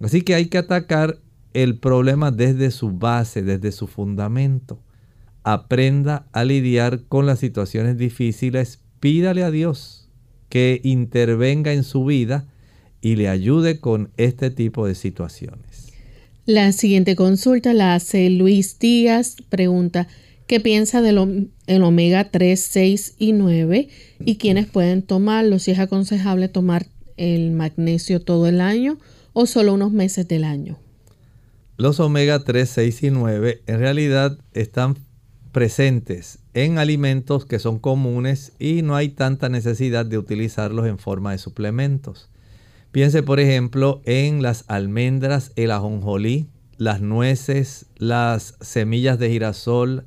Así 0.00 0.22
que 0.22 0.34
hay 0.34 0.46
que 0.46 0.58
atacar 0.58 1.18
el 1.54 1.78
problema 1.78 2.30
desde 2.30 2.70
su 2.70 2.90
base, 2.90 3.42
desde 3.42 3.72
su 3.72 3.86
fundamento. 3.86 4.78
Aprenda 5.44 6.26
a 6.32 6.44
lidiar 6.44 7.04
con 7.08 7.26
las 7.26 7.38
situaciones 7.38 7.96
difíciles. 7.96 8.80
Pídale 9.00 9.42
a 9.42 9.50
Dios 9.50 10.08
que 10.48 10.80
intervenga 10.84 11.72
en 11.72 11.82
su 11.82 12.04
vida 12.04 12.46
y 13.00 13.16
le 13.16 13.28
ayude 13.28 13.80
con 13.80 14.10
este 14.16 14.50
tipo 14.50 14.86
de 14.86 14.94
situaciones. 14.94 15.71
La 16.44 16.72
siguiente 16.72 17.14
consulta 17.14 17.72
la 17.72 17.94
hace 17.94 18.28
Luis 18.28 18.80
Díaz. 18.80 19.36
Pregunta, 19.48 20.08
¿qué 20.48 20.58
piensa 20.58 21.00
del 21.00 21.50
el 21.68 21.82
omega 21.84 22.32
3, 22.32 22.58
6 22.58 23.14
y 23.16 23.32
9 23.32 23.88
y 24.24 24.36
quiénes 24.38 24.66
pueden 24.66 25.02
tomarlo? 25.02 25.60
Si 25.60 25.70
es 25.70 25.78
aconsejable 25.78 26.48
tomar 26.48 26.86
el 27.16 27.52
magnesio 27.52 28.20
todo 28.20 28.48
el 28.48 28.60
año 28.60 28.98
o 29.32 29.46
solo 29.46 29.72
unos 29.72 29.92
meses 29.92 30.26
del 30.26 30.42
año. 30.42 30.80
Los 31.76 32.00
omega 32.00 32.42
3, 32.42 32.68
6 32.68 33.02
y 33.04 33.10
9 33.10 33.62
en 33.68 33.78
realidad 33.78 34.36
están 34.52 34.96
presentes 35.52 36.40
en 36.54 36.78
alimentos 36.78 37.46
que 37.46 37.60
son 37.60 37.78
comunes 37.78 38.50
y 38.58 38.82
no 38.82 38.96
hay 38.96 39.10
tanta 39.10 39.48
necesidad 39.48 40.06
de 40.06 40.18
utilizarlos 40.18 40.88
en 40.88 40.98
forma 40.98 41.30
de 41.30 41.38
suplementos. 41.38 42.31
Piense, 42.92 43.22
por 43.22 43.40
ejemplo, 43.40 44.02
en 44.04 44.42
las 44.42 44.64
almendras, 44.68 45.52
el 45.56 45.70
ajonjolí, 45.70 46.50
las 46.76 47.00
nueces, 47.00 47.86
las 47.96 48.54
semillas 48.60 49.18
de 49.18 49.30
girasol, 49.30 50.04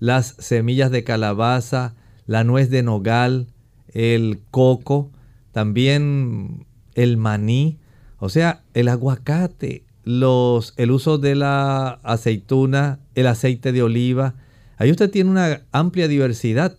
las 0.00 0.36
semillas 0.38 0.90
de 0.90 1.02
calabaza, 1.02 1.94
la 2.26 2.44
nuez 2.44 2.68
de 2.68 2.82
nogal, 2.82 3.46
el 3.88 4.42
coco, 4.50 5.10
también 5.52 6.66
el 6.94 7.16
maní, 7.16 7.78
o 8.18 8.28
sea, 8.28 8.64
el 8.74 8.88
aguacate, 8.88 9.86
el 10.04 10.90
uso 10.90 11.16
de 11.16 11.36
la 11.36 11.88
aceituna, 12.02 13.00
el 13.14 13.28
aceite 13.28 13.72
de 13.72 13.82
oliva. 13.82 14.34
Ahí 14.76 14.90
usted 14.90 15.10
tiene 15.10 15.30
una 15.30 15.62
amplia 15.72 16.06
diversidad. 16.06 16.76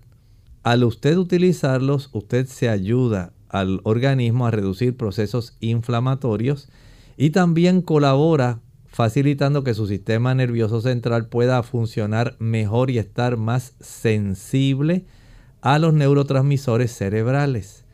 Al 0.61 0.83
usted 0.83 1.17
utilizarlos, 1.17 2.11
usted 2.13 2.45
se 2.45 2.69
ayuda 2.69 3.33
al 3.49 3.81
organismo 3.83 4.47
a 4.47 4.51
reducir 4.51 4.97
procesos 4.97 5.57
inflamatorios 5.59 6.69
y 7.17 7.31
también 7.31 7.81
colabora 7.81 8.59
facilitando 8.85 9.63
que 9.63 9.73
su 9.73 9.87
sistema 9.87 10.33
nervioso 10.33 10.81
central 10.81 11.27
pueda 11.27 11.61
funcionar 11.63 12.35
mejor 12.39 12.89
y 12.89 12.97
estar 12.97 13.37
más 13.37 13.75
sensible 13.79 15.05
a 15.61 15.77
los 15.79 15.93
neurotransmisores 15.93 16.91
cerebrales. 16.91 17.85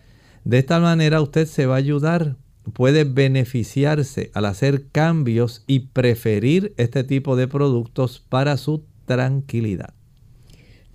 De 0.45 0.59
esta 0.59 0.79
manera 0.79 1.21
usted 1.21 1.45
se 1.45 1.65
va 1.65 1.75
a 1.75 1.79
ayudar, 1.79 2.35
puede 2.73 3.03
beneficiarse 3.03 4.31
al 4.33 4.45
hacer 4.45 4.87
cambios 4.91 5.63
y 5.67 5.79
preferir 5.79 6.73
este 6.77 7.03
tipo 7.03 7.35
de 7.35 7.47
productos 7.47 8.23
para 8.29 8.57
su 8.57 8.83
tranquilidad. 9.05 9.93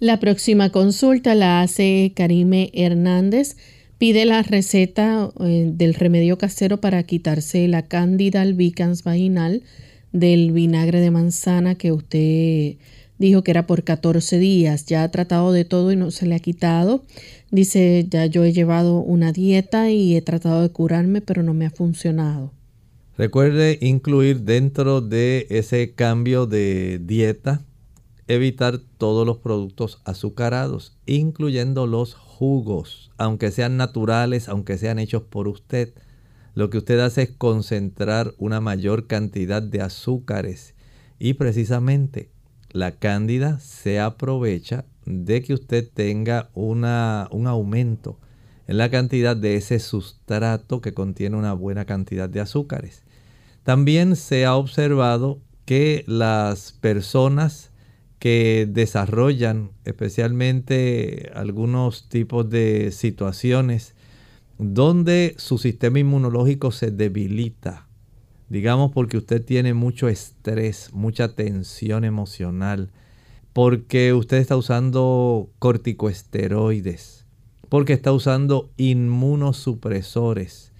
La 0.01 0.21
próxima 0.21 0.71
consulta 0.71 1.35
la 1.35 1.61
hace 1.61 2.13
Karime 2.15 2.71
Hernández. 2.73 3.57
Pide 3.99 4.24
la 4.26 4.42
receta 4.42 5.28
eh, 5.40 5.70
del 5.74 5.94
remedio 5.94 6.38
casero 6.38 6.80
para 6.80 7.03
quitarse 7.03 7.66
la 7.66 7.82
cándida 7.82 8.42
albicans 8.42 9.03
vaginal 9.03 9.62
del 10.12 10.53
vinagre 10.53 11.01
de 11.01 11.11
manzana 11.11 11.74
que 11.74 11.90
usted 11.90 12.76
dijo 13.18 13.42
que 13.42 13.51
era 13.51 13.66
por 13.66 13.82
14 13.82 14.38
días. 14.38 14.86
Ya 14.86 15.03
ha 15.03 15.11
tratado 15.11 15.53
de 15.53 15.64
todo 15.64 15.90
y 15.90 15.96
no 15.96 16.12
se 16.12 16.26
le 16.26 16.36
ha 16.36 16.38
quitado. 16.38 17.05
Dice, 17.51 18.07
ya 18.09 18.26
yo 18.26 18.44
he 18.44 18.53
llevado 18.53 19.01
una 19.01 19.32
dieta 19.32 19.90
y 19.90 20.16
he 20.16 20.22
tratado 20.22 20.62
de 20.62 20.70
curarme, 20.70 21.20
pero 21.20 21.42
no 21.42 21.53
me 21.53 21.66
ha 21.66 21.70
funcionado. 21.70 22.53
Recuerde 23.16 23.78
incluir 23.80 24.42
dentro 24.42 25.01
de 25.01 25.49
ese 25.51 25.92
cambio 25.94 26.46
de 26.46 27.01
dieta 27.03 27.64
evitar 28.28 28.78
todos 28.99 29.26
los 29.26 29.38
productos 29.38 30.01
azucarados, 30.05 30.96
incluyendo 31.07 31.88
los 31.88 32.14
jugos, 32.39 33.11
aunque 33.18 33.51
sean 33.51 33.76
naturales, 33.76 34.49
aunque 34.49 34.78
sean 34.78 35.01
hechos 35.01 35.24
por 35.24 35.49
usted. 35.49 35.93
Lo 36.55 36.70
que 36.70 36.78
usted 36.78 37.01
hace 37.01 37.22
es 37.22 37.30
concentrar 37.36 38.32
una 38.39 38.61
mayor 38.61 39.09
cantidad 39.09 39.61
de 39.61 39.80
azúcares 39.80 40.74
y 41.18 41.34
precisamente 41.34 42.30
la 42.70 42.93
cándida 42.93 43.59
se 43.59 43.99
aprovecha 43.99 44.84
de 45.05 45.43
que 45.43 45.53
usted 45.53 45.91
tenga 45.93 46.51
una, 46.55 47.26
un 47.32 47.49
aumento 47.49 48.20
en 48.68 48.78
la 48.78 48.89
cantidad 48.89 49.36
de 49.36 49.57
ese 49.57 49.80
sustrato 49.80 50.80
que 50.80 50.95
contiene 50.95 51.36
una 51.36 51.55
buena 51.55 51.86
cantidad 51.86 52.28
de 52.28 52.39
azúcares. 52.39 53.03
También 53.64 54.14
se 54.14 54.45
ha 54.45 54.55
observado 54.55 55.41
que 55.64 56.05
las 56.07 56.70
personas 56.70 57.72
que 58.19 58.66
desarrollan 58.69 59.71
especialmente 59.85 61.31
algunos 61.35 62.09
tipos 62.09 62.51
de 62.51 62.91
situaciones 62.91 63.95
donde 64.59 65.35
su 65.39 65.59
sistema 65.59 66.01
inmunológico 66.01 66.73
se 66.73 66.91
debilita. 66.91 67.87
Digamos 68.49 68.93
porque 68.93 69.19
usted 69.19 69.45
tiene 69.45 69.75
mucho 69.75 70.09
estrés, 70.09 70.91
mucha 70.93 71.35
tensión 71.35 72.05
emocional, 72.05 72.91
porque 73.53 74.12
usted 74.14 74.39
está 74.39 74.57
usando 74.57 75.51
corticoesteroides, 75.59 77.27
porque 77.69 77.93
está 77.93 78.12
usando 78.12 78.71
inmunosupresores. 78.79 80.73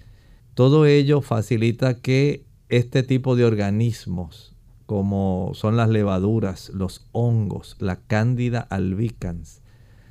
Todo 0.55 0.85
ello 0.85 1.21
facilita 1.21 2.01
que 2.01 2.43
este 2.67 3.03
tipo 3.03 3.35
de 3.35 3.45
organismos 3.45 4.48
como 4.89 5.51
son 5.53 5.77
las 5.77 5.87
levaduras, 5.87 6.71
los 6.73 7.05
hongos, 7.11 7.75
la 7.77 7.97
cándida 7.97 8.59
albicans, 8.59 9.61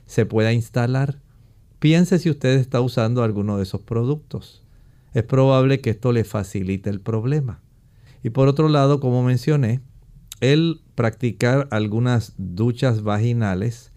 se 0.07 0.25
pueda 0.25 0.53
instalar. 0.53 1.19
Piense 1.81 2.21
si 2.21 2.31
usted 2.31 2.51
está 2.51 2.81
usando 2.81 3.25
alguno 3.25 3.57
de 3.57 3.65
esos 3.65 3.81
productos. 3.81 4.63
Es 5.15 5.25
probable 5.25 5.81
que 5.81 5.91
esto 5.91 6.13
le 6.13 6.23
facilite 6.23 6.91
el 6.91 7.01
problema. 7.01 7.61
Y 8.23 8.31
por 8.31 8.47
otro 8.47 8.69
lado, 8.69 9.01
como 9.01 9.25
mencioné, 9.25 9.81
el 10.41 10.81
practicar 10.95 11.67
algunas 11.73 12.35
duchas 12.37 13.03
vaginales 13.03 13.91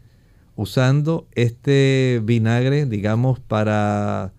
usando 0.56 1.28
este 1.34 2.22
vinagre, 2.24 2.88
digamos, 2.88 3.40
para 3.40 4.34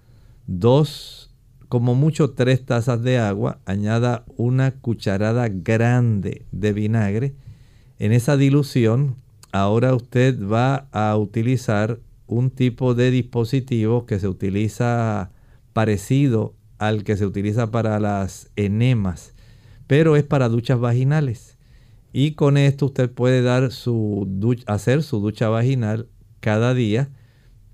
dos 0.49 1.32
como 1.73 1.95
mucho 1.95 2.33
tres 2.33 2.67
tazas 2.67 3.03
de 3.03 3.17
agua, 3.17 3.59
añada 3.65 4.27
una 4.37 4.73
cucharada 4.73 5.49
grande 5.49 6.45
de 6.53 6.75
vinagre. 6.75 7.33
En 7.99 8.13
esa 8.13 8.37
dilución, 8.37 9.17
ahora 9.53 9.95
usted 9.95 10.39
va 10.39 10.87
a 10.93 11.17
utilizar 11.17 11.99
un 12.27 12.51
tipo 12.51 12.95
de 12.95 13.11
dispositivo 13.11 14.05
que 14.05 14.19
se 14.19 14.29
utiliza 14.29 15.31
parecido 15.73 16.55
al 16.77 17.05
que 17.05 17.17
se 17.17 17.25
utiliza 17.25 17.71
para 17.71 17.99
las 17.99 18.51
enemas, 18.57 19.33
pero 19.87 20.17
es 20.17 20.25
para 20.25 20.51
duchas 20.51 20.79
vaginales. 20.79 21.57
Y 22.13 22.33
con 22.33 22.59
esto 22.59 22.85
usted 22.85 23.11
puede 23.11 23.41
dar 23.41 23.73
su 23.73 24.29
hacer 24.67 25.03
su 25.03 25.21
ducha 25.21 25.49
vaginal 25.49 26.07
cada 26.41 26.75
día 26.75 27.09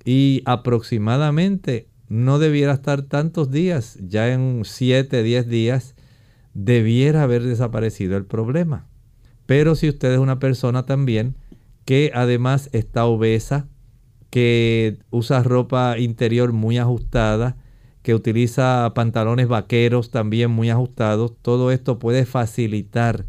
y 0.05 0.43
aproximadamente 0.45 1.88
no 2.09 2.39
debiera 2.39 2.73
estar 2.73 3.03
tantos 3.03 3.51
días, 3.51 3.99
ya 4.01 4.33
en 4.33 4.63
7, 4.65 5.23
10 5.23 5.49
días 5.49 5.95
debiera 6.55 7.23
haber 7.23 7.43
desaparecido 7.43 8.17
el 8.17 8.25
problema. 8.25 8.87
Pero 9.47 9.75
si 9.75 9.89
usted 9.89 10.13
es 10.13 10.19
una 10.19 10.39
persona 10.39 10.85
también 10.85 11.37
que 11.85 12.11
además 12.15 12.69
está 12.73 13.07
obesa, 13.07 13.69
que 14.31 14.99
usa 15.11 15.43
ropa 15.43 15.99
interior 15.99 16.53
muy 16.53 16.79
ajustada, 16.79 17.57
que 18.03 18.15
utiliza 18.15 18.93
pantalones 18.95 19.49
vaqueros 19.49 20.11
también 20.11 20.51
muy 20.51 20.71
ajustados, 20.71 21.33
todo 21.43 21.71
esto 21.71 21.99
puede 21.99 22.27
facilitar 22.27 23.27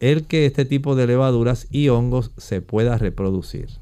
el 0.00 0.26
que 0.26 0.46
este 0.46 0.64
tipo 0.64 0.96
de 0.96 1.06
levaduras 1.06 1.68
y 1.70 1.88
hongos 1.88 2.32
se 2.36 2.60
pueda 2.60 2.98
reproducir. 2.98 3.81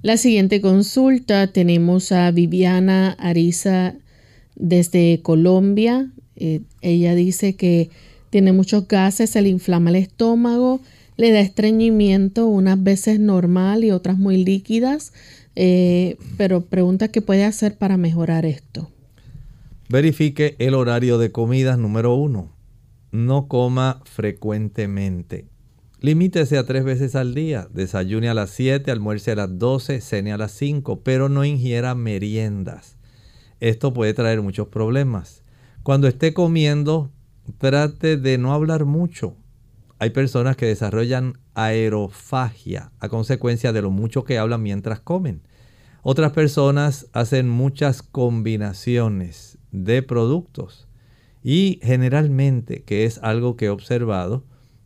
La 0.00 0.16
siguiente 0.16 0.60
consulta 0.60 1.48
tenemos 1.48 2.12
a 2.12 2.30
Viviana 2.30 3.16
Ariza 3.18 3.96
desde 4.54 5.20
Colombia. 5.22 6.12
Eh, 6.36 6.60
ella 6.82 7.16
dice 7.16 7.56
que 7.56 7.90
tiene 8.30 8.52
muchos 8.52 8.86
gases, 8.86 9.30
se 9.30 9.42
le 9.42 9.48
inflama 9.48 9.90
el 9.90 9.96
estómago, 9.96 10.80
le 11.16 11.32
da 11.32 11.40
estreñimiento, 11.40 12.46
unas 12.46 12.80
veces 12.80 13.18
normal 13.18 13.82
y 13.82 13.90
otras 13.90 14.18
muy 14.18 14.44
líquidas, 14.44 15.12
eh, 15.56 16.16
pero 16.36 16.64
pregunta 16.66 17.08
qué 17.08 17.20
puede 17.20 17.44
hacer 17.44 17.76
para 17.76 17.96
mejorar 17.96 18.46
esto. 18.46 18.88
Verifique 19.88 20.54
el 20.60 20.74
horario 20.74 21.18
de 21.18 21.32
comidas 21.32 21.76
número 21.76 22.14
uno. 22.14 22.52
No 23.10 23.48
coma 23.48 24.00
frecuentemente. 24.04 25.46
Limítese 26.00 26.58
a 26.58 26.64
tres 26.64 26.84
veces 26.84 27.16
al 27.16 27.34
día. 27.34 27.66
Desayune 27.72 28.28
a 28.28 28.34
las 28.34 28.50
7, 28.50 28.88
almuerce 28.92 29.32
a 29.32 29.34
las 29.34 29.58
12, 29.58 30.00
cene 30.00 30.32
a 30.32 30.38
las 30.38 30.52
5, 30.52 31.00
pero 31.02 31.28
no 31.28 31.44
ingiera 31.44 31.96
meriendas. 31.96 32.96
Esto 33.58 33.92
puede 33.92 34.14
traer 34.14 34.40
muchos 34.40 34.68
problemas. 34.68 35.42
Cuando 35.82 36.06
esté 36.06 36.32
comiendo, 36.34 37.10
trate 37.58 38.16
de 38.16 38.38
no 38.38 38.52
hablar 38.52 38.84
mucho. 38.84 39.34
Hay 39.98 40.10
personas 40.10 40.56
que 40.56 40.66
desarrollan 40.66 41.38
aerofagia 41.54 42.92
a 43.00 43.08
consecuencia 43.08 43.72
de 43.72 43.82
lo 43.82 43.90
mucho 43.90 44.22
que 44.22 44.38
hablan 44.38 44.62
mientras 44.62 45.00
comen. 45.00 45.42
Otras 46.02 46.30
personas 46.30 47.08
hacen 47.12 47.48
muchas 47.48 48.02
combinaciones 48.02 49.58
de 49.72 50.04
productos. 50.04 50.86
Y 51.42 51.80
generalmente, 51.82 52.84
que 52.84 53.04
es 53.04 53.18
algo 53.18 53.56
que 53.56 53.64
he 53.64 53.70
observado, 53.70 54.44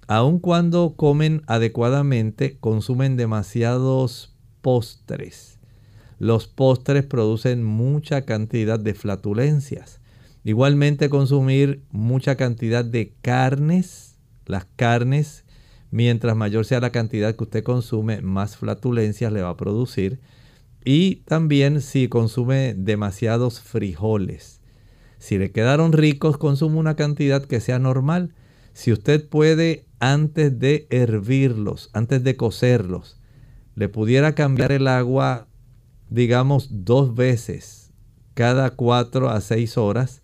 aun 0.09 0.39
cuando 0.39 0.95
comen 0.97 1.43
adecuadamente, 1.47 2.59
consumen 2.59 3.17
demasiados 3.17 4.35
postres. 4.61 5.59
Los 6.19 6.47
postres 6.47 7.05
producen 7.05 7.65
mucha 7.65 8.23
cantidad 8.23 8.79
de 8.79 8.95
flatulencias. 8.95 10.01
Igualmente 10.45 11.09
consumir 11.09 11.83
mucha 11.91 12.37
cantidad 12.37 12.85
de 12.85 13.15
carnes. 13.23 14.19
Las 14.47 14.67
carnes, 14.77 15.45
mientras 15.91 16.37
mayor 16.37 16.65
sea 16.65 16.81
la 16.81 16.91
cantidad 16.91 17.35
que 17.35 17.45
usted 17.45 17.65
consume, 17.65 18.23
más 18.23 18.57
flatulencias 18.57 19.33
le 19.33 19.43
va 19.43 19.51
a 19.51 19.57
producir. 19.57 20.21
Y 20.85 21.17
también 21.27 21.81
si 21.81 22.09
consume 22.09 22.75
demasiados 22.75 23.61
frijoles. 23.61 24.61
Si 25.19 25.39
le 25.39 25.53
quedaron 25.53 25.93
ricos, 25.93 26.39
consume 26.39 26.79
una 26.79 26.97
cantidad 26.97 27.45
que 27.45 27.61
sea 27.61 27.79
normal. 27.79 28.35
Si 28.73 28.93
usted 28.93 29.29
puede 29.29 29.87
antes 29.99 30.59
de 30.59 30.87
hervirlos, 30.91 31.91
antes 31.93 32.25
de 32.25 32.37
cocerlos, 32.37 33.21
le 33.75 33.89
pudiera 33.89 34.35
cambiar 34.35 34.73
el 34.73 34.89
agua, 34.89 35.47
digamos, 36.11 36.69
dos 36.71 37.15
veces 37.15 37.83
cada 38.35 38.71
cuatro 38.71 39.29
a 39.29 39.41
seis 39.41 39.77
horas. 39.77 40.23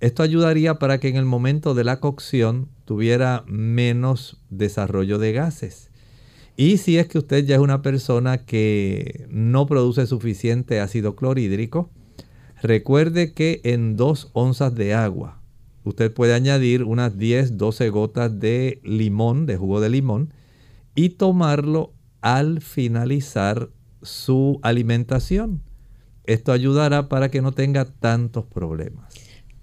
Esto 0.00 0.22
ayudaría 0.22 0.78
para 0.78 0.98
que 0.98 1.08
en 1.08 1.16
el 1.16 1.24
momento 1.24 1.74
de 1.74 1.84
la 1.84 2.00
cocción 2.00 2.68
tuviera 2.84 3.44
menos 3.46 4.40
desarrollo 4.48 5.18
de 5.18 5.32
gases. 5.32 5.90
Y 6.56 6.78
si 6.78 6.98
es 6.98 7.08
que 7.08 7.18
usted 7.18 7.44
ya 7.44 7.56
es 7.56 7.60
una 7.60 7.82
persona 7.82 8.38
que 8.38 9.26
no 9.28 9.66
produce 9.66 10.06
suficiente 10.06 10.80
ácido 10.80 11.14
clorhídrico, 11.16 11.90
recuerde 12.62 13.32
que 13.32 13.60
en 13.64 13.96
dos 13.96 14.30
onzas 14.32 14.74
de 14.74 14.94
agua 14.94 15.37
usted 15.88 16.12
puede 16.12 16.34
añadir 16.34 16.84
unas 16.84 17.18
10, 17.18 17.56
12 17.56 17.88
gotas 17.90 18.38
de 18.38 18.80
limón, 18.84 19.46
de 19.46 19.56
jugo 19.56 19.80
de 19.80 19.90
limón, 19.90 20.32
y 20.94 21.10
tomarlo 21.10 21.92
al 22.20 22.60
finalizar 22.60 23.70
su 24.02 24.58
alimentación. 24.62 25.62
esto 26.24 26.52
ayudará 26.52 27.08
para 27.08 27.30
que 27.30 27.40
no 27.40 27.52
tenga 27.52 27.86
tantos 27.86 28.44
problemas. 28.44 29.14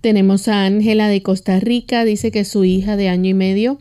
Tenemos 0.02 0.48
a 0.48 0.66
Ángela 0.66 1.08
de 1.08 1.22
Costa 1.22 1.60
Rica, 1.60 2.06
dice 2.06 2.32
que 2.32 2.44
su 2.44 2.64
hija 2.64 2.96
de 2.96 3.08
año 3.10 3.30
y 3.30 3.34
medio 3.36 3.80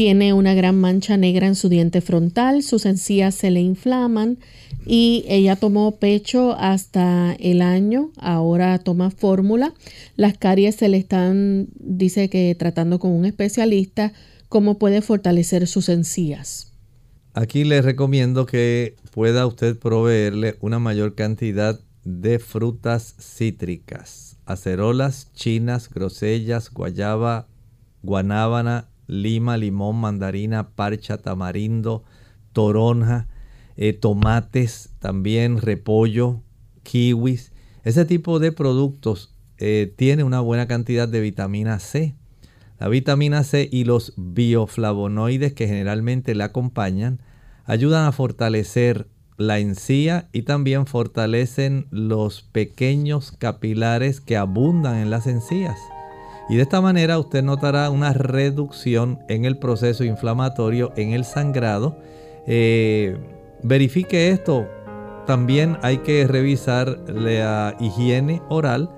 tiene 0.00 0.32
una 0.32 0.54
gran 0.54 0.80
mancha 0.80 1.18
negra 1.18 1.46
en 1.46 1.54
su 1.54 1.68
diente 1.68 2.00
frontal, 2.00 2.62
sus 2.62 2.86
encías 2.86 3.34
se 3.34 3.50
le 3.50 3.60
inflaman 3.60 4.38
y 4.86 5.26
ella 5.28 5.56
tomó 5.56 5.96
pecho 5.98 6.56
hasta 6.58 7.34
el 7.38 7.60
año, 7.60 8.10
ahora 8.16 8.78
toma 8.78 9.10
fórmula. 9.10 9.74
Las 10.16 10.38
caries 10.38 10.76
se 10.76 10.88
le 10.88 10.96
están, 10.96 11.68
dice 11.74 12.30
que 12.30 12.56
tratando 12.58 12.98
con 12.98 13.10
un 13.10 13.26
especialista, 13.26 14.14
cómo 14.48 14.78
puede 14.78 15.02
fortalecer 15.02 15.66
sus 15.66 15.90
encías. 15.90 16.72
Aquí 17.34 17.64
le 17.64 17.82
recomiendo 17.82 18.46
que 18.46 18.96
pueda 19.10 19.46
usted 19.46 19.78
proveerle 19.78 20.56
una 20.62 20.78
mayor 20.78 21.14
cantidad 21.14 21.78
de 22.04 22.38
frutas 22.38 23.16
cítricas, 23.20 24.38
acerolas, 24.46 25.30
chinas, 25.34 25.90
grosellas, 25.90 26.70
guayaba, 26.70 27.48
guanábana, 28.02 28.88
lima, 29.10 29.56
limón, 29.56 29.96
mandarina, 29.96 30.70
parcha, 30.70 31.18
tamarindo, 31.18 32.04
toronja, 32.52 33.26
eh, 33.76 33.92
tomates, 33.92 34.90
también 35.00 35.60
repollo, 35.60 36.42
kiwis. 36.84 37.52
Ese 37.82 38.04
tipo 38.04 38.38
de 38.38 38.52
productos 38.52 39.34
eh, 39.58 39.92
tiene 39.96 40.22
una 40.22 40.40
buena 40.40 40.66
cantidad 40.66 41.08
de 41.08 41.20
vitamina 41.20 41.78
C. 41.80 42.14
La 42.78 42.88
vitamina 42.88 43.42
C 43.42 43.68
y 43.70 43.84
los 43.84 44.14
bioflavonoides 44.16 45.52
que 45.52 45.66
generalmente 45.66 46.34
la 46.34 46.46
acompañan 46.46 47.20
ayudan 47.66 48.06
a 48.06 48.12
fortalecer 48.12 49.08
la 49.36 49.58
encía 49.58 50.28
y 50.32 50.42
también 50.42 50.86
fortalecen 50.86 51.86
los 51.90 52.42
pequeños 52.42 53.32
capilares 53.32 54.20
que 54.20 54.36
abundan 54.36 54.96
en 54.96 55.10
las 55.10 55.26
encías. 55.26 55.78
Y 56.50 56.56
de 56.56 56.62
esta 56.62 56.80
manera 56.80 57.16
usted 57.20 57.44
notará 57.44 57.90
una 57.90 58.12
reducción 58.12 59.20
en 59.28 59.44
el 59.44 59.56
proceso 59.56 60.02
inflamatorio, 60.02 60.92
en 60.96 61.12
el 61.12 61.24
sangrado. 61.24 61.96
Eh, 62.44 63.16
verifique 63.62 64.30
esto. 64.30 64.66
También 65.28 65.78
hay 65.82 65.98
que 65.98 66.26
revisar 66.26 66.98
la 67.08 67.76
higiene 67.78 68.42
oral 68.48 68.90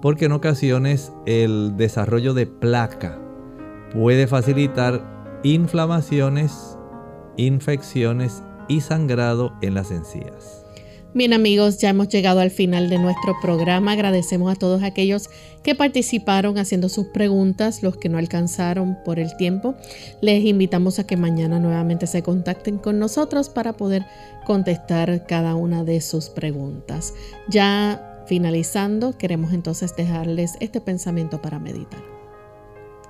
porque 0.00 0.26
en 0.26 0.32
ocasiones 0.32 1.12
el 1.26 1.76
desarrollo 1.76 2.32
de 2.32 2.46
placa 2.46 3.18
puede 3.92 4.28
facilitar 4.28 5.40
inflamaciones, 5.42 6.78
infecciones 7.36 8.44
y 8.68 8.82
sangrado 8.82 9.52
en 9.62 9.74
las 9.74 9.90
encías. 9.90 10.59
Bien 11.12 11.32
amigos, 11.32 11.78
ya 11.78 11.88
hemos 11.88 12.08
llegado 12.08 12.38
al 12.38 12.52
final 12.52 12.88
de 12.88 12.96
nuestro 12.98 13.34
programa. 13.40 13.92
Agradecemos 13.92 14.52
a 14.52 14.54
todos 14.54 14.84
aquellos 14.84 15.28
que 15.64 15.74
participaron 15.74 16.56
haciendo 16.56 16.88
sus 16.88 17.06
preguntas, 17.08 17.82
los 17.82 17.96
que 17.96 18.08
no 18.08 18.16
alcanzaron 18.16 18.96
por 19.04 19.18
el 19.18 19.36
tiempo. 19.36 19.74
Les 20.20 20.44
invitamos 20.44 21.00
a 21.00 21.08
que 21.08 21.16
mañana 21.16 21.58
nuevamente 21.58 22.06
se 22.06 22.22
contacten 22.22 22.78
con 22.78 23.00
nosotros 23.00 23.48
para 23.48 23.72
poder 23.72 24.06
contestar 24.46 25.26
cada 25.26 25.56
una 25.56 25.82
de 25.82 26.00
sus 26.00 26.28
preguntas. 26.28 27.12
Ya 27.48 28.22
finalizando, 28.28 29.18
queremos 29.18 29.52
entonces 29.52 29.96
dejarles 29.96 30.52
este 30.60 30.80
pensamiento 30.80 31.42
para 31.42 31.58
meditar. 31.58 32.00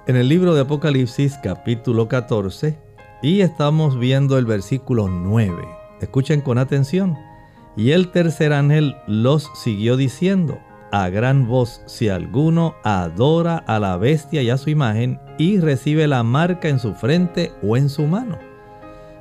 En 0.07 0.17
el 0.17 0.27
libro 0.27 0.55
de 0.55 0.63
Apocalipsis 0.63 1.35
capítulo 1.43 2.09
14 2.09 2.79
y 3.23 3.43
estamos 3.43 3.99
viendo 3.99 4.39
el 4.39 4.47
versículo 4.47 5.07
9. 5.07 5.55
Escuchen 6.01 6.41
con 6.41 6.57
atención. 6.57 7.30
Y 7.77 7.93
el 7.93 8.11
tercer 8.11 8.53
ángel 8.53 8.97
los 9.07 9.51
siguió 9.55 9.97
diciendo, 9.97 10.59
a 10.93 11.09
gran 11.09 11.47
voz, 11.47 11.83
si 11.87 12.09
alguno 12.09 12.75
adora 12.83 13.59
a 13.59 13.79
la 13.79 13.97
bestia 13.97 14.43
y 14.43 14.51
a 14.51 14.59
su 14.59 14.71
imagen 14.71 15.21
y 15.39 15.61
recibe 15.61 16.09
la 16.09 16.23
marca 16.23 16.69
en 16.69 16.81
su 16.81 16.95
frente 16.95 17.53
o 17.63 17.77
en 17.77 17.89
su 17.89 18.03
mano. 18.03 18.39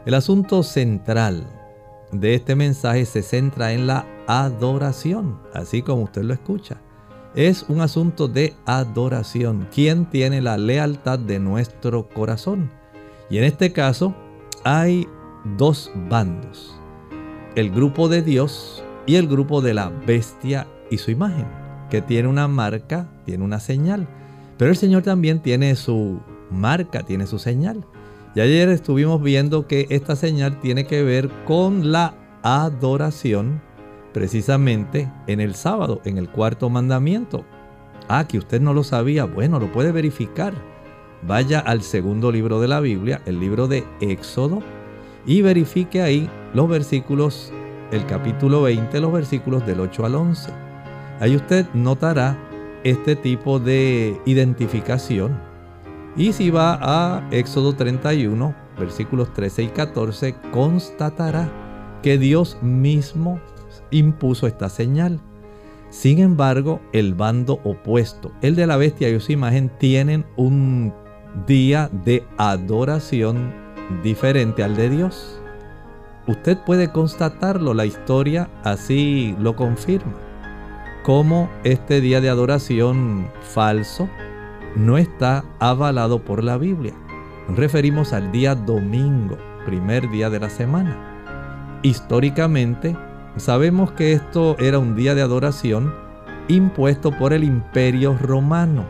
El 0.05 0.15
asunto 0.15 0.63
central 0.63 1.45
de 2.11 2.33
este 2.33 2.55
mensaje 2.55 3.05
se 3.05 3.21
centra 3.21 3.71
en 3.71 3.85
la 3.85 4.05
adoración, 4.27 5.39
así 5.53 5.83
como 5.83 6.03
usted 6.03 6.23
lo 6.23 6.33
escucha. 6.33 6.77
Es 7.35 7.63
un 7.69 7.81
asunto 7.81 8.27
de 8.27 8.55
adoración. 8.65 9.67
¿Quién 9.71 10.09
tiene 10.09 10.41
la 10.41 10.57
lealtad 10.57 11.19
de 11.19 11.37
nuestro 11.37 12.09
corazón? 12.09 12.71
Y 13.29 13.37
en 13.37 13.43
este 13.43 13.71
caso 13.71 14.15
hay 14.63 15.07
dos 15.55 15.91
bandos 16.09 16.78
el 17.55 17.71
grupo 17.71 18.09
de 18.09 18.21
Dios 18.21 18.83
y 19.05 19.15
el 19.15 19.27
grupo 19.27 19.61
de 19.61 19.73
la 19.73 19.89
bestia 19.89 20.67
y 20.91 20.97
su 20.97 21.11
imagen, 21.11 21.45
que 21.89 22.01
tiene 22.01 22.27
una 22.27 22.47
marca, 22.47 23.09
tiene 23.25 23.43
una 23.43 23.59
señal. 23.59 24.07
Pero 24.57 24.71
el 24.71 24.77
Señor 24.77 25.03
también 25.03 25.41
tiene 25.41 25.75
su 25.75 26.19
marca, 26.51 27.03
tiene 27.03 27.25
su 27.27 27.39
señal. 27.39 27.85
Y 28.35 28.41
ayer 28.41 28.69
estuvimos 28.69 29.21
viendo 29.21 29.67
que 29.67 29.87
esta 29.89 30.15
señal 30.15 30.59
tiene 30.59 30.85
que 30.85 31.03
ver 31.03 31.29
con 31.45 31.91
la 31.91 32.13
adoración, 32.43 33.61
precisamente 34.13 35.11
en 35.27 35.39
el 35.39 35.55
sábado, 35.55 36.01
en 36.05 36.17
el 36.17 36.29
cuarto 36.29 36.69
mandamiento. 36.69 37.45
Ah, 38.07 38.27
que 38.27 38.37
usted 38.37 38.61
no 38.61 38.73
lo 38.73 38.83
sabía, 38.83 39.25
bueno, 39.25 39.59
lo 39.59 39.71
puede 39.71 39.91
verificar. 39.91 40.53
Vaya 41.27 41.59
al 41.59 41.81
segundo 41.81 42.31
libro 42.31 42.61
de 42.61 42.67
la 42.67 42.79
Biblia, 42.79 43.21
el 43.25 43.39
libro 43.39 43.67
de 43.67 43.83
Éxodo, 44.01 44.63
y 45.26 45.41
verifique 45.41 46.01
ahí 46.01 46.30
los 46.53 46.67
versículos, 46.67 47.51
el 47.91 48.05
capítulo 48.05 48.63
20, 48.63 48.99
los 48.99 49.11
versículos 49.11 49.65
del 49.65 49.80
8 49.80 50.05
al 50.05 50.15
11. 50.15 50.51
Ahí 51.20 51.36
usted 51.36 51.65
notará 51.74 52.38
este 52.84 53.15
tipo 53.15 53.59
de 53.59 54.20
identificación. 54.26 55.39
Y 56.15 56.34
si 56.34 56.49
va 56.49 56.80
a 56.82 57.28
Éxodo 57.32 57.74
31, 57.74 58.55
versículos 58.80 59.32
13 59.34 59.63
y 59.63 59.67
14, 59.67 60.36
constatará 60.51 61.49
que 62.01 62.17
Dios 62.17 62.57
mismo 62.61 63.39
impuso 63.91 64.47
esta 64.47 64.70
señal. 64.70 65.20
Sin 65.89 66.20
embargo, 66.20 66.80
el 66.93 67.13
bando 67.15 67.59
opuesto, 67.63 68.32
el 68.41 68.55
de 68.55 68.67
la 68.67 68.78
bestia 68.78 69.09
y 69.09 69.20
su 69.20 69.32
imagen, 69.32 69.72
tienen 69.80 70.26
un 70.38 70.93
día 71.47 71.89
de 72.05 72.26
adoración 72.38 73.53
diferente 74.03 74.63
al 74.63 74.75
de 74.75 74.89
Dios. 74.89 75.39
Usted 76.27 76.57
puede 76.59 76.91
constatarlo, 76.91 77.73
la 77.73 77.85
historia 77.85 78.49
así 78.63 79.35
lo 79.39 79.55
confirma. 79.55 80.13
Como 81.03 81.49
este 81.63 82.01
día 82.01 82.21
de 82.21 82.29
adoración 82.29 83.27
falso 83.41 84.07
no 84.75 84.97
está 84.97 85.43
avalado 85.59 86.23
por 86.23 86.43
la 86.43 86.57
Biblia. 86.57 86.93
referimos 87.55 88.13
al 88.13 88.31
día 88.31 88.53
domingo, 88.53 89.35
primer 89.65 90.07
día 90.11 90.29
de 90.29 90.39
la 90.39 90.51
semana. 90.51 90.95
Históricamente, 91.81 92.95
sabemos 93.37 93.91
que 93.93 94.13
esto 94.13 94.55
era 94.59 94.77
un 94.77 94.95
día 94.95 95.15
de 95.15 95.23
adoración 95.23 95.91
impuesto 96.47 97.11
por 97.11 97.33
el 97.33 97.43
imperio 97.43 98.15
romano. 98.21 98.85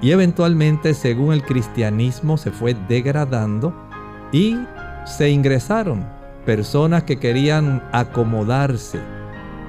Y 0.00 0.12
eventualmente, 0.12 0.94
según 0.94 1.32
el 1.32 1.42
cristianismo 1.42 2.36
se 2.36 2.52
fue 2.52 2.76
degradando 2.88 3.74
y 4.36 4.54
se 5.06 5.30
ingresaron 5.30 6.04
personas 6.44 7.04
que 7.04 7.18
querían 7.18 7.82
acomodarse 7.92 9.00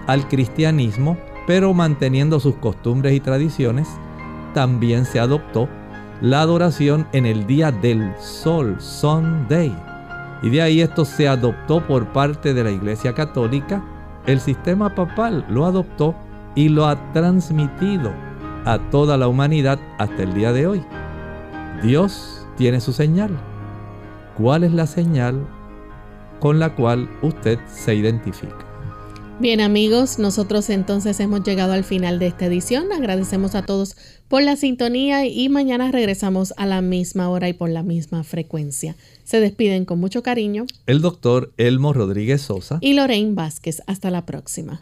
al 0.08 0.28
cristianismo, 0.28 1.18
pero 1.48 1.74
manteniendo 1.74 2.42
sus 2.42 2.56
costumbres 2.56 3.14
y 3.14 3.22
tradiciones, 3.22 3.88
también 4.54 5.06
se 5.06 5.22
adoptó 5.22 5.70
la 6.20 6.42
adoración 6.42 7.08
en 7.14 7.26
el 7.26 7.48
día 7.48 7.72
del 7.72 8.12
sol, 8.20 8.76
Sunday. 8.80 9.74
Y 10.44 10.50
de 10.50 10.62
ahí 10.62 10.82
esto 10.82 11.06
se 11.06 11.30
adoptó 11.30 11.88
por 11.88 12.12
parte 12.12 12.54
de 12.54 12.66
la 12.66 12.72
Iglesia 12.72 13.14
Católica. 13.14 13.82
El 14.26 14.42
sistema 14.42 14.94
papal 14.94 15.46
lo 15.48 15.66
adoptó 15.66 16.14
y 16.56 16.68
lo 16.68 16.88
ha 16.88 17.14
transmitido 17.14 18.12
a 18.66 18.80
toda 18.92 19.16
la 19.16 19.30
humanidad 19.30 19.80
hasta 19.98 20.24
el 20.24 20.34
día 20.34 20.52
de 20.52 20.68
hoy. 20.68 20.84
Dios 21.82 22.46
tiene 22.58 22.82
su 22.82 22.92
señal. 22.92 23.32
¿Cuál 24.38 24.64
es 24.64 24.74
la 24.74 24.88
señal 24.88 25.46
con 26.40 26.60
la 26.60 26.76
cual 26.76 27.10
usted 27.22 27.60
se 27.68 27.96
identifica. 27.96 28.66
Bien 29.40 29.62
amigos, 29.62 30.18
nosotros 30.18 30.70
entonces 30.72 31.20
hemos 31.20 31.44
llegado 31.44 31.74
al 31.74 31.84
final 31.84 32.18
de 32.18 32.28
esta 32.28 32.48
edición. 32.48 32.92
Agradecemos 32.92 33.54
a 33.54 33.62
todos 33.64 33.96
por 34.28 34.42
la 34.42 34.56
sintonía 34.56 35.28
y 35.28 35.48
mañana 35.50 35.92
regresamos 35.92 36.56
a 36.58 36.66
la 36.66 36.82
misma 36.82 37.30
hora 37.30 37.48
y 37.48 37.54
por 37.54 37.70
la 37.70 37.84
misma 37.84 38.24
frecuencia. 38.24 38.96
Se 39.24 39.40
despiden 39.40 39.86
con 39.86 40.00
mucho 40.00 40.24
cariño 40.24 40.66
el 40.88 41.02
doctor 41.02 41.54
Elmo 41.58 41.94
Rodríguez 41.94 42.42
Sosa 42.42 42.80
y 42.82 42.94
Lorraine 42.94 43.36
Vázquez. 43.36 43.84
Hasta 43.86 44.10
la 44.10 44.26
próxima. 44.26 44.82